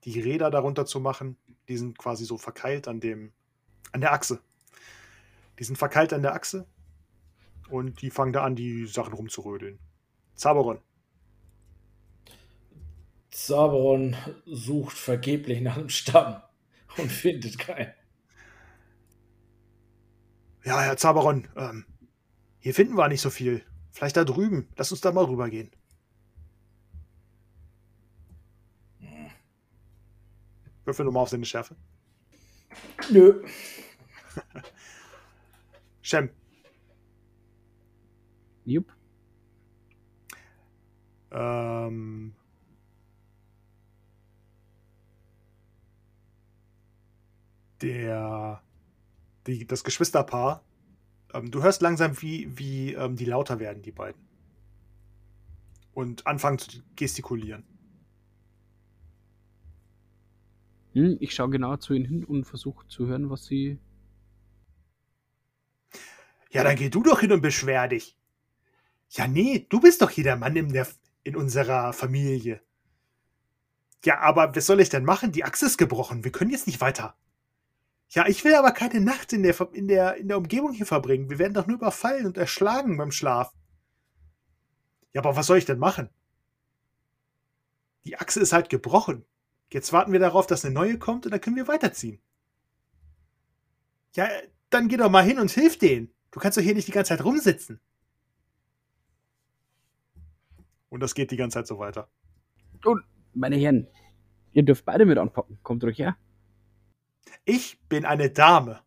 die 0.03 0.19
Räder 0.19 0.49
darunter 0.49 0.85
zu 0.85 0.99
machen. 0.99 1.37
Die 1.67 1.77
sind 1.77 1.97
quasi 1.97 2.25
so 2.25 2.37
verkeilt 2.37 2.87
an 2.87 2.99
dem, 2.99 3.33
an 3.91 4.01
der 4.01 4.13
Achse. 4.13 4.39
Die 5.57 5.63
sind 5.63 5.75
verkeilt 5.75 6.13
an 6.13 6.21
der 6.21 6.33
Achse 6.33 6.65
und 7.69 8.01
die 8.01 8.09
fangen 8.09 8.33
da 8.33 8.43
an, 8.43 8.55
die 8.55 8.85
Sachen 8.85 9.13
rumzurödeln. 9.13 9.79
Zaberon. 10.35 10.79
Zaberon 13.31 14.15
sucht 14.45 14.97
vergeblich 14.97 15.61
nach 15.61 15.77
einem 15.77 15.89
Stamm 15.89 16.41
und 16.97 17.11
findet 17.11 17.57
keinen. 17.59 17.93
Ja, 20.63 20.81
Herr 20.81 20.97
Zaberon, 20.97 21.47
ähm, 21.55 21.85
hier 22.59 22.73
finden 22.73 22.95
wir 22.95 23.07
nicht 23.07 23.21
so 23.21 23.29
viel. 23.29 23.63
Vielleicht 23.91 24.17
da 24.17 24.23
drüben. 24.23 24.67
Lass 24.75 24.91
uns 24.91 25.01
da 25.01 25.11
mal 25.11 25.25
rübergehen. 25.25 25.71
Würfel 30.89 31.05
nochmal 31.05 31.23
auf 31.23 31.29
seine 31.29 31.45
Schärfe. 31.45 31.75
Nö. 33.11 33.45
Shem. 36.01 36.31
Jupp. 38.65 38.91
Ähm, 41.31 42.33
der, 47.81 48.61
die, 49.47 49.65
das 49.65 49.83
Geschwisterpaar, 49.83 50.63
ähm, 51.33 51.51
du 51.51 51.63
hörst 51.63 51.81
langsam, 51.81 52.21
wie, 52.21 52.57
wie 52.57 52.93
ähm, 52.93 53.15
die 53.15 53.25
lauter 53.25 53.59
werden, 53.59 53.81
die 53.81 53.91
beiden. 53.91 54.21
Und 55.93 56.25
anfangen 56.27 56.59
zu 56.59 56.81
gestikulieren. 56.95 57.63
Hm, 60.93 61.17
ich 61.19 61.35
schaue 61.35 61.49
genau 61.49 61.77
zu 61.77 61.93
ihnen 61.93 62.05
hin 62.05 62.23
und 62.23 62.45
versuche 62.45 62.87
zu 62.87 63.07
hören, 63.07 63.29
was 63.29 63.45
sie. 63.45 63.79
Ja, 66.51 66.63
dann 66.63 66.75
geh 66.75 66.89
du 66.89 67.03
doch 67.03 67.19
hin 67.19 67.31
und 67.31 67.41
beschwer 67.41 67.87
dich. 67.87 68.17
Ja, 69.09 69.27
nee, 69.27 69.65
du 69.69 69.79
bist 69.79 70.01
doch 70.01 70.09
hier 70.09 70.23
der 70.23 70.35
Mann 70.35 70.55
in, 70.55 70.73
der, 70.73 70.87
in 71.23 71.35
unserer 71.35 71.93
Familie. 71.93 72.61
Ja, 74.05 74.19
aber 74.19 74.55
was 74.55 74.65
soll 74.65 74.79
ich 74.79 74.89
denn 74.89 75.03
machen? 75.03 75.31
Die 75.31 75.43
Achse 75.43 75.65
ist 75.65 75.77
gebrochen. 75.77 76.23
Wir 76.23 76.31
können 76.31 76.51
jetzt 76.51 76.67
nicht 76.67 76.81
weiter. 76.81 77.15
Ja, 78.09 78.27
ich 78.27 78.43
will 78.43 78.55
aber 78.55 78.71
keine 78.71 79.01
Nacht 79.01 79.33
in 79.33 79.43
der, 79.43 79.55
in 79.73 79.87
der, 79.87 80.15
in 80.15 80.27
der 80.27 80.37
Umgebung 80.37 80.73
hier 80.73 80.87
verbringen. 80.87 81.29
Wir 81.29 81.37
werden 81.37 81.53
doch 81.53 81.67
nur 81.67 81.77
überfallen 81.77 82.25
und 82.25 82.37
erschlagen 82.37 82.97
beim 82.97 83.11
Schlaf. 83.11 83.53
Ja, 85.13 85.21
aber 85.21 85.35
was 85.35 85.45
soll 85.45 85.59
ich 85.59 85.65
denn 85.65 85.79
machen? 85.79 86.09
Die 88.05 88.17
Achse 88.17 88.39
ist 88.39 88.53
halt 88.53 88.69
gebrochen. 88.69 89.25
Jetzt 89.71 89.93
warten 89.93 90.11
wir 90.11 90.19
darauf, 90.19 90.47
dass 90.47 90.65
eine 90.65 90.73
neue 90.73 90.97
kommt 90.97 91.25
und 91.25 91.31
dann 91.31 91.41
können 91.41 91.55
wir 91.55 91.67
weiterziehen. 91.67 92.19
Ja, 94.15 94.27
dann 94.71 94.87
geh 94.87 94.97
doch 94.97 95.11
mal 95.11 95.23
hin 95.23 95.39
und 95.39 95.51
hilf 95.51 95.77
denen. 95.77 96.11
Du 96.31 96.39
kannst 96.39 96.57
doch 96.57 96.63
hier 96.63 96.73
nicht 96.73 96.87
die 96.87 96.91
ganze 96.91 97.09
Zeit 97.09 97.23
rumsitzen. 97.23 97.79
Und 100.89 101.01
das 101.01 101.13
geht 101.13 101.29
die 101.29 101.37
ganze 101.37 101.59
Zeit 101.59 101.67
so 101.67 101.77
weiter. 101.77 102.09
Und, 102.83 103.03
meine 103.35 103.57
Herren, 103.57 103.87
ihr 104.53 104.63
dürft 104.63 104.85
beide 104.85 105.05
mit 105.05 105.19
anpacken. 105.19 105.59
Kommt 105.61 105.83
ruhig 105.83 105.99
her. 105.99 106.17
Ich 107.45 107.79
bin 107.89 108.05
eine 108.05 108.29
Dame. 108.29 108.79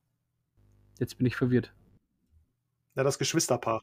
Jetzt 0.98 1.18
bin 1.18 1.26
ich 1.26 1.36
verwirrt. 1.36 1.72
Na, 2.94 3.02
das 3.02 3.18
Geschwisterpaar. 3.18 3.82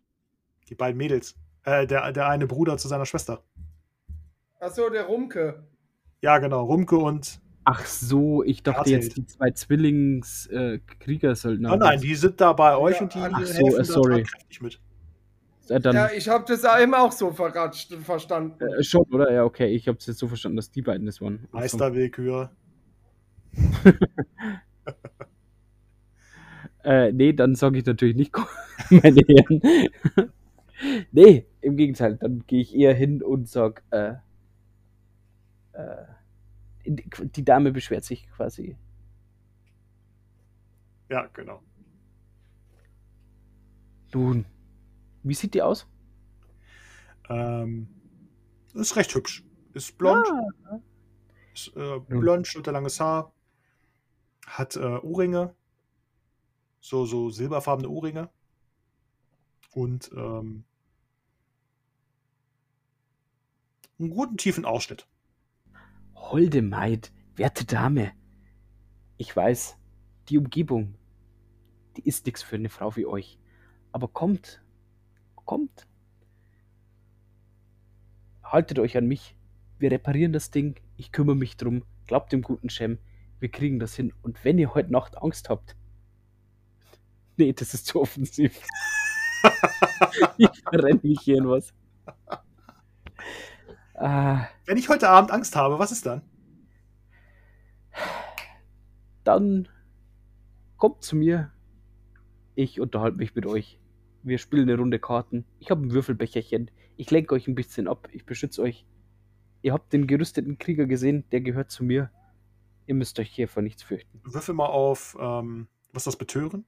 Die 0.70 0.76
beiden 0.76 0.98
Mädels. 0.98 1.36
Äh, 1.64 1.86
der, 1.88 2.12
der 2.14 2.30
eine 2.30 2.48
Bruder 2.48 2.78
zu 2.78 2.88
seiner 2.88 3.06
Schwester. 3.06 3.44
Achso, 4.60 4.90
der 4.90 5.04
Rumke. 5.06 5.64
Ja, 6.22 6.38
genau. 6.38 6.64
Rumke 6.66 6.98
und. 6.98 7.40
Ach 7.66 7.86
so, 7.86 8.42
ich 8.44 8.64
dachte 8.64 8.80
Harthild. 8.80 9.04
jetzt 9.04 9.18
die 9.18 9.26
zwei 9.26 9.52
Zwillings-Kriegersöldner. 9.52 11.74
Oh 11.74 11.76
nein, 11.76 12.00
die 12.02 12.16
sind 12.16 12.40
da 12.42 12.54
bei 12.54 12.76
euch 12.78 12.96
Ja, 12.96 13.02
und 13.02 13.14
die 13.14 13.20
ach 13.20 13.46
so, 13.46 13.54
helfen 13.54 13.74
äh, 13.74 13.78
da 13.78 13.84
sorry. 13.84 14.24
tatkräftig 14.24 14.62
mit. 14.62 14.80
Äh, 15.70 15.80
dann, 15.80 15.96
Ja, 15.96 16.10
ich 16.12 16.28
habe 16.30 16.46
das 16.48 16.64
eben 16.82 16.96
auch 16.96 17.12
so 17.12 17.32
verratscht, 17.32 17.94
verstanden. 17.94 18.60
äh, 18.64 18.82
schon, 18.84 19.04
oder? 19.12 19.32
Ja, 19.32 19.44
okay. 19.44 19.68
Ich 19.68 19.88
habe 19.88 20.00
es 20.00 20.08
jetzt 20.08 20.18
so 20.20 20.28
verstanden, 20.28 20.56
dass 20.56 20.72
die 20.72 20.82
beiden 20.82 21.06
das 21.06 21.22
waren. 21.22 21.48
Meisterwillkür. 21.52 22.50
Äh, 26.84 27.12
nee, 27.12 27.34
dann 27.34 27.56
sage 27.56 27.78
ich 27.80 27.86
natürlich 27.86 28.16
nicht, 28.16 28.34
meine 28.90 29.22
Herren. 29.28 29.62
nee, 31.12 31.46
im 31.62 31.76
Gegenteil, 31.78 32.18
dann 32.18 32.44
gehe 32.48 32.62
ich 32.62 32.76
eher 32.76 32.94
hin 32.94 33.22
und 33.22 33.50
sag, 33.50 33.84
äh, 33.92 34.14
äh, 35.74 36.06
die 36.86 37.46
Dame 37.46 37.72
beschwert 37.72 38.04
sich 38.04 38.28
quasi. 38.32 38.76
Ja, 41.10 41.28
genau. 41.34 41.62
Nun, 44.14 44.46
wie 45.24 45.34
sieht 45.36 45.54
die 45.56 45.62
aus? 45.62 45.88
Ähm, 47.30 47.88
ist 48.74 48.96
recht 48.96 49.14
hübsch. 49.16 49.44
Ist 49.74 49.98
blond. 49.98 50.28
Ah, 50.66 50.80
Ist, 51.54 51.76
äh, 51.76 52.00
blond, 52.00 52.48
schulterlanges 52.48 53.00
Haar. 53.00 53.32
Hat 54.50 54.76
äh, 54.76 54.80
Ohrringe. 54.80 55.56
So, 56.82 57.06
so 57.06 57.30
silberfarbene 57.30 57.88
Ohrringe. 57.88 58.30
Und 59.72 60.12
ähm, 60.14 60.64
einen 64.00 64.10
guten 64.10 64.38
tiefen 64.38 64.66
Ausschnitt. 64.66 65.08
holde 66.16 66.62
Maid, 66.62 67.12
werte 67.36 67.66
Dame. 67.66 68.12
Ich 69.18 69.36
weiß, 69.36 69.78
die 70.30 70.38
Umgebung, 70.38 70.96
die 71.98 72.08
ist 72.08 72.26
nichts 72.26 72.42
für 72.42 72.56
eine 72.56 72.70
Frau 72.70 72.96
wie 72.96 73.06
euch. 73.06 73.38
Aber 73.92 74.08
kommt, 74.08 74.64
kommt. 75.36 75.88
Haltet 78.44 78.80
euch 78.80 78.98
an 78.98 79.06
mich. 79.06 79.36
Wir 79.78 79.92
reparieren 79.92 80.34
das 80.34 80.50
Ding. 80.50 80.80
Ich 80.98 81.12
kümmere 81.12 81.36
mich 81.36 81.56
drum. 81.56 81.84
Glaubt 82.08 82.32
dem 82.32 82.42
guten 82.42 82.70
Shem. 82.70 82.98
Wir 83.40 83.50
kriegen 83.50 83.80
das 83.80 83.96
hin. 83.96 84.14
Und 84.22 84.44
wenn 84.44 84.58
ihr 84.58 84.74
heute 84.74 84.92
Nacht 84.92 85.18
Angst 85.22 85.50
habt. 85.50 85.76
Nee, 87.38 87.54
das 87.54 87.74
ist 87.74 87.86
zu 87.86 88.02
offensiv. 88.02 88.60
ich 90.38 90.50
verrenne 90.70 91.00
mich 91.04 91.22
hier 91.22 91.38
in 91.38 91.48
was. 91.48 91.74
Ah, 93.94 94.48
Wenn 94.66 94.76
ich 94.76 94.90
heute 94.90 95.08
Abend 95.08 95.32
Angst 95.32 95.56
habe, 95.56 95.80
was 95.80 95.94
ist 95.94 96.06
dann? 96.06 96.22
dann 99.24 99.68
kommt 100.78 101.04
zu 101.04 101.16
mir. 101.16 101.52
Ich 102.56 102.82
unterhalte 102.82 103.18
mich 103.18 103.36
mit 103.36 103.46
euch. 103.46 103.80
Wir 104.24 104.38
spielen 104.38 104.70
eine 104.70 104.78
Runde 104.78 105.00
Karten. 105.00 105.46
Ich 105.60 105.72
habe 105.72 105.86
ein 105.86 105.92
Würfelbecherchen. 105.92 106.72
Ich 106.98 107.12
lenke 107.12 107.36
euch 107.36 107.48
ein 107.48 107.56
bisschen 107.56 107.88
ab. 107.88 108.10
Ich 108.12 108.26
beschütze 108.26 108.62
euch. 108.62 108.86
Ihr 109.62 109.72
habt 109.72 109.94
den 109.94 110.08
gerüsteten 110.08 110.58
Krieger 110.58 110.88
gesehen. 110.88 111.24
Der 111.32 111.42
gehört 111.42 111.72
zu 111.72 111.84
mir. 111.84 112.10
Ihr 112.90 112.96
müsst 112.96 113.20
euch 113.20 113.30
hier 113.30 113.48
vor 113.48 113.62
nichts 113.62 113.84
fürchten. 113.84 114.20
Würfel 114.24 114.56
mal 114.56 114.66
auf, 114.66 115.16
ähm, 115.22 115.68
was 115.94 116.02
ist 116.02 116.08
das 116.08 116.16
Betören? 116.16 116.66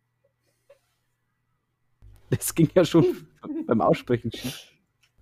Das 2.29 2.53
ging 2.53 2.69
ja 2.75 2.85
schon 2.85 3.27
beim 3.65 3.81
Aussprechen 3.81 4.31
schief. 4.31 4.71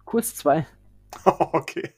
Kurs 0.03 0.35
zwei. 0.35 0.67
okay. 1.23 1.93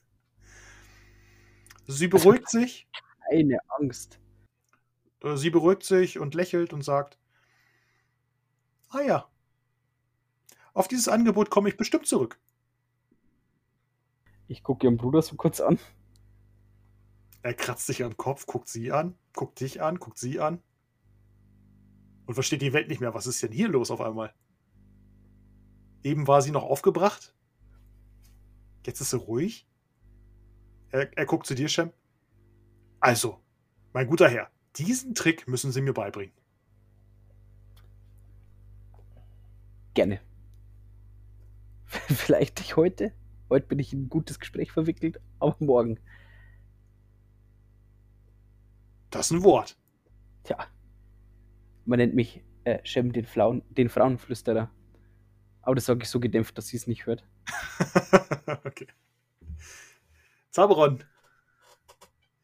Sie 1.88 2.08
beruhigt 2.08 2.47
sich. 2.47 2.88
Keine 3.28 3.58
Angst. 3.70 4.20
Äh, 5.24 5.36
Sie 5.36 5.49
beruhigt 5.49 5.82
sich 5.82 6.20
und 6.20 6.36
lächelt 6.36 6.72
und 6.72 6.84
sagt: 6.84 7.18
Ah 8.89 9.02
ja, 9.02 9.28
auf 10.76 10.88
dieses 10.88 11.08
Angebot 11.08 11.49
komme 11.49 11.70
ich 11.70 11.76
bestimmt 11.76 12.06
zurück. 12.06 12.39
Ich 14.47 14.62
gucke 14.62 14.86
ihren 14.86 14.97
Bruder 14.97 15.24
so 15.24 15.38
kurz 15.38 15.60
an. 15.60 15.80
Er 17.44 17.54
kratzt 17.54 17.88
sich 17.88 18.04
am 18.04 18.18
Kopf, 18.18 18.46
guckt 18.46 18.68
sie 18.68 18.92
an, 18.92 19.16
guckt 19.34 19.60
dich 19.60 19.82
an, 19.82 20.00
guckt 20.00 20.20
sie 20.20 20.39
an 20.39 20.62
und 22.26 22.36
versteht 22.36 22.62
die 22.62 22.74
Welt 22.74 22.88
nicht 22.88 23.02
mehr. 23.02 23.14
Was 23.14 23.28
ist 23.28 23.42
denn 23.42 23.52
hier 23.52 23.68
los 23.68 23.92
auf 23.92 24.02
einmal? 24.02 24.34
Eben 26.04 26.28
war 26.28 26.42
sie 26.42 26.52
noch 26.52 26.64
aufgebracht. 26.64 27.36
Jetzt 28.86 29.02
ist 29.02 29.12
sie 29.12 29.18
ruhig. 29.18 29.68
Er, 30.89 31.16
er 31.18 31.26
guckt 31.26 31.46
zu 31.46 31.56
dir, 31.56 31.68
Shem. 31.68 31.92
Also, 33.00 33.39
mein 33.94 34.08
guter 34.08 34.30
Herr, 34.30 34.50
diesen 34.76 35.16
Trick 35.16 35.48
müssen 35.48 35.72
Sie 35.72 35.82
mir 35.82 35.94
beibringen. 35.94 36.34
Gerne. 39.94 40.22
Vielleicht 41.86 42.60
nicht 42.60 42.76
heute. 42.76 43.14
Heute 43.50 43.68
bin 43.68 43.80
ich 43.80 43.92
in 43.92 44.04
ein 44.04 44.10
gutes 44.10 44.39
Gespräch 44.39 44.72
verwickelt, 44.72 45.20
aber 45.39 45.56
morgen. 45.60 46.00
Das 49.12 49.28
ist 49.28 49.32
ein 49.32 49.43
Wort. 49.43 49.78
Tja. 50.43 50.57
Man 51.86 51.99
nennt 51.99 52.16
mich 52.16 52.41
äh, 52.64 52.80
Shem 52.84 53.12
den, 53.12 53.26
Flauen, 53.26 53.62
den 53.70 53.89
Frauenflüsterer. 53.89 54.72
Aber 55.62 55.76
das 55.76 55.86
sage 55.86 55.99
ich 56.03 56.09
so 56.09 56.20
gedämpft, 56.20 56.57
dass 56.57 56.68
sie 56.68 56.78
es 56.78 56.88
nicht 56.88 57.05
hört. 57.05 57.24
okay. 58.66 58.88
Zaberon, 60.49 61.03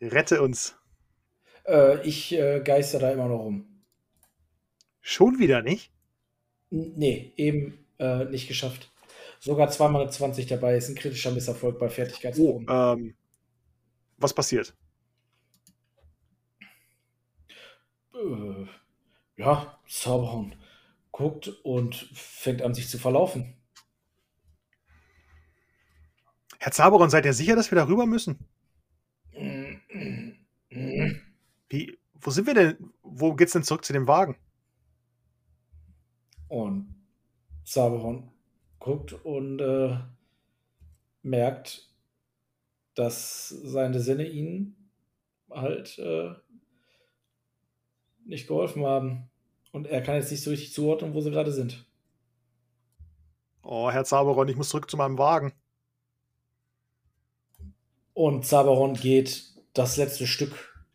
rette 0.01 0.41
uns. 0.41 0.77
Äh, 1.65 2.05
ich 2.07 2.33
äh, 2.33 2.61
geister 2.61 2.99
da 2.99 3.11
immer 3.11 3.27
noch 3.27 3.39
rum. 3.39 3.83
Schon 5.01 5.39
wieder 5.39 5.61
nicht? 5.61 5.91
N 6.69 6.93
nee, 6.95 7.33
eben 7.37 7.85
äh, 7.97 8.25
nicht 8.25 8.47
geschafft. 8.47 8.91
Sogar 9.39 9.69
zweimal 9.69 10.01
eine 10.01 10.11
20 10.11 10.47
dabei 10.47 10.75
ist 10.75 10.89
ein 10.89 10.95
kritischer 10.95 11.31
Misserfolg 11.31 11.79
bei 11.79 11.89
Fertigkeitsproben. 11.89 12.67
Oh, 12.69 12.93
ähm, 12.93 13.15
was 14.17 14.33
passiert? 14.33 14.75
Äh, 18.17 18.65
ja, 19.37 19.79
Zauberhorn 19.87 20.55
guckt 21.11 21.47
und 21.63 21.95
fängt 22.13 22.61
an, 22.61 22.73
sich 22.73 22.89
zu 22.89 22.97
verlaufen. 22.97 23.55
Herr 26.59 26.71
Zaberon, 26.71 27.09
seid 27.09 27.25
ihr 27.25 27.33
sicher, 27.33 27.55
dass 27.55 27.71
wir 27.71 27.75
da 27.75 27.87
rüber 27.87 28.05
müssen? 28.05 28.39
Wie, 31.69 31.97
wo 32.13 32.31
sind 32.31 32.47
wir 32.47 32.53
denn? 32.53 32.93
Wo 33.03 33.35
geht's 33.35 33.53
denn 33.53 33.63
zurück 33.63 33.85
zu 33.85 33.93
dem 33.93 34.07
Wagen? 34.07 34.35
Und 36.47 36.95
Zaberon 37.63 38.31
guckt 38.79 39.13
und 39.13 39.59
äh, 39.59 39.97
merkt, 41.21 41.93
dass 42.95 43.49
seine 43.49 43.99
Sinne 43.99 44.27
ihnen 44.27 44.89
halt 45.49 45.99
äh, 45.99 46.33
nicht 48.27 48.47
geholfen 48.47 48.85
haben. 48.85 49.29
Und 49.71 49.87
er 49.87 50.01
kann 50.01 50.15
jetzt 50.15 50.31
nicht 50.31 50.43
so 50.43 50.49
richtig 50.49 50.73
zuordnen, 50.73 51.13
wo 51.13 51.21
sie 51.21 51.31
gerade 51.31 51.51
sind. 51.51 51.85
Oh, 53.63 53.91
Herr 53.91 54.05
Zaberon, 54.05 54.47
ich 54.47 54.55
muss 54.55 54.69
zurück 54.69 54.89
zu 54.89 54.97
meinem 54.97 55.17
Wagen. 55.17 55.53
Und 58.13 58.45
Zaberon 58.45 58.93
geht 58.93 59.53
das 59.73 59.97
letzte 59.97 60.25
Stück 60.25 60.85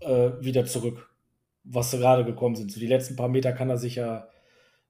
äh, 0.00 0.30
wieder 0.40 0.66
zurück, 0.66 1.14
was 1.62 1.90
sie 1.90 1.98
gerade 1.98 2.24
gekommen 2.24 2.56
sind. 2.56 2.72
So 2.72 2.80
die 2.80 2.86
letzten 2.86 3.16
paar 3.16 3.28
Meter 3.28 3.52
kann 3.52 3.70
er 3.70 3.78
sich 3.78 3.96
ja 3.96 4.28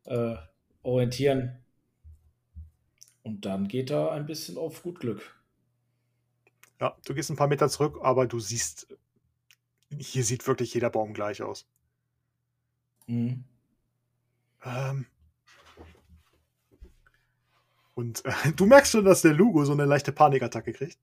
äh, 0.05 0.37
orientieren. 0.83 1.59
Und 3.23 3.45
dann 3.45 3.69
geht 3.69 3.91
er 3.91 4.13
ein 4.13 4.27
bisschen 4.27 4.57
auf 4.57 4.83
gut 4.83 5.01
Glück. 5.01 5.37
Ja, 6.81 6.97
du 7.05 7.13
gehst 7.13 7.31
ein 7.31 7.37
paar 7.37 7.49
Meter 7.49 7.69
zurück, 7.69 7.99
aber 8.03 8.27
du 8.27 8.41
siehst, 8.41 8.87
hier 9.99 10.25
sieht 10.25 10.47
wirklich 10.47 10.73
jeder 10.75 10.91
Baum 10.91 11.13
gleich 11.13 11.43
aus. 11.43 11.67
Mhm. 13.07 13.45
Ähm. 14.65 15.07
Und 17.95 18.25
äh, 18.25 18.53
du 18.57 18.67
merkst 18.67 18.93
schon, 18.93 19.05
dass 19.05 19.23
der 19.23 19.35
Lugo 19.35 19.65
so 19.65 19.73
eine 19.73 19.85
leichte 19.85 20.13
Panikattacke 20.13 20.73
kriegt. 20.73 20.99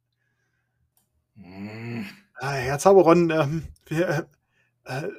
Mhm. 1.35 2.07
Ah, 2.39 2.51
Herr 2.51 2.79
Zauberon, 2.79 3.29
ähm, 3.29 3.67
wir, 3.88 4.27
äh, 4.85 5.05
äh, 5.05 5.09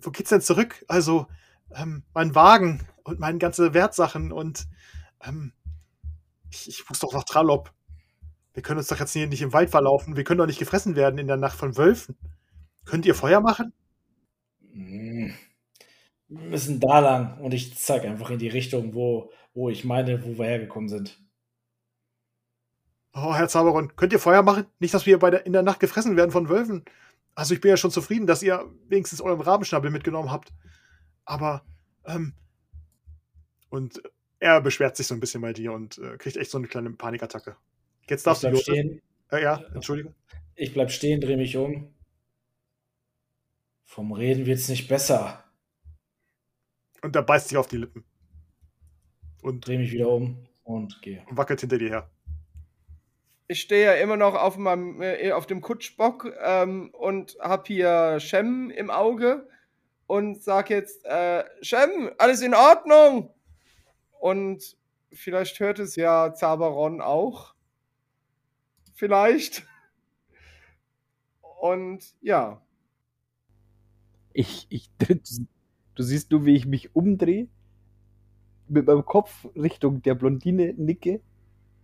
wo 0.00 0.10
geht's 0.10 0.30
denn 0.30 0.40
zurück? 0.40 0.84
Also, 0.88 1.26
ähm, 1.74 2.02
mein 2.14 2.34
Wagen 2.34 2.86
und 3.04 3.20
meine 3.20 3.38
ganze 3.38 3.74
Wertsachen 3.74 4.32
und 4.32 4.66
ähm, 5.22 5.52
ich, 6.50 6.68
ich 6.68 6.88
muss 6.88 6.98
doch 6.98 7.12
nach 7.12 7.24
Trallop. 7.24 7.72
Wir 8.54 8.62
können 8.62 8.78
uns 8.78 8.88
doch 8.88 8.98
jetzt 8.98 9.12
hier 9.12 9.26
nicht 9.26 9.42
im 9.42 9.52
Wald 9.52 9.70
verlaufen. 9.70 10.16
Wir 10.16 10.24
können 10.24 10.38
doch 10.38 10.46
nicht 10.46 10.58
gefressen 10.58 10.96
werden 10.96 11.18
in 11.18 11.26
der 11.26 11.38
Nacht 11.38 11.56
von 11.56 11.76
Wölfen. 11.76 12.16
Könnt 12.84 13.06
ihr 13.06 13.14
Feuer 13.16 13.40
machen? 13.40 13.72
Mhm. 14.74 15.34
Wir 16.28 16.48
müssen 16.48 16.80
da 16.80 16.98
lang 16.98 17.38
und 17.40 17.54
ich 17.54 17.76
zeige 17.78 18.08
einfach 18.08 18.30
in 18.30 18.38
die 18.38 18.48
Richtung, 18.48 18.94
wo, 18.94 19.30
wo 19.54 19.68
ich 19.70 19.84
meine, 19.84 20.24
wo 20.24 20.36
wir 20.38 20.46
hergekommen 20.46 20.88
sind. 20.88 21.20
Oh, 23.14 23.34
Herr 23.34 23.48
Zauberon, 23.48 23.94
könnt 23.96 24.12
ihr 24.12 24.18
Feuer 24.18 24.42
machen? 24.42 24.66
Nicht, 24.78 24.94
dass 24.94 25.04
wir 25.06 25.18
bei 25.18 25.30
der, 25.30 25.44
in 25.46 25.52
der 25.52 25.62
Nacht 25.62 25.80
gefressen 25.80 26.16
werden 26.16 26.30
von 26.30 26.48
Wölfen. 26.48 26.84
Also 27.34 27.54
ich 27.54 27.60
bin 27.60 27.70
ja 27.70 27.76
schon 27.76 27.90
zufrieden, 27.90 28.26
dass 28.26 28.42
ihr 28.42 28.64
wenigstens 28.88 29.20
euren 29.20 29.40
Rabenschnabel 29.40 29.90
mitgenommen 29.90 30.30
habt. 30.30 30.52
Aber, 31.24 31.64
ähm, 32.06 32.34
und 33.70 34.02
er 34.38 34.60
beschwert 34.60 34.96
sich 34.96 35.06
so 35.06 35.14
ein 35.14 35.20
bisschen 35.20 35.40
bei 35.40 35.52
dir 35.52 35.72
und 35.72 35.98
äh, 35.98 36.16
kriegt 36.18 36.36
echt 36.36 36.50
so 36.50 36.58
eine 36.58 36.68
kleine 36.68 36.90
Panikattacke. 36.90 37.56
Jetzt 38.08 38.24
Ich 38.24 38.24
darfst 38.24 38.42
du 38.42 38.48
bleib 38.48 38.52
los. 38.52 38.62
stehen, 38.62 39.00
Äh, 39.30 39.42
ja, 39.42 39.62
Entschuldigung. 39.74 40.14
ich 40.54 40.72
bleib 40.72 40.90
stehen, 40.90 41.20
drehe 41.20 41.36
mich 41.36 41.56
um. 41.56 41.91
Vom 43.92 44.10
Reden 44.12 44.46
wird's 44.46 44.70
nicht 44.70 44.88
besser. 44.88 45.44
Und 47.02 47.14
er 47.14 47.20
beißt 47.20 47.50
sich 47.50 47.58
auf 47.58 47.66
die 47.66 47.76
Lippen. 47.76 48.06
Und 49.42 49.66
Drehe 49.66 49.78
mich 49.78 49.92
wieder 49.92 50.08
um 50.08 50.48
und 50.64 51.02
gehe. 51.02 51.22
wackelt 51.28 51.60
hinter 51.60 51.76
dir 51.76 51.90
her. 51.90 52.10
Ich 53.48 53.60
stehe 53.60 53.84
ja 53.84 53.92
immer 54.02 54.16
noch 54.16 54.34
auf, 54.34 54.56
meinem, 54.56 55.02
äh, 55.02 55.32
auf 55.32 55.46
dem 55.46 55.60
Kutschbock 55.60 56.32
ähm, 56.40 56.88
und 56.94 57.36
habe 57.38 57.64
hier 57.66 58.18
Shem 58.18 58.70
im 58.70 58.88
Auge 58.88 59.46
und 60.06 60.42
sage 60.42 60.72
jetzt, 60.72 61.04
äh, 61.04 61.44
Shem, 61.60 62.12
alles 62.16 62.40
in 62.40 62.54
Ordnung? 62.54 63.34
Und 64.18 64.78
vielleicht 65.12 65.60
hört 65.60 65.80
es 65.80 65.96
ja 65.96 66.32
Zaberon 66.32 67.02
auch. 67.02 67.54
Vielleicht. 68.94 69.66
Und 71.60 72.14
ja, 72.22 72.62
Ich, 74.34 74.66
ich, 74.70 74.90
du 75.94 76.02
siehst 76.02 76.30
nur, 76.30 76.44
wie 76.44 76.54
ich 76.54 76.66
mich 76.66 76.94
umdrehe, 76.94 77.48
mit 78.68 78.86
meinem 78.86 79.04
Kopf 79.04 79.46
Richtung 79.56 80.02
der 80.02 80.14
Blondine 80.14 80.74
nicke, 80.74 81.20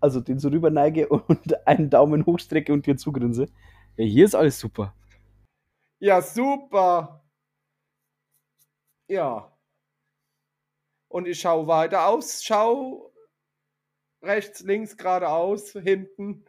also 0.01 0.21
den 0.21 0.39
so 0.39 0.49
rüber 0.49 0.71
neige 0.71 1.09
und 1.09 1.67
einen 1.67 1.91
Daumen 1.91 2.27
hochstrecke 2.27 2.73
und 2.73 2.87
dir 2.87 2.97
zugrinse. 2.97 3.49
Ja, 3.97 4.05
hier 4.05 4.25
ist 4.25 4.35
alles 4.35 4.59
super. 4.59 4.95
ja, 6.01 6.23
super. 6.23 7.25
Ja. 9.09 9.53
Und 11.09 11.27
ich 11.27 11.41
schaue 11.41 11.67
weiter 11.67 12.07
aus, 12.07 12.43
schau 12.45 13.13
rechts, 14.23 14.61
links, 14.61 14.97
geradeaus, 14.97 15.73
hinten. 15.73 16.45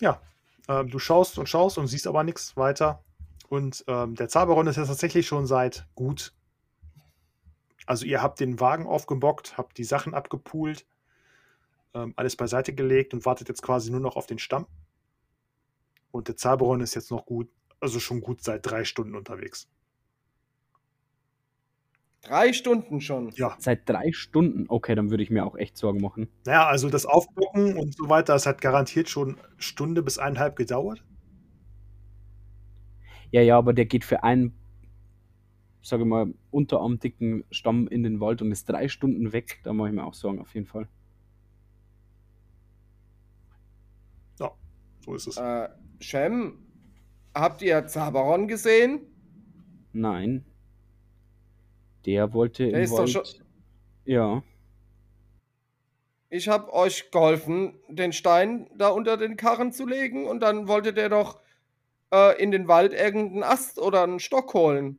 Ja, 0.00 0.20
ähm, 0.68 0.88
du 0.88 0.98
schaust 0.98 1.38
und 1.38 1.48
schaust 1.48 1.78
und 1.78 1.86
siehst 1.86 2.06
aber 2.06 2.24
nichts 2.24 2.56
weiter. 2.56 3.04
Und 3.48 3.84
ähm, 3.86 4.14
der 4.14 4.28
Zaberon 4.28 4.66
ist 4.66 4.76
jetzt 4.76 4.88
tatsächlich 4.88 5.26
schon 5.26 5.46
seit 5.46 5.86
gut. 5.94 6.34
Also 7.86 8.04
ihr 8.04 8.22
habt 8.22 8.40
den 8.40 8.58
Wagen 8.58 8.86
aufgebockt, 8.86 9.56
habt 9.56 9.78
die 9.78 9.84
Sachen 9.84 10.14
abgepult, 10.14 10.86
ähm, 11.94 12.12
alles 12.16 12.36
beiseite 12.36 12.74
gelegt 12.74 13.14
und 13.14 13.24
wartet 13.24 13.48
jetzt 13.48 13.62
quasi 13.62 13.90
nur 13.90 14.00
noch 14.00 14.16
auf 14.16 14.26
den 14.26 14.38
Stamm. 14.38 14.66
Und 16.10 16.28
der 16.28 16.36
Zaberon 16.36 16.80
ist 16.80 16.94
jetzt 16.94 17.10
noch 17.10 17.26
gut, 17.26 17.48
also 17.80 18.00
schon 18.00 18.20
gut 18.20 18.42
seit 18.42 18.68
drei 18.68 18.84
Stunden 18.84 19.14
unterwegs. 19.14 19.68
Drei 22.22 22.52
Stunden 22.52 23.00
schon. 23.00 23.30
Ja, 23.36 23.54
Seit 23.60 23.88
drei 23.88 24.10
Stunden. 24.12 24.64
Okay, 24.68 24.96
dann 24.96 25.10
würde 25.10 25.22
ich 25.22 25.30
mir 25.30 25.46
auch 25.46 25.54
echt 25.54 25.76
Sorgen 25.76 26.00
machen. 26.00 26.28
naja, 26.44 26.66
also 26.66 26.90
das 26.90 27.06
Aufbocken 27.06 27.78
und 27.78 27.94
so 27.94 28.08
weiter, 28.08 28.32
das 28.32 28.46
hat 28.46 28.60
garantiert 28.60 29.08
schon 29.08 29.38
Stunde 29.58 30.02
bis 30.02 30.18
eineinhalb 30.18 30.56
gedauert. 30.56 31.04
Ja, 33.32 33.40
ja, 33.42 33.58
aber 33.58 33.72
der 33.72 33.86
geht 33.86 34.04
für 34.04 34.22
einen, 34.24 34.54
sage 35.82 36.02
ich 36.02 36.08
mal, 36.08 36.32
unterarmdicken 36.50 37.44
Stamm 37.50 37.88
in 37.88 38.02
den 38.02 38.20
Wald 38.20 38.42
und 38.42 38.52
ist 38.52 38.68
drei 38.68 38.88
Stunden 38.88 39.32
weg. 39.32 39.60
Da 39.64 39.72
mache 39.72 39.88
ich 39.88 39.94
mir 39.94 40.04
auch 40.04 40.14
Sorgen, 40.14 40.40
auf 40.40 40.54
jeden 40.54 40.66
Fall. 40.66 40.88
So 45.04 45.14
ist 45.14 45.28
es. 45.28 45.36
Äh, 45.36 45.68
Shem, 46.00 46.58
habt 47.32 47.62
ihr 47.62 47.86
Zaberon 47.86 48.48
gesehen? 48.48 49.02
Nein. 49.92 50.44
Der 52.06 52.32
wollte 52.32 52.66
Der 52.66 52.78
im 52.78 52.84
ist 52.84 52.90
doch 52.90 52.98
Wald. 52.98 53.10
schon- 53.10 53.24
Ja. 54.04 54.42
Ich 56.28 56.48
habe 56.48 56.72
euch 56.72 57.12
geholfen, 57.12 57.78
den 57.88 58.12
Stein 58.12 58.68
da 58.76 58.88
unter 58.88 59.16
den 59.16 59.36
Karren 59.36 59.70
zu 59.72 59.86
legen 59.86 60.26
und 60.26 60.40
dann 60.40 60.66
wollte 60.66 60.92
der 60.92 61.08
doch 61.08 61.40
äh, 62.12 62.40
in 62.42 62.50
den 62.50 62.68
Wald 62.68 62.92
irgendeinen 62.92 63.42
Ast 63.42 63.78
oder 63.78 64.02
einen 64.02 64.20
Stock 64.20 64.52
holen. 64.54 64.98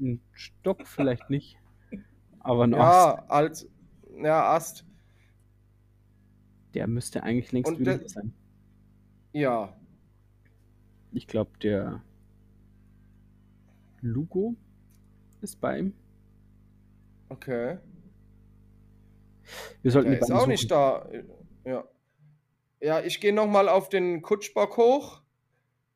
Ein 0.00 0.20
Stock 0.32 0.86
vielleicht 0.86 1.28
nicht. 1.30 1.58
Aber 2.40 2.64
ein 2.64 2.74
Ast, 2.74 3.18
Ja, 3.18 3.24
als 3.28 3.68
ja, 4.22 4.52
Ast. 4.54 4.84
der 6.74 6.86
müsste 6.86 7.22
eigentlich 7.22 7.52
längst 7.52 7.70
Und 7.70 7.80
wieder 7.80 7.98
sein. 8.08 8.32
Ja. 9.32 9.74
Ich 11.12 11.26
glaube, 11.26 11.50
der 11.62 12.02
Lugo 14.00 14.54
ist 15.40 15.60
bei 15.60 15.78
ihm. 15.80 15.94
Okay. 17.28 17.78
Wir 19.82 19.90
sollten 19.90 20.10
Der 20.10 20.20
ist 20.20 20.30
auch 20.30 20.40
suchen. 20.40 20.50
nicht 20.50 20.70
da. 20.70 21.08
Ja. 21.64 21.84
Ja, 22.80 23.00
ich 23.00 23.20
gehe 23.20 23.32
nochmal 23.32 23.68
auf 23.68 23.88
den 23.88 24.22
Kutschbock 24.22 24.76
hoch 24.76 25.22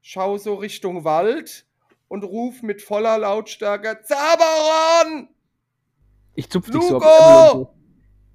schau 0.03 0.37
so 0.37 0.55
Richtung 0.55 1.05
Wald 1.05 1.64
und 2.09 2.24
ruf 2.24 2.62
mit 2.62 2.83
voller 2.83 3.16
Lautstärke 3.16 4.01
Zaberon! 4.03 5.28
Ich 6.35 6.51
zupf 6.51 6.66
dich 6.66 6.74
Lugo! 6.74 7.01
So. 7.01 7.74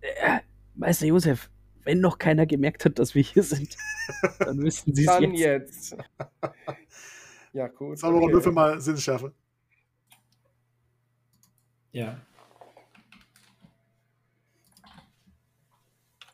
Äh, 0.02 0.40
Meister 0.74 1.06
Josef, 1.06 1.52
wenn 1.84 2.00
noch 2.00 2.18
keiner 2.18 2.46
gemerkt 2.46 2.86
hat, 2.86 2.98
dass 2.98 3.14
wir 3.14 3.22
hier 3.22 3.44
sind, 3.44 3.76
dann 4.40 4.62
wissen 4.62 4.96
sie 4.96 5.04
es 5.04 5.08
Dann 5.08 5.34
jetzt. 5.34 5.92
jetzt. 5.92 5.98
ja, 7.54 7.68
gut. 7.68 8.00
Zauberer, 8.00 8.24
okay. 8.24 8.34
würfel 8.34 8.52
mal 8.52 8.80
Sinnesschärfe. 8.80 9.34
Ja. 11.92 12.22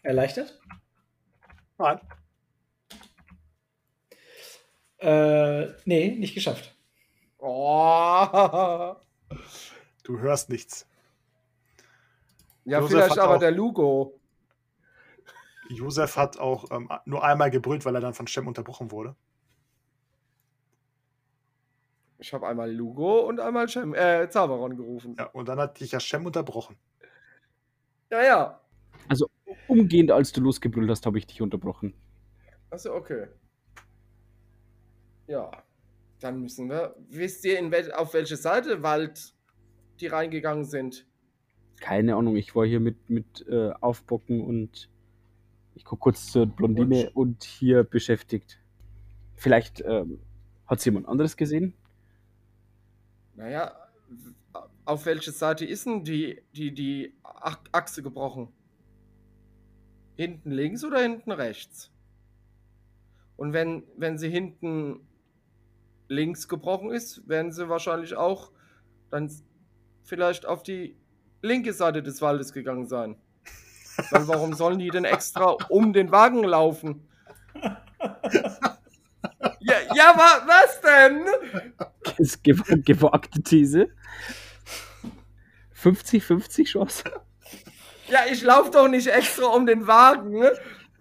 Erleichtert? 0.01 0.59
Nein. 1.83 1.99
Äh, 4.99 5.73
nee, 5.83 6.15
nicht 6.15 6.33
geschafft. 6.33 6.73
Oh. 7.39 8.95
Du 10.03 10.17
hörst 10.19 10.49
nichts. 10.49 10.87
Ja, 12.63 12.79
Josef 12.79 12.91
vielleicht 12.91 13.19
aber 13.19 13.35
auch- 13.35 13.39
der 13.39 13.51
Lugo. 13.51 14.17
Josef 15.69 16.15
hat 16.15 16.37
auch 16.37 16.71
ähm, 16.71 16.89
nur 17.03 17.23
einmal 17.23 17.51
gebrüllt, 17.51 17.83
weil 17.83 17.95
er 17.95 18.01
dann 18.01 18.13
von 18.13 18.27
Shem 18.27 18.47
unterbrochen 18.47 18.91
wurde. 18.91 19.15
Ich 22.19 22.33
habe 22.33 22.47
einmal 22.47 22.71
Lugo 22.71 23.27
und 23.27 23.41
einmal 23.41 23.67
Chem, 23.67 23.93
äh, 23.93 24.29
Zauberon 24.29 24.77
gerufen. 24.77 25.15
Ja, 25.19 25.25
und 25.25 25.49
dann 25.49 25.59
hat 25.59 25.81
dich 25.81 25.91
ja 25.91 25.99
Shem 25.99 26.25
unterbrochen. 26.25 26.77
Ja, 28.09 28.23
ja. 28.23 28.61
Umgehend, 29.67 30.11
als 30.11 30.31
du 30.31 30.41
losgebrüllt 30.41 30.89
hast, 30.89 31.05
habe 31.05 31.17
ich 31.17 31.27
dich 31.27 31.41
unterbrochen. 31.41 31.93
Achso, 32.69 32.93
okay. 32.93 33.27
Ja. 35.27 35.51
Dann 36.19 36.39
müssen 36.39 36.69
wir. 36.69 36.95
Wisst 37.09 37.43
ihr, 37.43 37.59
in 37.59 37.69
wel 37.71 37.91
auf 37.91 38.13
welche 38.13 38.37
Seite 38.37 38.81
Wald 38.81 39.33
die 39.99 40.07
reingegangen 40.07 40.63
sind? 40.63 41.05
Keine 41.81 42.15
Ahnung, 42.15 42.37
ich 42.37 42.55
war 42.55 42.65
hier 42.65 42.79
mit, 42.79 43.09
mit 43.09 43.45
äh, 43.49 43.71
Aufbocken 43.81 44.39
und 44.41 44.89
ich 45.75 45.83
gucke 45.83 45.99
kurz 45.99 46.31
zur 46.31 46.45
Blondine 46.45 47.11
und, 47.13 47.43
hier 47.43 47.83
beschäftigt. 47.83 48.61
Vielleicht 49.35 49.83
ähm, 49.85 50.21
hat 50.65 50.79
es 50.79 50.85
jemand 50.85 51.09
anderes 51.09 51.35
gesehen? 51.35 51.73
Naja, 53.35 53.75
auf 54.85 55.05
welche 55.05 55.31
Seite 55.31 55.65
ist 55.65 55.85
denn 55.85 56.05
die, 56.05 56.41
die, 56.55 56.73
die 56.73 57.13
Ach 57.23 57.59
Achse 57.73 58.01
gebrochen? 58.01 58.47
Hinten 60.15 60.51
links 60.51 60.83
oder 60.83 61.01
hinten 61.01 61.31
rechts? 61.31 61.91
Und 63.35 63.53
wenn, 63.53 63.83
wenn 63.97 64.17
sie 64.17 64.29
hinten 64.29 65.07
links 66.07 66.47
gebrochen 66.47 66.91
ist, 66.91 67.27
werden 67.27 67.51
sie 67.51 67.69
wahrscheinlich 67.69 68.15
auch 68.15 68.51
dann 69.09 69.31
vielleicht 70.03 70.45
auf 70.45 70.63
die 70.63 70.97
linke 71.41 71.73
Seite 71.73 72.03
des 72.03 72.21
Waldes 72.21 72.53
gegangen 72.53 72.87
sein. 72.87 73.15
Weil 74.11 74.27
warum 74.27 74.53
sollen 74.53 74.79
die 74.79 74.89
denn 74.89 75.05
extra 75.05 75.55
um 75.69 75.93
den 75.93 76.11
Wagen 76.11 76.43
laufen? 76.43 77.07
Ja, 79.59 79.75
ja 79.95 80.13
wa 80.15 80.45
was 80.45 80.81
denn? 80.81 81.25
Ist 82.17 82.43
gew 82.43 82.61
gewagte 82.83 83.41
These. 83.41 83.89
50-50 85.75 86.65
Chance. 86.65 87.03
Ja, 88.13 88.19
ich 88.31 88.43
laufe 88.43 88.69
doch 88.69 88.87
nicht 88.87 89.07
extra 89.07 89.45
um 89.47 89.65
den 89.65 89.87
Wagen, 89.87 90.37
ne? 90.37 90.51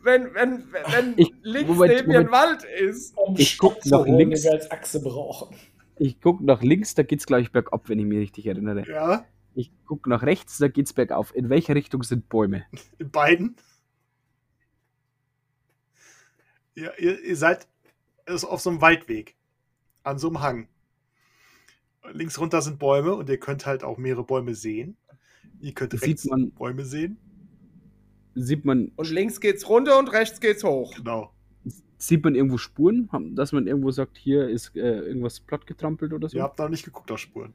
wenn, 0.00 0.34
wenn, 0.34 0.64
wenn 0.72 1.14
Ich- 1.18 1.32
links 1.42 1.68
Moment, 1.68 1.92
neben 1.94 2.08
mir 2.08 2.20
ein. 2.20 2.30
Wald 2.32 2.64
ist. 2.64 3.14
Um 3.16 3.34
Ich 3.36 3.50
Stock 3.50 3.74
guck 3.74 3.82
zu 3.82 3.90
nach 3.90 3.98
holen, 4.06 4.16
links. 4.16 4.46
als 4.46 4.70
Achse 4.70 5.00
brauchen. 5.02 5.54
Ich 5.98 6.20
gucke 6.20 6.42
nach 6.44 6.62
links, 6.62 6.94
da 6.94 7.02
geht's 7.02 7.26
glaube 7.26 7.42
ich 7.42 7.52
bergab, 7.52 7.88
wenn 7.88 7.98
ich 7.98 8.06
mich 8.06 8.18
richtig 8.18 8.46
erinnere. 8.46 8.88
Ja, 8.90 9.26
Ich 9.54 9.70
gucke 9.84 10.08
nach 10.08 10.22
rechts, 10.22 10.56
da 10.58 10.68
geht's 10.68 10.92
bergauf. 10.94 11.34
In 11.36 11.50
welcher 11.50 11.74
Richtung 11.74 12.02
sind 12.02 12.28
Bäume? 12.30 12.64
in 12.98 13.10
beiden. 13.10 13.56
Ihr, 16.74 16.98
ihr, 16.98 17.22
ihr 17.22 17.36
seid 17.36 17.68
ist 18.26 18.44
auf 18.44 18.60
so 18.60 18.70
einem 18.70 18.80
Waldweg. 18.80 19.36
An 20.04 20.18
so 20.18 20.28
einem 20.28 20.40
Hang. 20.40 20.68
Links 22.12 22.40
runter 22.40 22.62
sind 22.62 22.78
Bäume 22.78 23.14
und 23.14 23.28
ihr 23.28 23.38
könnt 23.38 23.66
halt 23.66 23.84
auch 23.84 23.98
mehrere 23.98 24.24
Bäume 24.24 24.54
sehen. 24.54 24.96
Ihr 25.62 25.72
könnt 25.72 25.92
Sieht 25.92 26.02
rechts 26.02 26.24
man- 26.26 26.50
Bäume 26.50 26.84
sehen. 26.84 27.16
Sieht 28.34 28.64
man, 28.64 28.92
Und 28.96 29.10
links 29.10 29.40
geht's 29.40 29.68
runter 29.68 29.98
und 29.98 30.12
rechts 30.12 30.40
geht's 30.40 30.64
hoch. 30.64 30.94
Genau. 30.96 31.32
sieht 31.98 32.24
man 32.24 32.34
irgendwo 32.34 32.58
Spuren? 32.58 33.08
Dass 33.36 33.52
man 33.52 33.66
irgendwo 33.68 33.90
sagt, 33.92 34.16
hier 34.18 34.48
ist 34.48 34.74
äh, 34.74 34.80
irgendwas 34.80 35.38
platt 35.40 35.66
getrampelt 35.66 36.12
oder 36.12 36.28
so? 36.28 36.36
Ihr 36.36 36.42
habt 36.42 36.58
noch 36.58 36.68
nicht 36.68 36.84
geguckt 36.84 37.10
auf 37.12 37.18
Spuren. 37.20 37.54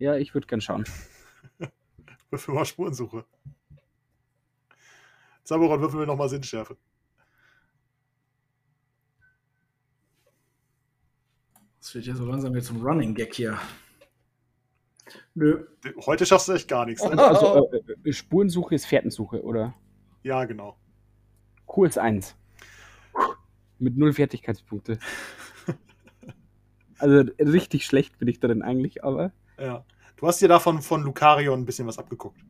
Ja, 0.00 0.16
ich 0.16 0.34
würde 0.34 0.46
gern 0.48 0.60
schauen. 0.60 0.84
Würfel 2.30 2.54
mal 2.54 2.64
Spurensuche. 2.64 3.24
Zaboron, 5.44 5.80
würfeln 5.80 6.00
wir 6.00 6.06
nochmal 6.06 6.28
Sinnschärfe. 6.28 6.76
Das 11.80 11.94
wird 11.94 12.06
ja 12.06 12.14
so 12.16 12.24
langsam 12.24 12.54
jetzt 12.56 12.66
zum 12.68 12.82
Running 12.84 13.14
Gag 13.14 13.34
hier. 13.34 13.58
Nö. 15.34 15.66
Heute 16.06 16.24
schaffst 16.26 16.48
du 16.48 16.52
echt 16.52 16.68
gar 16.68 16.86
nichts. 16.86 17.02
Ne? 17.04 17.10
Also 17.18 17.70
äh, 17.72 18.08
äh, 18.08 18.12
Spurensuche 18.12 18.74
ist 18.74 18.86
Fährtensuche, 18.86 19.42
oder? 19.42 19.74
Ja, 20.22 20.44
genau. 20.44 20.76
Kurs 21.66 21.98
1. 21.98 22.36
Mit 23.78 23.96
null 23.96 24.12
Fertigkeitspunkte. 24.12 24.98
Also 26.98 27.28
richtig 27.38 27.84
schlecht 27.84 28.18
bin 28.18 28.28
ich 28.28 28.38
darin 28.38 28.62
eigentlich, 28.62 29.04
aber. 29.04 29.32
Ja. 29.58 29.84
Du 30.16 30.26
hast 30.28 30.40
dir 30.40 30.48
davon 30.48 30.80
von 30.80 31.02
Lucarion 31.02 31.60
ein 31.60 31.64
bisschen 31.66 31.86
was 31.88 31.98
abgeguckt. 31.98 32.40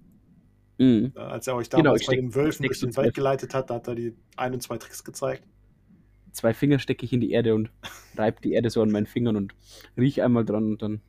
mh. 0.79 1.13
Äh, 1.17 1.19
Als 1.19 1.47
er 1.47 1.57
euch 1.57 1.71
Genau, 1.71 1.83
damals 1.83 2.03
ich 2.03 2.09
bei 2.09 2.17
den 2.17 2.35
Wölfen 2.35 2.67
durch 2.67 2.79
den 2.79 2.95
Wald 2.97 3.15
geleitet 3.15 3.55
hat, 3.55 3.71
da 3.71 3.77
hat 3.77 3.89
er 3.89 3.95
die 3.95 4.15
ein 4.37 4.53
und 4.53 4.63
zwei 4.63 4.77
Tricks 4.77 5.03
gezeigt. 5.03 5.43
Zwei 6.33 6.53
Finger 6.53 6.79
stecke 6.79 7.05
ich 7.07 7.13
in 7.13 7.21
die 7.21 7.31
Erde 7.31 7.55
und 7.55 7.71
reib 8.17 8.43
die 8.43 8.53
Erde 8.53 8.69
so 8.69 8.83
an 8.83 8.91
meinen 8.91 9.07
Fingern 9.07 9.37
und 9.37 9.55
riech 9.97 10.23
einmal 10.23 10.45
dran 10.45 10.73
und 10.73 10.83
dann. 10.83 11.01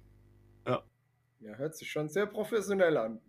Ja, 1.46 1.54
hört 1.58 1.76
sich 1.76 1.92
schon 1.92 2.10
sehr 2.10 2.26
professionell 2.26 2.98
an. 2.98 3.22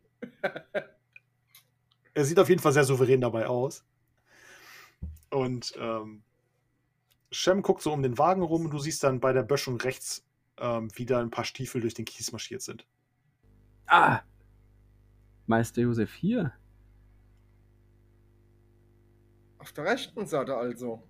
Er 2.15 2.25
sieht 2.25 2.39
auf 2.39 2.49
jeden 2.49 2.63
Fall 2.63 2.73
sehr 2.73 2.85
souverän 2.85 3.21
dabei 3.21 3.47
aus. 3.47 3.85
Und 5.31 5.75
ähm, 5.79 6.23
Shem 7.31 7.61
guckt 7.61 7.83
so 7.83 7.93
um 7.93 8.03
den 8.03 8.17
Wagen 8.17 8.41
rum 8.41 8.65
und 8.65 8.71
du 8.71 8.79
siehst 8.79 9.05
dann 9.05 9.21
bei 9.21 9.35
der 9.35 9.43
Böschung 9.43 9.79
rechts 9.79 10.27
ähm, 10.57 10.89
wieder 10.97 11.21
ein 11.21 11.29
paar 11.29 11.45
Stiefel 11.45 11.83
durch 11.83 11.93
den 11.93 12.07
Kies 12.07 12.33
marschiert 12.33 12.63
sind. 12.63 12.87
Ah! 13.87 14.23
Meister 15.45 15.83
Josef 15.83 16.15
hier. 16.15 16.55
Auf 19.59 19.73
der 19.73 19.85
rechten 19.85 20.27
Seite 20.27 20.57
also. 20.57 21.07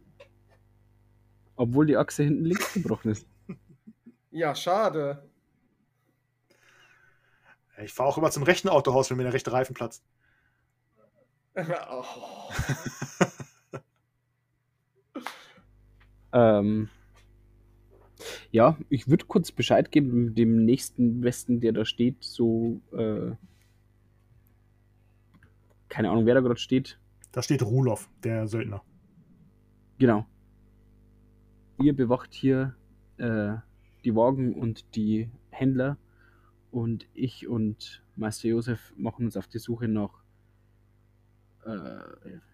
Obwohl 1.54 1.86
die 1.86 1.96
Achse 1.96 2.24
hinten 2.24 2.46
links 2.46 2.74
gebrochen 2.74 3.12
ist. 3.12 3.28
Ja, 4.32 4.56
schade. 4.56 5.30
Ich 7.82 7.92
fahre 7.92 8.08
auch 8.08 8.18
immer 8.18 8.30
zum 8.30 8.42
rechten 8.42 8.68
Autohaus, 8.68 9.10
wenn 9.10 9.16
mir 9.16 9.24
der 9.24 9.32
rechte 9.32 9.52
Reifen 9.52 9.74
platzt. 9.74 10.04
oh. 11.56 12.04
Ähm, 16.36 16.90
ja, 18.50 18.76
ich 18.90 19.08
würde 19.08 19.24
kurz 19.24 19.52
Bescheid 19.52 19.90
geben, 19.90 20.34
dem 20.34 20.64
nächsten 20.66 21.22
Westen, 21.22 21.60
der 21.60 21.72
da 21.72 21.86
steht, 21.86 22.22
so, 22.24 22.80
äh, 22.92 23.32
keine 25.88 26.10
Ahnung, 26.10 26.26
wer 26.26 26.34
da 26.34 26.40
gerade 26.40 26.60
steht. 26.60 26.98
Da 27.32 27.42
steht 27.42 27.62
Rulof, 27.62 28.10
der 28.22 28.48
Söldner. 28.48 28.82
Genau. 29.98 30.26
Ihr 31.82 31.96
bewacht 31.96 32.34
hier 32.34 32.74
äh, 33.16 33.54
die 34.04 34.14
Wagen 34.14 34.54
und 34.54 34.94
die 34.94 35.30
Händler 35.50 35.96
und 36.76 37.08
ich 37.14 37.48
und 37.48 38.04
Meister 38.16 38.48
Josef 38.48 38.92
machen 38.98 39.24
uns 39.24 39.38
auf 39.38 39.48
die 39.48 39.58
Suche 39.58 39.88
nach 39.88 40.22
äh, 41.64 42.00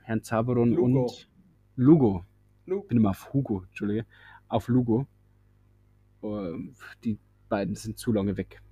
Herrn 0.05 0.23
Zaberon 0.23 0.71
Lugo. 0.71 0.85
und 0.85 1.29
Lugo. 1.75 2.25
Luke. 2.67 2.87
bin 2.87 2.99
immer 2.99 3.11
auf 3.11 3.33
Hugo, 3.33 3.65
Entschuldige, 3.65 4.07
auf 4.47 4.69
Lugo. 4.69 5.09
Ähm, 6.23 6.77
die 7.03 7.19
beiden 7.49 7.75
sind 7.75 7.99
zu 7.99 8.13
lange 8.13 8.37
weg. 8.37 8.63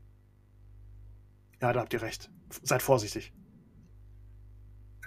Ja, 1.60 1.72
da 1.72 1.80
habt 1.80 1.94
ihr 1.94 2.02
recht. 2.02 2.30
Seid 2.62 2.80
vorsichtig. 2.80 3.32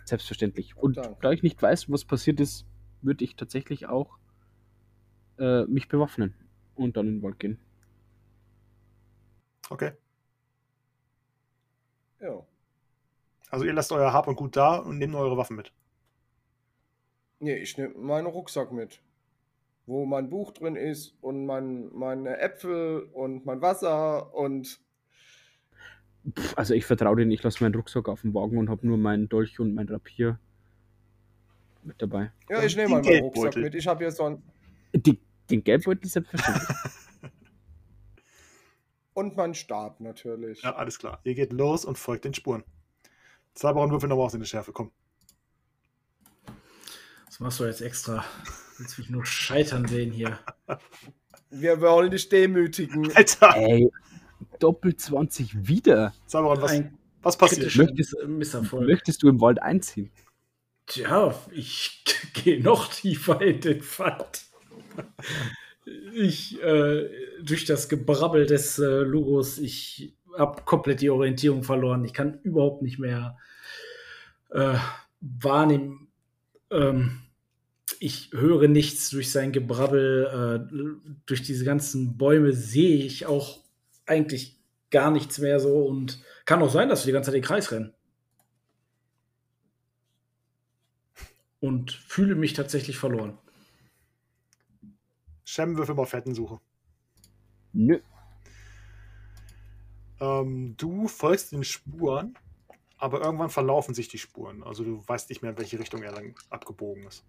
Selbstverständlich. 0.04 0.76
Und 0.76 0.98
Danke. 0.98 1.18
da 1.22 1.32
ich 1.32 1.44
nicht 1.44 1.62
weiß, 1.62 1.90
was 1.90 2.04
passiert 2.04 2.42
ist, 2.42 2.66
würde 3.02 3.24
ich 3.24 3.38
tatsächlich 3.38 3.88
auch 3.88 4.18
äh, 5.40 5.64
mich 5.68 5.88
bewaffnen 5.88 6.34
und 6.76 6.98
dann 6.98 7.08
in 7.08 7.14
den 7.20 7.24
Wald 7.24 7.40
gehen. 7.40 7.60
Okay. 9.70 9.94
Ja. 12.24 12.42
Also 13.50 13.66
ihr 13.66 13.74
lasst 13.74 13.92
euer 13.92 14.14
Hab 14.14 14.28
und 14.28 14.36
Gut 14.36 14.56
da 14.56 14.78
und 14.78 14.98
nehmt 14.98 15.14
eure 15.14 15.36
Waffen 15.38 15.58
mit. 15.58 15.74
Nee, 17.40 17.58
ich 17.58 17.78
nehme 17.78 17.94
meinen 17.98 18.28
Rucksack 18.28 18.72
mit. 18.72 19.02
wo 19.86 20.06
mein 20.06 20.30
Buch 20.30 20.54
drin 20.54 20.78
ist 20.78 21.18
und 21.22 21.46
mein, 21.46 21.90
meine 21.94 22.38
Äpfel 22.40 23.10
und 23.12 23.46
mein 23.46 23.62
Wasser 23.62 24.34
und 24.34 24.80
Pff, 26.32 26.58
also 26.58 26.74
ich 26.74 26.86
vertraue 26.86 27.18
denen, 27.18 27.32
ich 27.32 27.44
lasse 27.44 27.62
meinen 27.62 27.76
Rucksack 27.76 28.08
auf 28.08 28.22
dem 28.22 28.34
Wagen 28.34 28.58
und 28.58 28.70
habe 28.70 28.88
nur 28.88 28.98
meinen 28.98 29.28
Dolch 29.28 29.60
und 29.60 29.74
mein 29.74 29.90
Rapier 29.90 30.40
mit 31.84 32.02
dabei. 32.02 32.32
ja, 32.50 32.64
ich 32.64 32.78
nehme 32.78 32.92
mal 32.92 33.02
meinen 33.04 33.24
Rucksack 33.24 33.58
mit. 33.58 33.76
Ich 33.76 33.86
habe 33.88 34.06
hier 34.06 34.12
so 34.12 34.24
ein 34.24 34.42
Die, 34.94 35.20
den 35.50 35.66
Geldbeutel 35.66 36.10
selbstverständlich. 36.10 36.78
und 39.14 39.36
meinen 39.38 39.54
Stab 39.54 40.00
natürlich. 40.00 40.62
Ja, 40.64 40.76
alles 40.76 41.00
klar. 41.00 41.20
Ihr 41.24 41.36
geht 41.36 41.54
los 41.54 41.86
und 41.86 41.98
folgt 41.98 42.26
den 42.26 42.34
Spuren. 42.34 42.64
Zaberon 43.54 43.92
würfel 43.92 44.10
nochmal 44.10 44.26
aus 44.26 44.34
in 44.34 44.40
die 44.42 44.46
Schärfe, 44.48 44.72
komm. 44.72 44.92
Was 47.28 47.40
machst 47.40 47.60
du 47.60 47.66
jetzt 47.66 47.82
extra? 47.82 48.24
Willst 48.78 48.98
mich 48.98 49.10
nur 49.10 49.26
scheitern 49.26 49.88
sehen 49.88 50.12
hier. 50.12 50.40
Wir 51.50 51.80
wollen 51.82 52.12
dich 52.12 52.30
demütigen. 52.30 53.12
Alter! 53.16 53.56
Ey, 53.56 53.92
Doppel 54.60 54.96
20 54.96 55.68
wieder. 55.68 56.14
Zaberon, 56.26 56.62
was, 56.62 56.72
Ein 56.72 56.98
was 57.22 57.38
passiert? 57.38 57.76
Möchtest- 57.76 58.16
Misserfolg. 58.28 58.88
Möchtest 58.88 59.24
du 59.24 59.30
im 59.30 59.40
Wald 59.42 59.62
einziehen? 59.62 60.12
Tja, 60.86 61.34
ich 61.52 62.04
gehe 62.34 62.62
noch 62.62 62.90
tiefer 62.94 63.42
in 63.42 63.62
den 63.62 63.82
Pfad. 63.82 64.44
Ich, 66.14 66.62
äh, 66.62 67.10
durch 67.42 67.66
das 67.66 67.90
Gebrabbel 67.90 68.46
des 68.46 68.80
äh, 68.80 69.02
Logos, 69.02 69.58
ich 69.58 70.16
habe 70.38 70.62
komplett 70.64 71.02
die 71.02 71.10
Orientierung 71.10 71.64
verloren. 71.64 72.06
Ich 72.06 72.14
kann 72.14 72.40
überhaupt 72.44 72.82
nicht 72.82 73.00
mehr 73.00 73.38
äh, 74.50 74.76
wahrnehmen. 75.22 76.08
Ähm, 76.72 77.20
ich 78.00 78.32
höre 78.34 78.68
nichts 78.68 79.10
durch 79.10 79.32
sein 79.32 79.52
Gebrabbel. 79.52 80.70
Äh, 80.72 81.08
durch 81.26 81.44
diese 81.44 81.66
ganzen 81.66 82.18
Bäume 82.18 82.54
sehe 82.54 83.04
ich 83.04 83.26
auch 83.26 83.60
eigentlich 84.06 84.60
gar 84.92 85.12
nichts 85.12 85.40
mehr 85.40 85.60
so 85.60 85.86
und 85.86 86.22
kann 86.46 86.62
auch 86.62 86.72
sein, 86.72 86.90
dass 86.90 87.04
wir 87.04 87.08
die 87.08 87.14
ganze 87.14 87.28
Zeit 87.28 87.36
den 87.36 87.44
Kreis 87.44 87.72
rennen. 87.72 87.94
Und 91.60 91.92
fühle 91.92 92.36
mich 92.36 92.54
tatsächlich 92.54 92.98
verloren. 92.98 93.38
Shem, 95.44 95.78
würfel 95.78 95.96
mal 95.96 96.06
Fettensuche. 96.06 96.60
Nö. 97.74 98.00
Ähm, 100.20 100.76
du 100.78 101.08
folgst 101.08 101.52
den 101.52 101.64
Spuren, 101.64 102.38
aber 102.98 103.22
irgendwann 103.22 103.50
verlaufen 103.50 103.94
sich 103.94 104.08
die 104.08 104.18
Spuren. 104.18 104.64
Also 104.64 104.84
du 104.84 105.04
weißt 105.06 105.30
nicht 105.30 105.42
mehr, 105.42 105.52
in 105.52 105.58
welche 105.58 105.80
Richtung 105.80 106.02
er 106.04 106.12
lang 106.12 106.36
abgebogen 106.50 107.04
ist. 107.08 107.26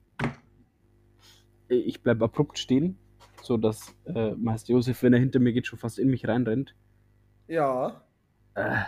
Ich 1.68 2.02
bleibe 2.02 2.24
abrupt 2.26 2.58
stehen, 2.58 2.98
sodass 3.42 3.96
äh, 4.04 4.32
Meister 4.32 4.72
Josef, 4.74 5.02
wenn 5.02 5.14
er 5.14 5.18
hinter 5.18 5.40
mir 5.40 5.52
geht, 5.52 5.66
schon 5.66 5.78
fast 5.78 5.98
in 5.98 6.08
mich 6.08 6.28
reinrennt. 6.28 6.76
Ja. 7.48 8.04
Äh, 8.54 8.82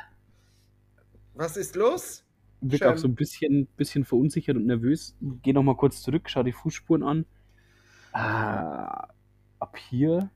Was 1.34 1.56
ist 1.56 1.74
los? 1.74 2.26
wirkt 2.60 2.84
auch 2.84 2.96
so 2.96 3.08
ein 3.08 3.14
bisschen, 3.14 3.66
bisschen 3.76 4.04
verunsichert 4.04 4.56
und 4.56 4.66
nervös. 4.66 5.16
Geh 5.42 5.52
noch 5.52 5.62
mal 5.62 5.76
kurz 5.76 6.02
zurück, 6.02 6.28
schau 6.28 6.42
die 6.42 6.52
Fußspuren 6.52 7.02
an. 7.02 7.26
Ah, 8.18 9.08
ab 9.58 9.76
hier 9.76 10.30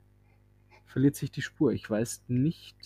verliert 0.85 1.15
sich 1.15 1.31
die 1.31 1.41
Spur. 1.41 1.71
Ich 1.71 1.89
weiß 1.89 2.25
nicht, 2.27 2.77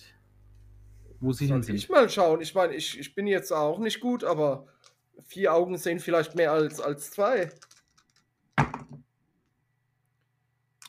wo 1.20 1.34
sie 1.34 1.48
hin 1.48 1.62
sind. 1.64 1.76
ich 1.76 1.90
mal 1.90 2.10
schauen? 2.10 2.40
Ich 2.40 2.56
meine, 2.56 2.74
ich, 2.74 2.98
ich 2.98 3.14
bin 3.14 3.28
jetzt 3.28 3.52
auch 3.52 3.80
nicht 3.80 4.00
gut, 4.00 4.24
aber 4.24 4.68
vier 5.26 5.54
Augen 5.54 5.78
sehen 5.78 6.00
vielleicht 6.00 6.36
mehr 6.36 6.54
als, 6.54 6.80
als 6.80 7.12
zwei. 7.12 7.52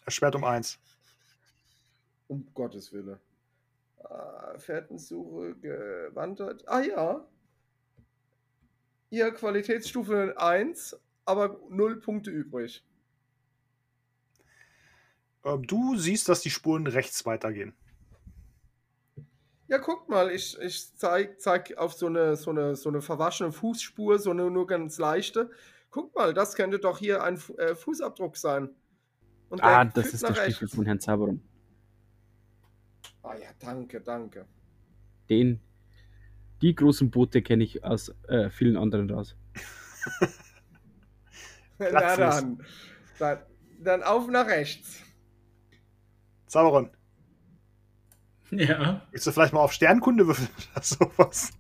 Erschwert 0.04 0.36
um 0.36 0.44
eins. 0.44 0.78
Um 2.28 2.46
Gottes 2.54 2.92
Willen. 2.92 3.18
Ah, 4.04 4.57
Fährtensuche 4.57 5.57
gewandert. 5.57 6.62
Ah 6.68 6.80
ja. 6.80 7.26
Hier 9.11 9.32
Qualitätsstufe 9.32 10.34
1, 10.36 10.96
aber 11.24 11.59
0 11.70 11.98
Punkte 11.98 12.30
übrig. 12.30 12.84
Ähm, 15.47 15.66
du 15.66 15.97
siehst, 15.97 16.28
dass 16.28 16.40
die 16.40 16.51
Spuren 16.51 16.86
rechts 16.88 17.24
weitergehen. 17.24 17.72
Ja, 19.68 19.78
guck 19.78 20.09
mal, 20.09 20.30
ich, 20.30 20.59
ich 20.61 20.94
zeig, 20.97 21.40
zeig 21.40 21.76
auf 21.78 21.92
so 21.92 22.07
eine, 22.07 22.36
so, 22.36 22.51
eine, 22.51 22.76
so 22.76 22.88
eine 22.88 23.01
verwaschene 23.01 23.53
Fußspur, 23.53 24.18
so 24.18 24.30
eine 24.30 24.51
nur 24.51 24.66
ganz 24.66 24.99
leichte. 24.99 25.51
Guck 25.90 26.14
mal, 26.14 26.34
das 26.34 26.55
könnte 26.55 26.78
doch 26.78 26.99
hier 26.99 27.22
ein 27.22 27.40
äh, 27.59 27.74
Fußabdruck 27.74 28.36
sein. 28.36 28.70
Und 29.49 29.62
Ah, 29.62 29.84
das 29.84 30.12
ist 30.12 30.22
der 30.22 30.34
Stiefel 30.34 30.64
rechts. 30.64 30.74
von 30.74 30.84
Herrn 30.84 31.01
Zaberon. 31.01 31.40
Ah 33.22 33.34
ja, 33.34 33.49
danke, 33.61 34.01
danke. 34.01 34.47
Den, 35.28 35.61
die 36.62 36.74
großen 36.74 37.11
Boote 37.11 37.42
kenne 37.42 37.64
ich 37.64 37.84
aus 37.84 38.12
äh, 38.28 38.51
vielen 38.51 38.76
anderen 38.76 39.11
raus. 39.11 39.36
Na 41.78 42.16
dann, 42.16 42.59
dann. 43.18 43.42
Dann 43.78 44.03
auf 44.03 44.28
nach 44.28 44.47
rechts. 44.47 45.05
Zaberon, 46.47 46.90
Ja. 48.51 49.03
willst 49.11 49.26
du 49.26 49.32
vielleicht 49.32 49.53
mal 49.53 49.61
auf 49.61 49.72
Sternkunde 49.72 50.26
würfeln 50.26 50.49
oder 50.74 50.82
sowas? 50.82 51.51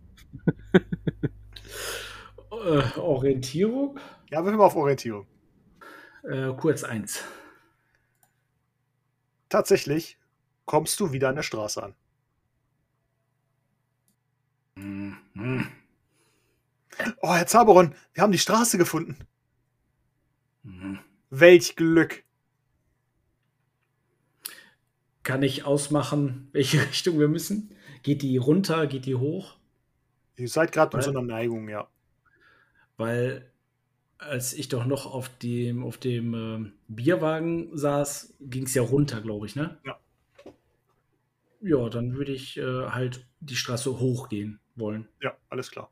Äh, 2.50 2.98
Orientierung. 2.98 3.98
Ja, 4.30 4.44
würfel 4.44 4.58
mal 4.58 4.66
auf 4.66 4.76
Orientierung. 4.76 5.26
Äh, 6.24 6.52
kurz 6.56 6.84
eins. 6.84 7.22
Tatsächlich 9.48 10.18
kommst 10.64 10.98
du 11.00 11.12
wieder 11.12 11.28
an 11.28 11.36
der 11.36 11.42
Straße 11.42 11.82
an. 11.82 11.94
Mhm. 14.76 15.66
Oh, 17.20 17.34
Herr 17.34 17.46
Zaberon, 17.46 17.94
wir 18.14 18.22
haben 18.22 18.32
die 18.32 18.38
Straße 18.38 18.78
gefunden. 18.78 19.16
Mhm. 20.62 20.98
Welch 21.30 21.76
Glück. 21.76 22.24
Kann 25.26 25.42
ich 25.42 25.64
ausmachen, 25.64 26.48
welche 26.52 26.80
Richtung 26.80 27.18
wir 27.18 27.26
müssen? 27.26 27.74
Geht 28.04 28.22
die 28.22 28.36
runter, 28.36 28.86
geht 28.86 29.06
die 29.06 29.16
hoch? 29.16 29.56
Ihr 30.36 30.48
seid 30.48 30.70
gerade 30.70 30.96
in 30.96 31.02
so 31.02 31.10
einer 31.10 31.22
Neigung, 31.22 31.68
ja. 31.68 31.88
Weil 32.96 33.50
als 34.18 34.52
ich 34.52 34.68
doch 34.68 34.86
noch 34.86 35.04
auf 35.04 35.28
dem, 35.38 35.82
auf 35.82 35.98
dem 35.98 36.32
ähm, 36.34 36.72
Bierwagen 36.86 37.76
saß, 37.76 38.36
ging 38.38 38.66
es 38.66 38.74
ja 38.74 38.82
runter, 38.82 39.20
glaube 39.20 39.46
ich, 39.46 39.56
ne? 39.56 39.76
Ja. 39.84 39.98
Ja, 41.60 41.88
dann 41.88 42.14
würde 42.14 42.30
ich 42.30 42.56
äh, 42.58 42.86
halt 42.90 43.26
die 43.40 43.56
Straße 43.56 43.98
hochgehen 43.98 44.60
wollen. 44.76 45.08
Ja, 45.20 45.36
alles 45.48 45.72
klar. 45.72 45.90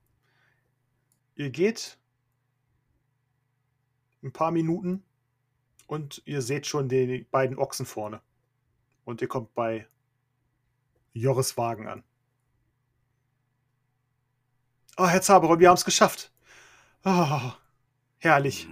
Ihr 1.34 1.50
geht 1.50 1.98
ein 4.22 4.32
paar 4.32 4.52
Minuten 4.52 5.02
und 5.88 6.22
ihr 6.24 6.40
seht 6.40 6.68
schon 6.68 6.88
die 6.88 7.26
beiden 7.32 7.58
Ochsen 7.58 7.84
vorne. 7.84 8.20
Und 9.04 9.20
ihr 9.22 9.28
kommt 9.28 9.54
bei 9.54 9.86
Joris 11.12 11.56
Wagen 11.56 11.86
an. 11.86 12.02
Oh, 14.96 15.06
Herr 15.06 15.22
Zaberon, 15.22 15.58
wir 15.60 15.68
haben 15.68 15.76
es 15.76 15.84
geschafft. 15.84 16.32
Oh, 17.04 17.52
herrlich. 18.18 18.68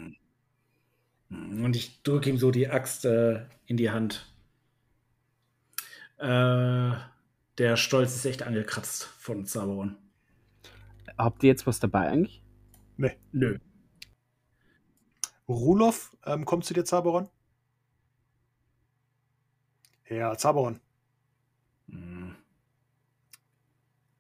Und 1.29 1.75
ich 1.75 2.03
drücke 2.03 2.31
ihm 2.31 2.39
so 2.39 2.51
die 2.51 2.69
Axt 2.69 3.05
äh, 3.05 3.47
in 3.67 3.77
die 3.77 3.91
Hand. 3.91 4.33
Äh, 6.19 6.93
der 7.59 7.77
Stolz 7.77 8.15
ist 8.15 8.25
echt 8.25 8.43
angekratzt 8.43 9.05
von 9.05 9.45
Zaberon. 9.45 9.97
Habt 11.19 11.43
ihr 11.43 11.49
jetzt 11.49 11.67
was 11.67 11.81
dabei 11.81 12.09
eigentlich? 12.09 12.43
Nö. 13.33 13.59
Rulof 15.49 16.17
ähm, 16.25 16.45
kommt 16.45 16.65
zu 16.65 16.75
dir, 16.75 16.85
Zaberon. 16.85 17.29
Herr 20.17 20.37
Zaberon, 20.39 20.81
Mhm. 21.87 22.37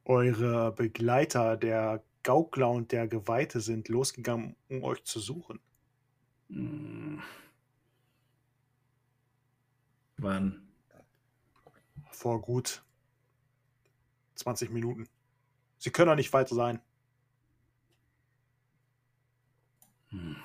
eure 0.04 0.72
Begleiter, 0.72 1.56
der 1.56 2.02
Gaukler 2.22 2.70
und 2.70 2.92
der 2.92 3.08
Geweihte, 3.08 3.60
sind 3.60 3.88
losgegangen, 3.88 4.56
um 4.68 4.82
euch 4.84 5.04
zu 5.04 5.20
suchen. 5.20 5.60
Mhm. 6.48 7.22
Wann? 10.18 10.68
Vor 12.10 12.40
gut 12.40 12.84
20 14.36 14.70
Minuten. 14.70 15.08
Sie 15.78 15.90
können 15.90 16.08
doch 16.08 16.16
nicht 16.16 16.32
weiter 16.32 16.54
sein. 16.54 16.80
Hm. 20.10 20.36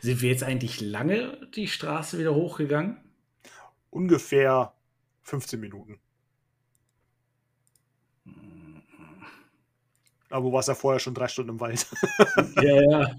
Sind 0.00 0.20
wir 0.20 0.30
jetzt 0.30 0.42
eigentlich 0.42 0.80
lange 0.80 1.46
die 1.54 1.68
Straße 1.68 2.18
wieder 2.18 2.34
hochgegangen? 2.34 2.98
Ungefähr 3.90 4.72
15 5.22 5.60
Minuten. 5.60 6.00
Aber 10.30 10.46
du 10.46 10.52
warst 10.52 10.68
ja 10.68 10.74
vorher 10.74 11.00
schon 11.00 11.14
drei 11.14 11.28
Stunden 11.28 11.50
im 11.50 11.60
Wald. 11.60 11.86
Ja, 12.62 12.80
ja. 12.82 13.16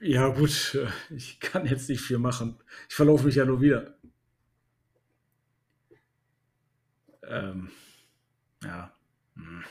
Ja, 0.00 0.28
gut, 0.28 0.76
ich 1.10 1.40
kann 1.40 1.66
jetzt 1.66 1.88
nicht 1.88 2.00
viel 2.00 2.18
machen. 2.18 2.56
Ich 2.88 2.94
verlaufe 2.94 3.26
mich 3.26 3.34
ja 3.36 3.44
nur 3.44 3.60
wieder. 3.60 3.94
Ähm, 7.22 7.70
ja. 8.64 8.92
Hm. 9.36 9.64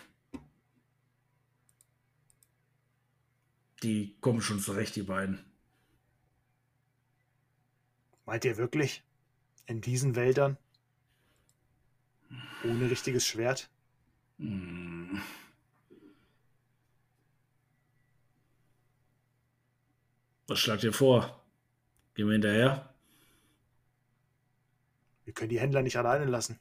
Die 3.83 4.15
kommen 4.21 4.41
schon 4.41 4.59
zurecht, 4.59 4.95
die 4.95 5.03
beiden. 5.03 5.48
Meint 8.29 8.45
ihr 8.45 8.57
wirklich? 8.57 9.03
In 9.65 9.81
diesen 9.81 10.15
Wäldern? 10.15 10.55
Ohne 12.63 12.91
richtiges 12.91 13.25
Schwert? 13.25 13.71
Hm. 14.37 15.19
Was 20.45 20.59
schlagt 20.59 20.83
ihr 20.83 20.93
vor? 20.93 21.43
Gehen 22.13 22.27
wir 22.27 22.33
hinterher? 22.33 22.93
Wir 25.25 25.33
können 25.33 25.49
die 25.49 25.59
Händler 25.59 25.81
nicht 25.81 25.97
alleine 25.97 26.25
lassen. 26.25 26.59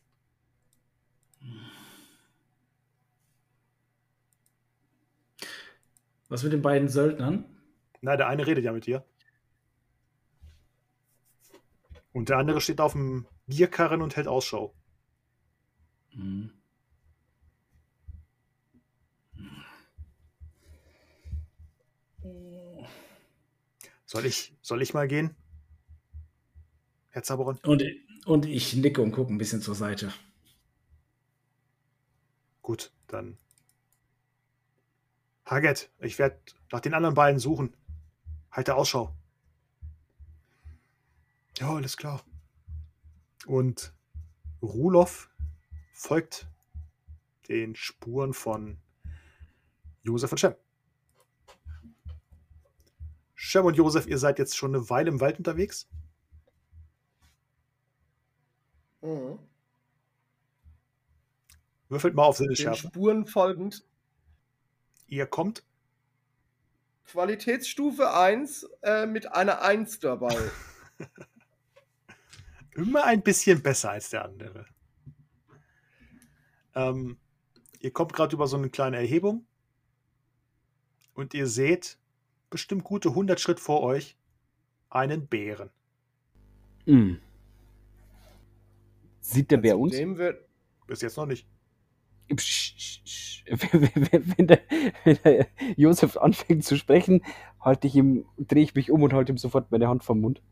Was 6.31 6.43
mit 6.43 6.55
den 6.55 6.63
beiden 6.63 6.89
Söldnern? 6.89 7.45
Na, 8.01 8.17
der 8.17 8.29
eine 8.29 8.47
redet 8.47 8.65
ja 8.65 8.73
mit 8.73 8.87
dir. 8.87 9.05
Und 12.19 12.31
der 12.31 12.39
andere 12.39 12.61
steht 12.61 12.81
auf 12.81 12.95
dem 12.95 13.29
Bierkarren 13.47 14.03
und 14.03 14.17
hält 14.17 14.27
Ausschau. 14.27 14.75
Hm. 16.11 16.51
Soll 24.05 24.27
ich, 24.27 24.53
soll 24.63 24.83
ich 24.83 24.95
mal 24.95 25.07
gehen? 25.07 25.37
Herr 27.11 27.23
Zaberon? 27.23 27.61
Und, 27.63 27.85
und 28.27 28.47
ich 28.47 28.75
nicke 28.75 29.01
und 29.01 29.13
gucke 29.13 29.33
ein 29.33 29.39
bisschen 29.39 29.63
zur 29.63 29.77
Seite. 29.77 30.13
Gut, 32.63 32.91
dann. 33.07 33.39
Haget, 35.47 35.89
ich 36.01 36.19
werde 36.19 36.41
nach 36.73 36.81
den 36.81 36.95
anderen 36.95 37.15
beiden 37.15 37.39
suchen. 37.39 37.77
Halte 38.51 38.75
Ausschau. 38.75 39.15
Ja, 41.59 41.75
alles 41.75 41.97
klar. 41.97 42.23
Und 43.47 43.93
Ruloff 44.63 45.29
folgt 45.93 46.47
den 47.49 47.75
Spuren 47.75 48.33
von 48.33 48.79
Josef 50.03 50.31
und 50.31 50.39
Shem. 50.39 50.55
Shem 53.35 53.65
und 53.65 53.75
Josef, 53.77 54.07
ihr 54.07 54.19
seid 54.19 54.39
jetzt 54.39 54.57
schon 54.57 54.75
eine 54.75 54.89
Weile 54.89 55.09
im 55.09 55.21
Wald 55.21 55.39
unterwegs. 55.39 55.89
Mhm. 59.01 59.41
Würfelt 61.89 62.15
mal 62.15 62.25
auf 62.25 62.37
Den 62.37 62.45
Sinnesschärfe. 62.45 62.87
Spuren 62.89 63.27
folgend. 63.27 63.85
Ihr 65.09 65.27
kommt. 65.27 65.65
Qualitätsstufe 67.07 68.13
1 68.13 68.69
äh, 68.83 69.07
mit 69.07 69.33
einer 69.33 69.63
1 69.63 69.99
dabei. 69.99 70.37
immer 72.79 73.05
ein 73.05 73.23
bisschen 73.23 73.63
besser 73.63 73.91
als 73.91 74.11
der 74.11 74.25
andere. 74.25 74.67
Ähm, 76.75 77.19
ihr 77.81 77.93
kommt 77.93 78.13
gerade 78.13 78.35
über 78.35 78.47
so 78.47 78.57
eine 78.57 78.71
kleine 78.71 78.97
Erhebung 78.99 79.47
und 81.15 81.35
ihr 81.35 81.47
seht 81.47 81.99
bestimmt 82.51 82.85
gute 82.85 83.11
100 83.11 83.41
Schritt 83.41 83.61
vor 83.61 83.83
euch 83.83 84.17
einen 84.89 85.27
Bären. 85.27 85.71
Hm. 86.87 87.21
Sieht 89.21 89.51
der 89.51 89.59
Bär 89.59 89.79
uns? 89.79 89.95
Dem 89.95 90.17
wird, 90.17 90.49
Bis 90.87 91.03
jetzt 91.03 91.17
noch 91.17 91.27
nicht. 91.27 91.47
Wenn 93.51 94.47
der, 94.47 94.61
wenn 95.05 95.19
der 95.25 95.49
Josef 95.77 96.19
anfängt 96.19 96.65
zu 96.65 96.77
sprechen, 96.77 97.25
halte 97.59 97.87
ich 97.87 97.95
ihm, 97.95 98.27
drehe 98.37 98.63
ich 98.63 98.75
mich 98.75 98.91
um 98.91 99.03
und 99.03 99.15
halte 99.15 99.33
ihm 99.33 99.39
sofort 99.39 99.71
meine 99.71 99.89
Hand 99.89 100.05
vom 100.05 100.21
Mund. 100.21 100.43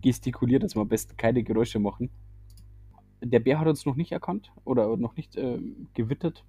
Ich 0.00 0.02
gestikuliere, 0.02 0.60
dass 0.60 0.74
wir 0.74 0.80
am 0.80 0.88
besten 0.88 1.16
keine 1.16 1.42
Geräusche 1.42 1.78
machen. 1.78 2.10
Der 3.22 3.40
Bär 3.40 3.60
hat 3.60 3.68
uns 3.68 3.84
noch 3.84 3.96
nicht 3.96 4.12
erkannt 4.12 4.50
oder 4.64 4.96
noch 4.96 5.14
nicht 5.14 5.36
ähm, 5.36 5.88
gewittert, 5.92 6.42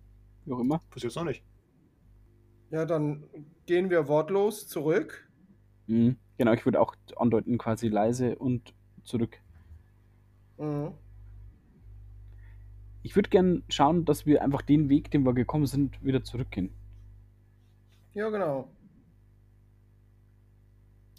wie 0.46 0.54
auch 0.54 0.60
immer. 0.60 0.82
Jetzt 0.96 1.16
noch 1.18 1.26
nicht. 1.26 1.44
ja, 2.70 2.86
dann 2.86 3.26
gehen 3.66 3.90
wir 3.90 4.08
wortlos 4.08 4.68
zurück. 4.70 5.30
Mhm. 5.88 6.16
Genau, 6.38 6.54
ich 6.54 6.64
würde 6.66 6.80
auch 6.80 6.96
andeuten, 7.18 7.58
quasi 7.58 7.90
leise 7.90 8.38
und 8.38 8.74
zurück. 9.04 9.38
Mhm. 10.58 10.94
Ich 13.04 13.16
würde 13.18 13.30
gern 13.30 13.64
schauen, 13.68 14.06
dass 14.06 14.26
wir 14.26 14.42
einfach 14.42 14.62
den 14.62 14.88
Weg, 14.88 15.12
den 15.12 15.26
wir 15.26 15.34
gekommen 15.34 15.66
sind, 15.66 16.02
wieder 16.06 16.24
zurückgehen. 16.24 16.70
Ja, 18.14 18.30
genau. 18.30 18.70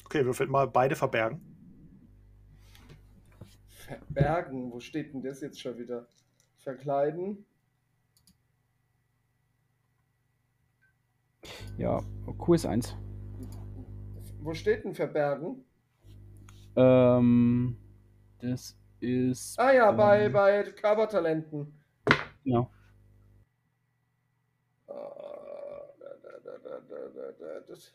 Okay, 0.07 0.25
würfelt 0.25 0.49
mal 0.49 0.67
beide 0.67 0.97
verbergen. 0.97 1.52
Verbergen. 3.99 4.73
Wo 4.73 4.81
steht 4.81 5.13
denn 5.13 5.23
das 5.23 5.41
jetzt 5.41 5.61
schon 5.61 5.79
wieder? 5.79 6.07
Verkleiden. 6.59 7.45
Ja, 11.77 12.01
Q 12.39 12.55
ist 12.55 12.67
1. 12.67 12.97
Wo 14.41 14.55
steht 14.55 14.85
denn 14.85 14.95
Verbergen? 14.95 15.65
Ähm, 16.77 17.77
das 18.41 18.79
ist. 19.01 19.59
Ah 19.59 19.73
ja, 19.73 19.91
bei, 19.93 20.25
ähm, 20.25 20.33
bei 20.33 20.63
Covertalenten. 20.63 21.73
Genau. 22.45 22.71
Ja. 24.89 24.95
Ah, 24.95 25.23
das 27.69 27.93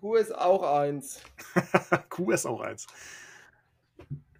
Q 0.00 0.14
ist 0.14 0.34
auch 0.34 0.62
eins. 0.62 1.20
Q 2.08 2.30
ist 2.30 2.46
auch 2.46 2.60
eins. 2.60 2.86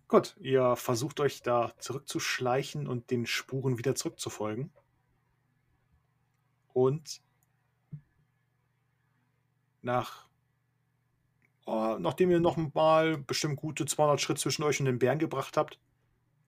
Gut, 0.08 0.36
ihr 0.40 0.74
versucht 0.76 1.20
euch 1.20 1.42
da 1.42 1.72
zurückzuschleichen 1.78 2.86
und 2.86 3.11
den 3.11 3.26
Spuren 3.26 3.78
wieder 3.78 3.94
zurückzufolgen. 3.94 4.72
Und 6.72 7.22
nach, 9.82 10.28
oh, 11.66 11.96
nachdem 12.00 12.30
ihr 12.30 12.40
noch 12.40 12.56
mal 12.56 13.18
bestimmt 13.18 13.56
gute 13.56 13.84
200 13.84 14.20
Schritt 14.20 14.38
zwischen 14.38 14.62
euch 14.62 14.80
und 14.80 14.86
den 14.86 14.98
Bären 14.98 15.18
gebracht 15.18 15.56
habt, 15.56 15.78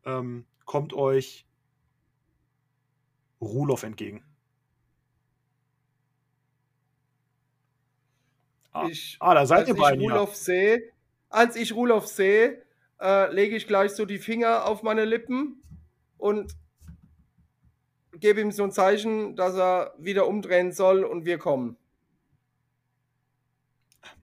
ähm, 0.04 0.46
kommt 0.64 0.94
euch 0.94 1.46
Ruloff 3.40 3.82
entgegen. 3.82 4.24
Ich, 8.88 9.16
ah, 9.20 9.34
da 9.34 9.46
seid 9.46 9.60
als 9.60 9.68
ihr 9.68 9.74
ich 9.74 9.80
beiden 9.80 10.02
ja. 10.02 10.26
Sehe, 10.26 10.82
als 11.28 11.56
ich 11.56 11.74
Rulof 11.74 12.06
sehe, 12.06 12.62
äh, 13.00 13.32
lege 13.32 13.56
ich 13.56 13.66
gleich 13.66 13.92
so 13.92 14.06
die 14.06 14.18
Finger 14.18 14.66
auf 14.66 14.82
meine 14.82 15.04
Lippen 15.04 15.62
und 16.16 16.56
gebe 18.12 18.40
ihm 18.40 18.50
so 18.50 18.64
ein 18.64 18.72
Zeichen, 18.72 19.36
dass 19.36 19.56
er 19.56 19.94
wieder 19.98 20.26
umdrehen 20.26 20.72
soll 20.72 21.04
und 21.04 21.24
wir 21.24 21.38
kommen. 21.38 21.76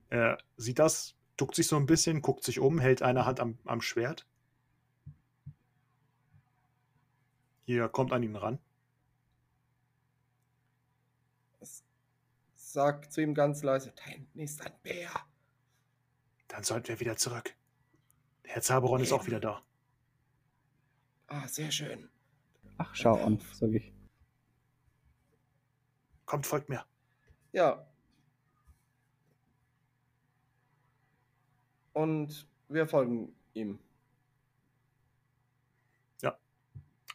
Er 0.08 0.38
sieht 0.56 0.78
das, 0.78 1.14
duckt 1.36 1.54
sich 1.54 1.68
so 1.68 1.76
ein 1.76 1.86
bisschen, 1.86 2.20
guckt 2.20 2.42
sich 2.42 2.58
um, 2.58 2.80
hält 2.80 3.02
eine 3.02 3.26
Hand 3.26 3.38
am, 3.38 3.58
am 3.64 3.80
Schwert. 3.80 4.26
Ihr 7.66 7.88
kommt 7.88 8.12
an 8.12 8.22
ihn 8.22 8.34
ran. 8.34 8.58
Sag 12.72 13.10
zu 13.10 13.20
ihm 13.20 13.34
ganz 13.34 13.64
leise, 13.64 13.92
da 13.96 14.04
hinten 14.04 14.38
ist 14.38 14.64
ein 14.64 14.72
Bär. 14.84 15.10
Dann 16.46 16.62
sollten 16.62 16.86
wir 16.86 17.00
wieder 17.00 17.16
zurück. 17.16 17.56
Herr 18.44 18.62
Zaberon 18.62 19.00
ist 19.00 19.10
auch 19.12 19.22
Eben. 19.22 19.26
wieder 19.26 19.40
da. 19.40 19.62
Ah, 21.26 21.48
sehr 21.48 21.72
schön. 21.72 22.08
Ach, 22.78 22.94
schau 22.94 23.16
an, 23.24 23.40
sage 23.54 23.78
ich. 23.78 23.92
Kommt, 26.26 26.46
folgt 26.46 26.68
mir. 26.68 26.84
Ja. 27.50 27.88
Und 31.92 32.46
wir 32.68 32.86
folgen 32.86 33.34
ihm. 33.52 33.80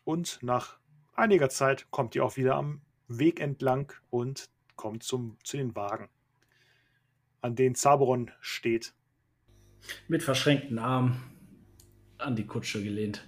Und 0.04 0.44
nach 0.44 0.78
einiger 1.16 1.50
Zeit 1.50 1.90
kommt 1.90 2.14
ihr 2.14 2.24
auch 2.24 2.38
wieder 2.38 2.56
am 2.56 2.82
Weg 3.08 3.40
entlang 3.40 3.92
und 4.12 4.52
kommt 4.76 5.04
zum, 5.04 5.38
zu 5.44 5.58
den 5.58 5.76
Wagen, 5.76 6.10
an 7.42 7.56
denen 7.56 7.76
Zaberon 7.76 8.32
steht. 8.42 8.94
Mit 10.08 10.24
verschränkten 10.24 10.80
Armen 10.80 11.22
an 12.18 12.36
die 12.36 12.48
Kutsche 12.48 12.84
gelehnt. 12.84 13.28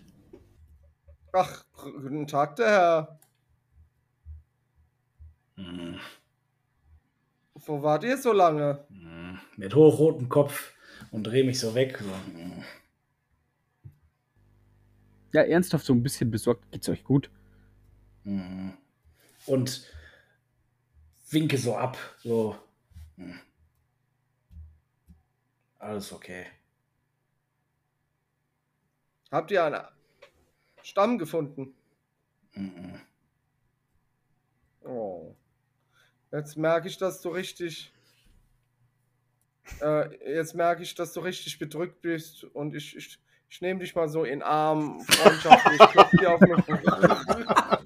Ach, 1.32 1.64
guten 1.72 2.28
Tag, 2.28 2.58
der 2.58 2.70
Herr. 2.70 3.20
Hm, 5.58 5.98
Wo 7.56 7.84
wart 7.84 8.06
ihr 8.06 8.18
so 8.18 8.32
lange? 8.32 8.88
hm. 8.90 9.40
Mit 9.56 9.76
hochrotem 9.76 10.28
Kopf 10.30 10.74
und 11.12 11.24
drehe 11.24 11.44
mich 11.46 11.60
so 11.60 11.74
weg. 11.76 12.00
So. 12.02 12.10
hm. 12.10 12.64
Ja, 15.32 15.42
ernsthaft, 15.44 15.86
so 15.86 15.94
ein 15.94 16.04
bisschen 16.04 16.32
besorgt. 16.32 16.70
Geht's 16.72 16.90
euch 16.90 17.04
gut? 17.06 17.30
Mhm. 18.24 18.78
Und 19.46 19.88
winke 21.30 21.58
so 21.58 21.76
ab. 21.76 21.98
So. 22.24 22.58
hm. 23.16 23.40
Alles 25.80 26.12
okay. 26.12 26.48
Habt 29.32 29.52
ihr 29.52 29.64
einen 29.64 29.82
Stamm 30.82 31.18
gefunden? 31.18 31.74
Mhm. 32.54 33.02
Oh. 34.84 35.36
Jetzt 36.32 36.58
merke 36.58 36.88
ich, 36.88 36.98
dass 36.98 37.22
du 37.22 37.30
richtig. 37.30 37.92
Äh, 39.82 40.34
jetzt 40.34 40.56
merke 40.56 40.82
ich, 40.82 40.96
dass 40.96 41.14
du 41.14 41.20
richtig 41.20 41.60
bedrückt 41.60 42.02
bist 42.02 42.46
und 42.46 42.74
ich, 42.74 42.96
ich, 42.96 43.20
ich 43.50 43.62
nehme 43.62 43.82
dich 43.82 43.96
mal 43.96 44.08
so 44.08 44.24
in 44.24 44.40
den 44.40 44.44
Arm, 44.44 45.02
freundschaftlich, 45.02 45.80
klopf 45.92 46.12
dir 46.12 46.32
auf 46.32 46.40
den 46.40 47.84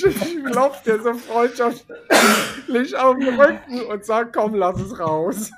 Rücken. 0.00 0.16
Ich, 0.22 0.36
ich 0.36 0.44
klopf 0.44 0.82
dir 0.82 1.00
so 1.02 1.14
freundschaftlich 1.14 2.96
auf 2.96 3.16
den 3.18 3.40
Rücken 3.40 3.80
und 3.90 4.04
sag, 4.04 4.32
komm, 4.32 4.54
lass 4.54 4.80
es 4.80 4.98
raus. 4.98 5.50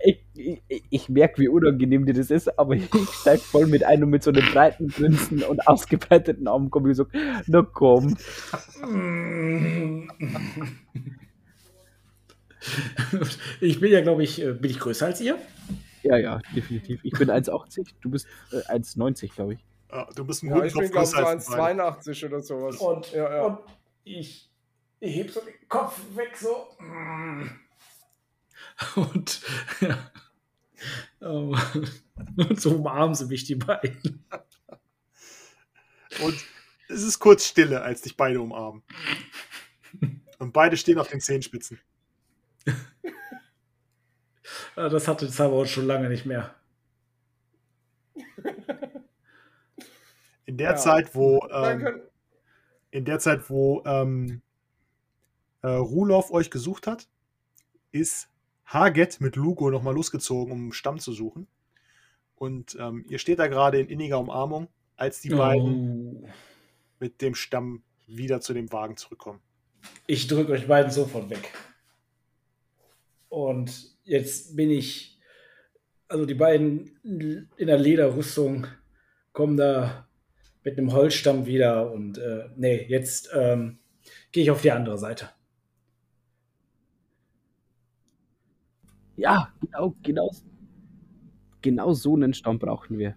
Ich, 0.00 0.22
ich, 0.34 0.84
ich 0.90 1.08
merke, 1.08 1.42
wie 1.42 1.48
unangenehm 1.48 2.06
dir 2.06 2.14
das 2.14 2.30
ist, 2.30 2.56
aber 2.58 2.74
ich 2.76 2.88
steig 3.20 3.40
voll 3.40 3.66
mit 3.66 3.82
ein 3.82 4.04
und 4.04 4.10
mit 4.10 4.22
so 4.22 4.30
einem 4.30 4.46
breiten 4.52 4.86
Grinsen 4.88 5.42
und 5.42 5.66
ausgebreiteten 5.66 6.46
Armen 6.46 6.70
komme 6.70 6.90
ich 6.90 6.96
so, 6.96 7.06
na 7.46 7.62
komm. 7.62 8.16
Ich 13.60 13.80
bin 13.80 13.92
ja, 13.92 14.00
glaube 14.00 14.22
ich, 14.22 14.42
äh, 14.42 14.52
bin 14.52 14.70
ich 14.70 14.78
größer 14.78 15.06
als 15.06 15.20
ihr? 15.20 15.38
Ja, 16.02 16.16
ja, 16.16 16.40
definitiv. 16.54 17.00
Ich 17.02 17.12
bin 17.12 17.30
1,80, 17.30 17.94
du 18.00 18.10
bist 18.10 18.26
äh, 18.52 18.72
1,90, 18.72 19.34
glaube 19.34 19.54
ich. 19.54 19.64
Ja, 19.90 20.08
du 20.14 20.24
bist 20.24 20.42
ein 20.42 20.48
Ja, 20.48 20.54
guten 20.54 20.66
ich 20.66 20.74
bin, 20.74 20.90
Kopf 20.90 21.12
glaube 21.12 21.38
ich, 21.38 21.46
beiden. 21.46 21.80
1,82 21.80 22.26
oder 22.26 22.40
sowas. 22.42 22.76
Und, 22.76 23.12
ja, 23.12 23.36
ja. 23.36 23.42
und 23.44 23.58
ich, 24.04 24.50
ich 25.00 25.16
heb 25.16 25.30
so 25.30 25.40
den 25.40 25.68
Kopf 25.68 25.98
weg 26.14 26.36
so. 26.36 26.68
Und, 28.94 29.40
ja. 29.80 30.10
Oh, 31.20 31.56
und 32.36 32.60
so 32.60 32.76
umarmen 32.76 33.14
sie 33.14 33.26
mich, 33.26 33.44
die 33.44 33.56
beiden. 33.56 34.24
Und 36.22 36.44
es 36.88 37.02
ist 37.02 37.18
kurz 37.18 37.46
Stille, 37.46 37.82
als 37.82 38.02
dich 38.02 38.16
beide 38.16 38.40
umarmen. 38.40 38.82
Und 40.38 40.52
beide 40.52 40.76
stehen 40.76 40.98
auf 40.98 41.08
den 41.08 41.20
Zehenspitzen. 41.20 41.80
Das 44.74 45.08
hatte 45.08 45.28
Zauber 45.28 45.66
schon 45.66 45.86
lange 45.86 46.08
nicht 46.08 46.24
mehr. 46.24 46.54
Der 50.58 50.70
Ja. 50.70 50.76
Zeit, 50.76 51.14
wo 51.14 51.40
ähm, 51.50 52.00
in 52.90 53.04
der 53.04 53.18
Zeit, 53.18 53.48
wo 53.50 53.82
ähm, 53.86 54.42
äh, 55.62 55.68
Rulof 55.68 56.30
euch 56.30 56.50
gesucht 56.50 56.86
hat, 56.86 57.08
ist 57.92 58.28
Haget 58.66 59.20
mit 59.20 59.36
Lugo 59.36 59.70
nochmal 59.70 59.94
losgezogen, 59.94 60.52
um 60.52 60.72
Stamm 60.72 60.98
zu 60.98 61.12
suchen. 61.12 61.46
Und 62.36 62.76
ähm, 62.78 63.04
ihr 63.08 63.18
steht 63.18 63.38
da 63.38 63.46
gerade 63.48 63.80
in 63.80 63.88
inniger 63.88 64.18
Umarmung, 64.20 64.68
als 64.96 65.20
die 65.20 65.30
beiden 65.30 66.24
Oh. 66.24 66.28
mit 67.00 67.20
dem 67.22 67.34
Stamm 67.34 67.82
wieder 68.06 68.40
zu 68.40 68.52
dem 68.54 68.70
Wagen 68.72 68.96
zurückkommen. 68.96 69.40
Ich 70.06 70.26
drücke 70.26 70.52
euch 70.52 70.66
beiden 70.66 70.90
sofort 70.90 71.30
weg. 71.30 71.52
Und 73.28 73.96
jetzt 74.04 74.56
bin 74.56 74.70
ich, 74.70 75.18
also 76.08 76.24
die 76.24 76.34
beiden 76.34 76.98
in 77.56 77.66
der 77.66 77.78
Lederrüstung 77.78 78.66
kommen 79.32 79.56
da 79.56 80.07
mit 80.68 80.76
einem 80.76 80.92
Holzstamm 80.92 81.46
wieder 81.46 81.90
und 81.92 82.18
äh, 82.18 82.50
nee, 82.56 82.84
jetzt 82.88 83.30
ähm, 83.34 83.78
gehe 84.32 84.42
ich 84.42 84.50
auf 84.50 84.60
die 84.60 84.70
andere 84.70 84.98
Seite. 84.98 85.30
Ja, 89.16 89.50
genau, 89.62 89.94
genau, 90.02 90.30
genau 91.62 91.94
so 91.94 92.14
einen 92.14 92.34
Stamm 92.34 92.58
brauchen 92.58 92.98
wir. 92.98 93.16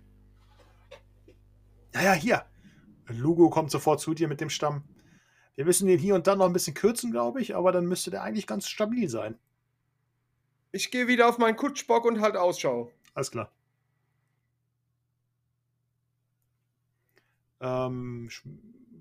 Ja, 1.93 2.03
ja, 2.03 2.13
hier. 2.13 2.45
Lugo 3.09 3.49
kommt 3.49 3.69
sofort 3.69 3.99
zu 3.99 4.13
dir 4.13 4.29
mit 4.29 4.39
dem 4.39 4.49
Stamm. 4.49 4.85
Wir 5.55 5.65
müssen 5.65 5.87
den 5.87 5.99
hier 5.99 6.15
und 6.15 6.27
dann 6.27 6.37
noch 6.37 6.45
ein 6.45 6.53
bisschen 6.53 6.73
kürzen, 6.73 7.11
glaube 7.11 7.41
ich, 7.41 7.53
aber 7.53 7.73
dann 7.73 7.85
müsste 7.85 8.11
der 8.11 8.23
eigentlich 8.23 8.47
ganz 8.47 8.69
stabil 8.69 9.09
sein. 9.09 9.37
ich 10.71 10.89
gehe 10.89 11.09
wieder 11.09 11.27
auf 11.27 11.37
meinen 11.37 11.57
Kutschbock 11.57 12.05
und 12.05 12.21
halt 12.21 12.37
Ausschau. 12.37 12.93
Alles 13.13 13.29
klar. 13.29 13.51
Ähm, 17.61 18.29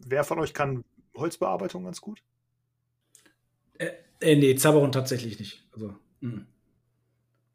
wer 0.07 0.23
von 0.23 0.39
euch 0.39 0.55
kann 0.55 0.85
Holzbearbeitung 1.17 1.85
ganz 1.85 2.01
gut? 2.01 2.23
Äh, 3.79 3.93
äh, 4.21 4.37
nee, 4.37 4.55
Zaberon 4.55 4.93
tatsächlich 4.93 5.39
nicht. 5.39 5.67
Also, 5.73 5.97
mm. 6.21 6.41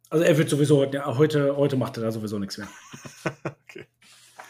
also 0.10 0.26
er 0.26 0.38
wird 0.38 0.50
sowieso, 0.50 0.84
ja, 0.86 1.18
heute, 1.18 1.56
heute 1.56 1.78
macht 1.78 1.98
er 1.98 2.04
da 2.04 2.12
sowieso 2.12 2.40
nichts 2.40 2.58
mehr. 2.58 2.68
okay. 3.64 3.86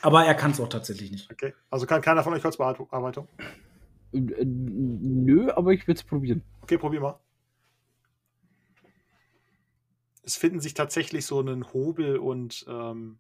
Aber 0.01 0.23
er 0.23 0.35
kann 0.35 0.51
es 0.51 0.59
auch 0.59 0.69
tatsächlich 0.69 1.11
nicht. 1.11 1.31
okay. 1.31 1.53
Also 1.69 1.85
kann 1.85 2.01
keiner 2.01 2.23
von 2.23 2.33
euch 2.33 2.43
Holzbearbeitung? 2.43 3.27
Äh, 4.13 4.45
Nö, 4.45 5.51
aber 5.51 5.73
ich 5.73 5.87
würde 5.87 5.99
es 5.99 6.03
probieren. 6.03 6.41
Okay, 6.61 6.77
probier 6.77 7.01
mal. 7.01 7.19
Es 10.23 10.37
finden 10.37 10.59
sich 10.59 10.73
tatsächlich 10.73 11.25
so 11.25 11.39
einen 11.39 11.71
Hobel 11.73 12.17
und 12.17 12.65
ähm, 12.67 13.19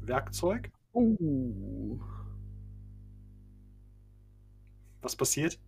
Werkzeug. 0.00 0.70
Oh. 0.92 2.00
Was 5.02 5.16
passiert? 5.16 5.58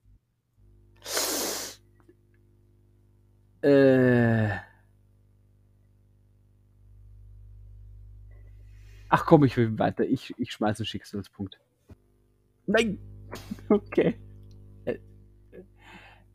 Äh. 3.63 4.57
Ach 9.09 9.27
komm, 9.27 9.45
ich 9.45 9.57
will 9.57 9.79
weiter. 9.79 10.05
Ich, 10.05 10.33
ich 10.39 10.53
schmeiße 10.53 10.81
einen 10.81 10.87
Schicksalspunkt. 10.87 11.59
Nein! 12.67 12.99
Okay. 13.69 14.19
Äh, 14.87 14.99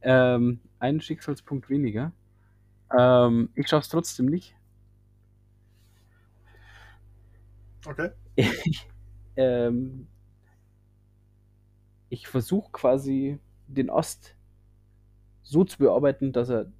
ähm, 0.02 0.62
einen 0.80 1.02
Schicksalspunkt 1.02 1.70
weniger. 1.70 2.14
Ähm, 2.98 3.50
ich 3.56 3.68
schaff's 3.68 3.90
trotzdem 3.90 4.28
nicht. 4.28 4.56
Okay. 7.86 8.12
ähm, 9.36 10.08
ich 12.10 12.28
versuche 12.28 12.72
quasi 12.72 13.40
den 13.68 13.90
Ost 13.90 14.36
so 15.44 15.64
zu 15.64 15.78
bearbeiten, 15.78 16.32
dass 16.32 16.50
er 16.50 16.72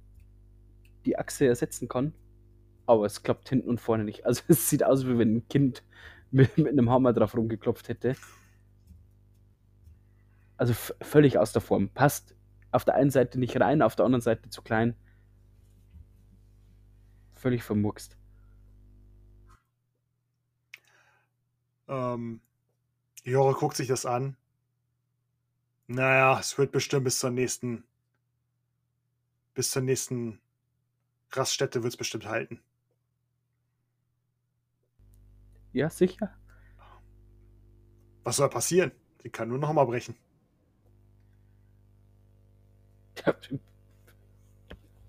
die 1.04 1.18
Achse 1.18 1.46
ersetzen 1.46 1.88
kann. 1.88 2.12
Aber 2.86 3.06
es 3.06 3.22
klappt 3.22 3.48
hinten 3.48 3.68
und 3.68 3.80
vorne 3.80 4.04
nicht. 4.04 4.26
Also 4.26 4.42
es 4.48 4.68
sieht 4.68 4.84
aus, 4.84 5.06
wie 5.06 5.18
wenn 5.18 5.36
ein 5.36 5.48
Kind 5.48 5.82
mit, 6.30 6.56
mit 6.58 6.68
einem 6.68 6.90
Hammer 6.90 7.12
drauf 7.12 7.36
rumgeklopft 7.36 7.88
hätte. 7.88 8.16
Also 10.56 10.74
völlig 11.02 11.38
aus 11.38 11.52
der 11.52 11.62
Form. 11.62 11.90
Passt 11.90 12.34
auf 12.70 12.84
der 12.84 12.94
einen 12.94 13.10
Seite 13.10 13.38
nicht 13.38 13.60
rein, 13.60 13.82
auf 13.82 13.96
der 13.96 14.04
anderen 14.04 14.22
Seite 14.22 14.48
zu 14.48 14.62
klein. 14.62 14.96
Völlig 17.32 17.62
vermurkst. 17.62 18.16
Ähm, 21.88 22.40
Jore 23.24 23.54
guckt 23.54 23.76
sich 23.76 23.88
das 23.88 24.06
an. 24.06 24.36
Naja, 25.88 26.38
es 26.40 26.58
wird 26.58 26.72
bestimmt 26.72 27.04
bis 27.04 27.18
zur 27.18 27.30
nächsten. 27.30 27.84
Bis 29.54 29.70
zur 29.70 29.82
nächsten 29.82 30.40
Raststätte 31.30 31.82
wird 31.82 31.92
es 31.92 31.96
bestimmt 31.96 32.26
halten. 32.26 32.60
Ja, 35.72 35.88
sicher. 35.88 36.36
Was 38.24 38.36
soll 38.36 38.50
passieren? 38.50 38.92
Sie 39.22 39.30
kann 39.30 39.48
nur 39.48 39.58
noch 39.58 39.72
mal 39.72 39.84
brechen. 39.84 40.16
Ich 43.16 43.24
hab 43.24 43.40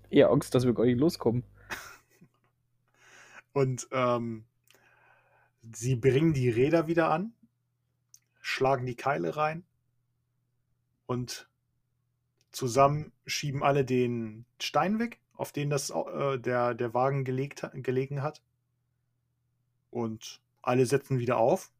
eher 0.08 0.30
Angst, 0.30 0.54
dass 0.54 0.64
wir 0.64 0.74
gar 0.74 0.84
nicht 0.84 0.98
loskommen. 0.98 1.44
Und 3.52 3.88
ähm, 3.90 4.44
sie 5.72 5.96
bringen 5.96 6.32
die 6.32 6.48
Räder 6.48 6.86
wieder 6.86 7.10
an, 7.10 7.34
schlagen 8.40 8.86
die 8.86 8.96
Keile 8.96 9.36
rein 9.36 9.64
und 11.08 11.48
zusammen 12.52 13.12
schieben 13.26 13.62
alle 13.62 13.82
den 13.82 14.44
Stein 14.60 14.98
weg, 14.98 15.20
auf 15.32 15.52
den 15.52 15.70
das, 15.70 15.88
äh, 15.88 16.38
der, 16.38 16.74
der 16.74 16.92
Wagen 16.92 17.24
gelegt, 17.24 17.66
gelegen 17.72 18.22
hat. 18.22 18.42
Und 19.90 20.42
alle 20.60 20.84
setzen 20.84 21.18
wieder 21.18 21.38
auf. 21.38 21.72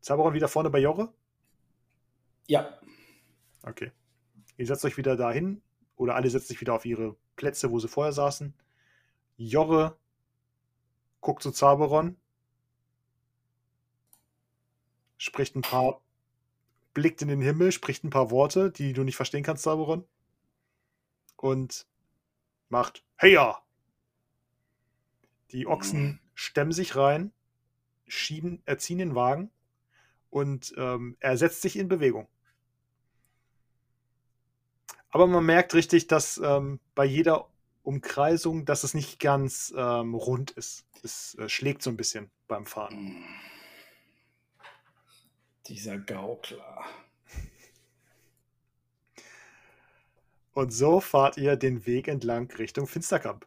Zaberon 0.00 0.32
wieder 0.32 0.48
vorne 0.48 0.70
bei 0.70 0.78
Jorre? 0.78 1.12
Ja. 2.48 2.80
Okay. 3.62 3.92
Ihr 4.56 4.66
setzt 4.66 4.84
euch 4.86 4.96
wieder 4.96 5.14
dahin 5.14 5.60
oder 5.94 6.14
alle 6.14 6.30
setzen 6.30 6.48
sich 6.48 6.60
wieder 6.62 6.72
auf 6.72 6.86
ihre 6.86 7.16
Plätze, 7.36 7.70
wo 7.70 7.78
sie 7.78 7.88
vorher 7.88 8.14
saßen. 8.14 8.54
Jorre 9.36 9.98
guckt 11.20 11.42
zu 11.42 11.52
Zaberon 11.52 12.16
spricht 15.22 15.54
ein 15.54 15.62
paar, 15.62 16.00
blickt 16.94 17.22
in 17.22 17.28
den 17.28 17.40
Himmel, 17.40 17.70
spricht 17.70 18.02
ein 18.02 18.10
paar 18.10 18.32
Worte, 18.32 18.72
die 18.72 18.92
du 18.92 19.04
nicht 19.04 19.14
verstehen 19.14 19.44
kannst, 19.44 19.62
Zaberon. 19.62 20.04
Und 21.36 21.86
macht 22.68 23.04
Heya! 23.16 23.62
Die 25.52 25.66
Ochsen 25.66 26.18
stemmen 26.34 26.72
sich 26.72 26.96
rein, 26.96 27.30
schieben, 28.08 28.62
erziehen 28.64 28.98
den 28.98 29.14
Wagen 29.14 29.50
und 30.30 30.74
ähm, 30.76 31.16
er 31.20 31.36
setzt 31.36 31.62
sich 31.62 31.76
in 31.76 31.88
Bewegung. 31.88 32.26
Aber 35.10 35.26
man 35.26 35.44
merkt 35.44 35.74
richtig, 35.74 36.08
dass 36.08 36.38
ähm, 36.42 36.80
bei 36.94 37.04
jeder 37.04 37.48
Umkreisung, 37.82 38.64
dass 38.64 38.82
es 38.82 38.94
nicht 38.94 39.20
ganz 39.20 39.72
ähm, 39.76 40.14
rund 40.14 40.52
ist. 40.52 40.86
Es 41.04 41.36
äh, 41.36 41.48
schlägt 41.48 41.82
so 41.82 41.90
ein 41.90 41.96
bisschen 41.96 42.30
beim 42.48 42.64
Fahren. 42.64 43.22
Dieser 45.66 45.98
Gaukler. 45.98 46.84
Und 50.54 50.72
so 50.72 51.00
fahrt 51.00 51.38
ihr 51.38 51.56
den 51.56 51.86
Weg 51.86 52.08
entlang 52.08 52.50
Richtung 52.50 52.86
Finsterkamp. 52.86 53.46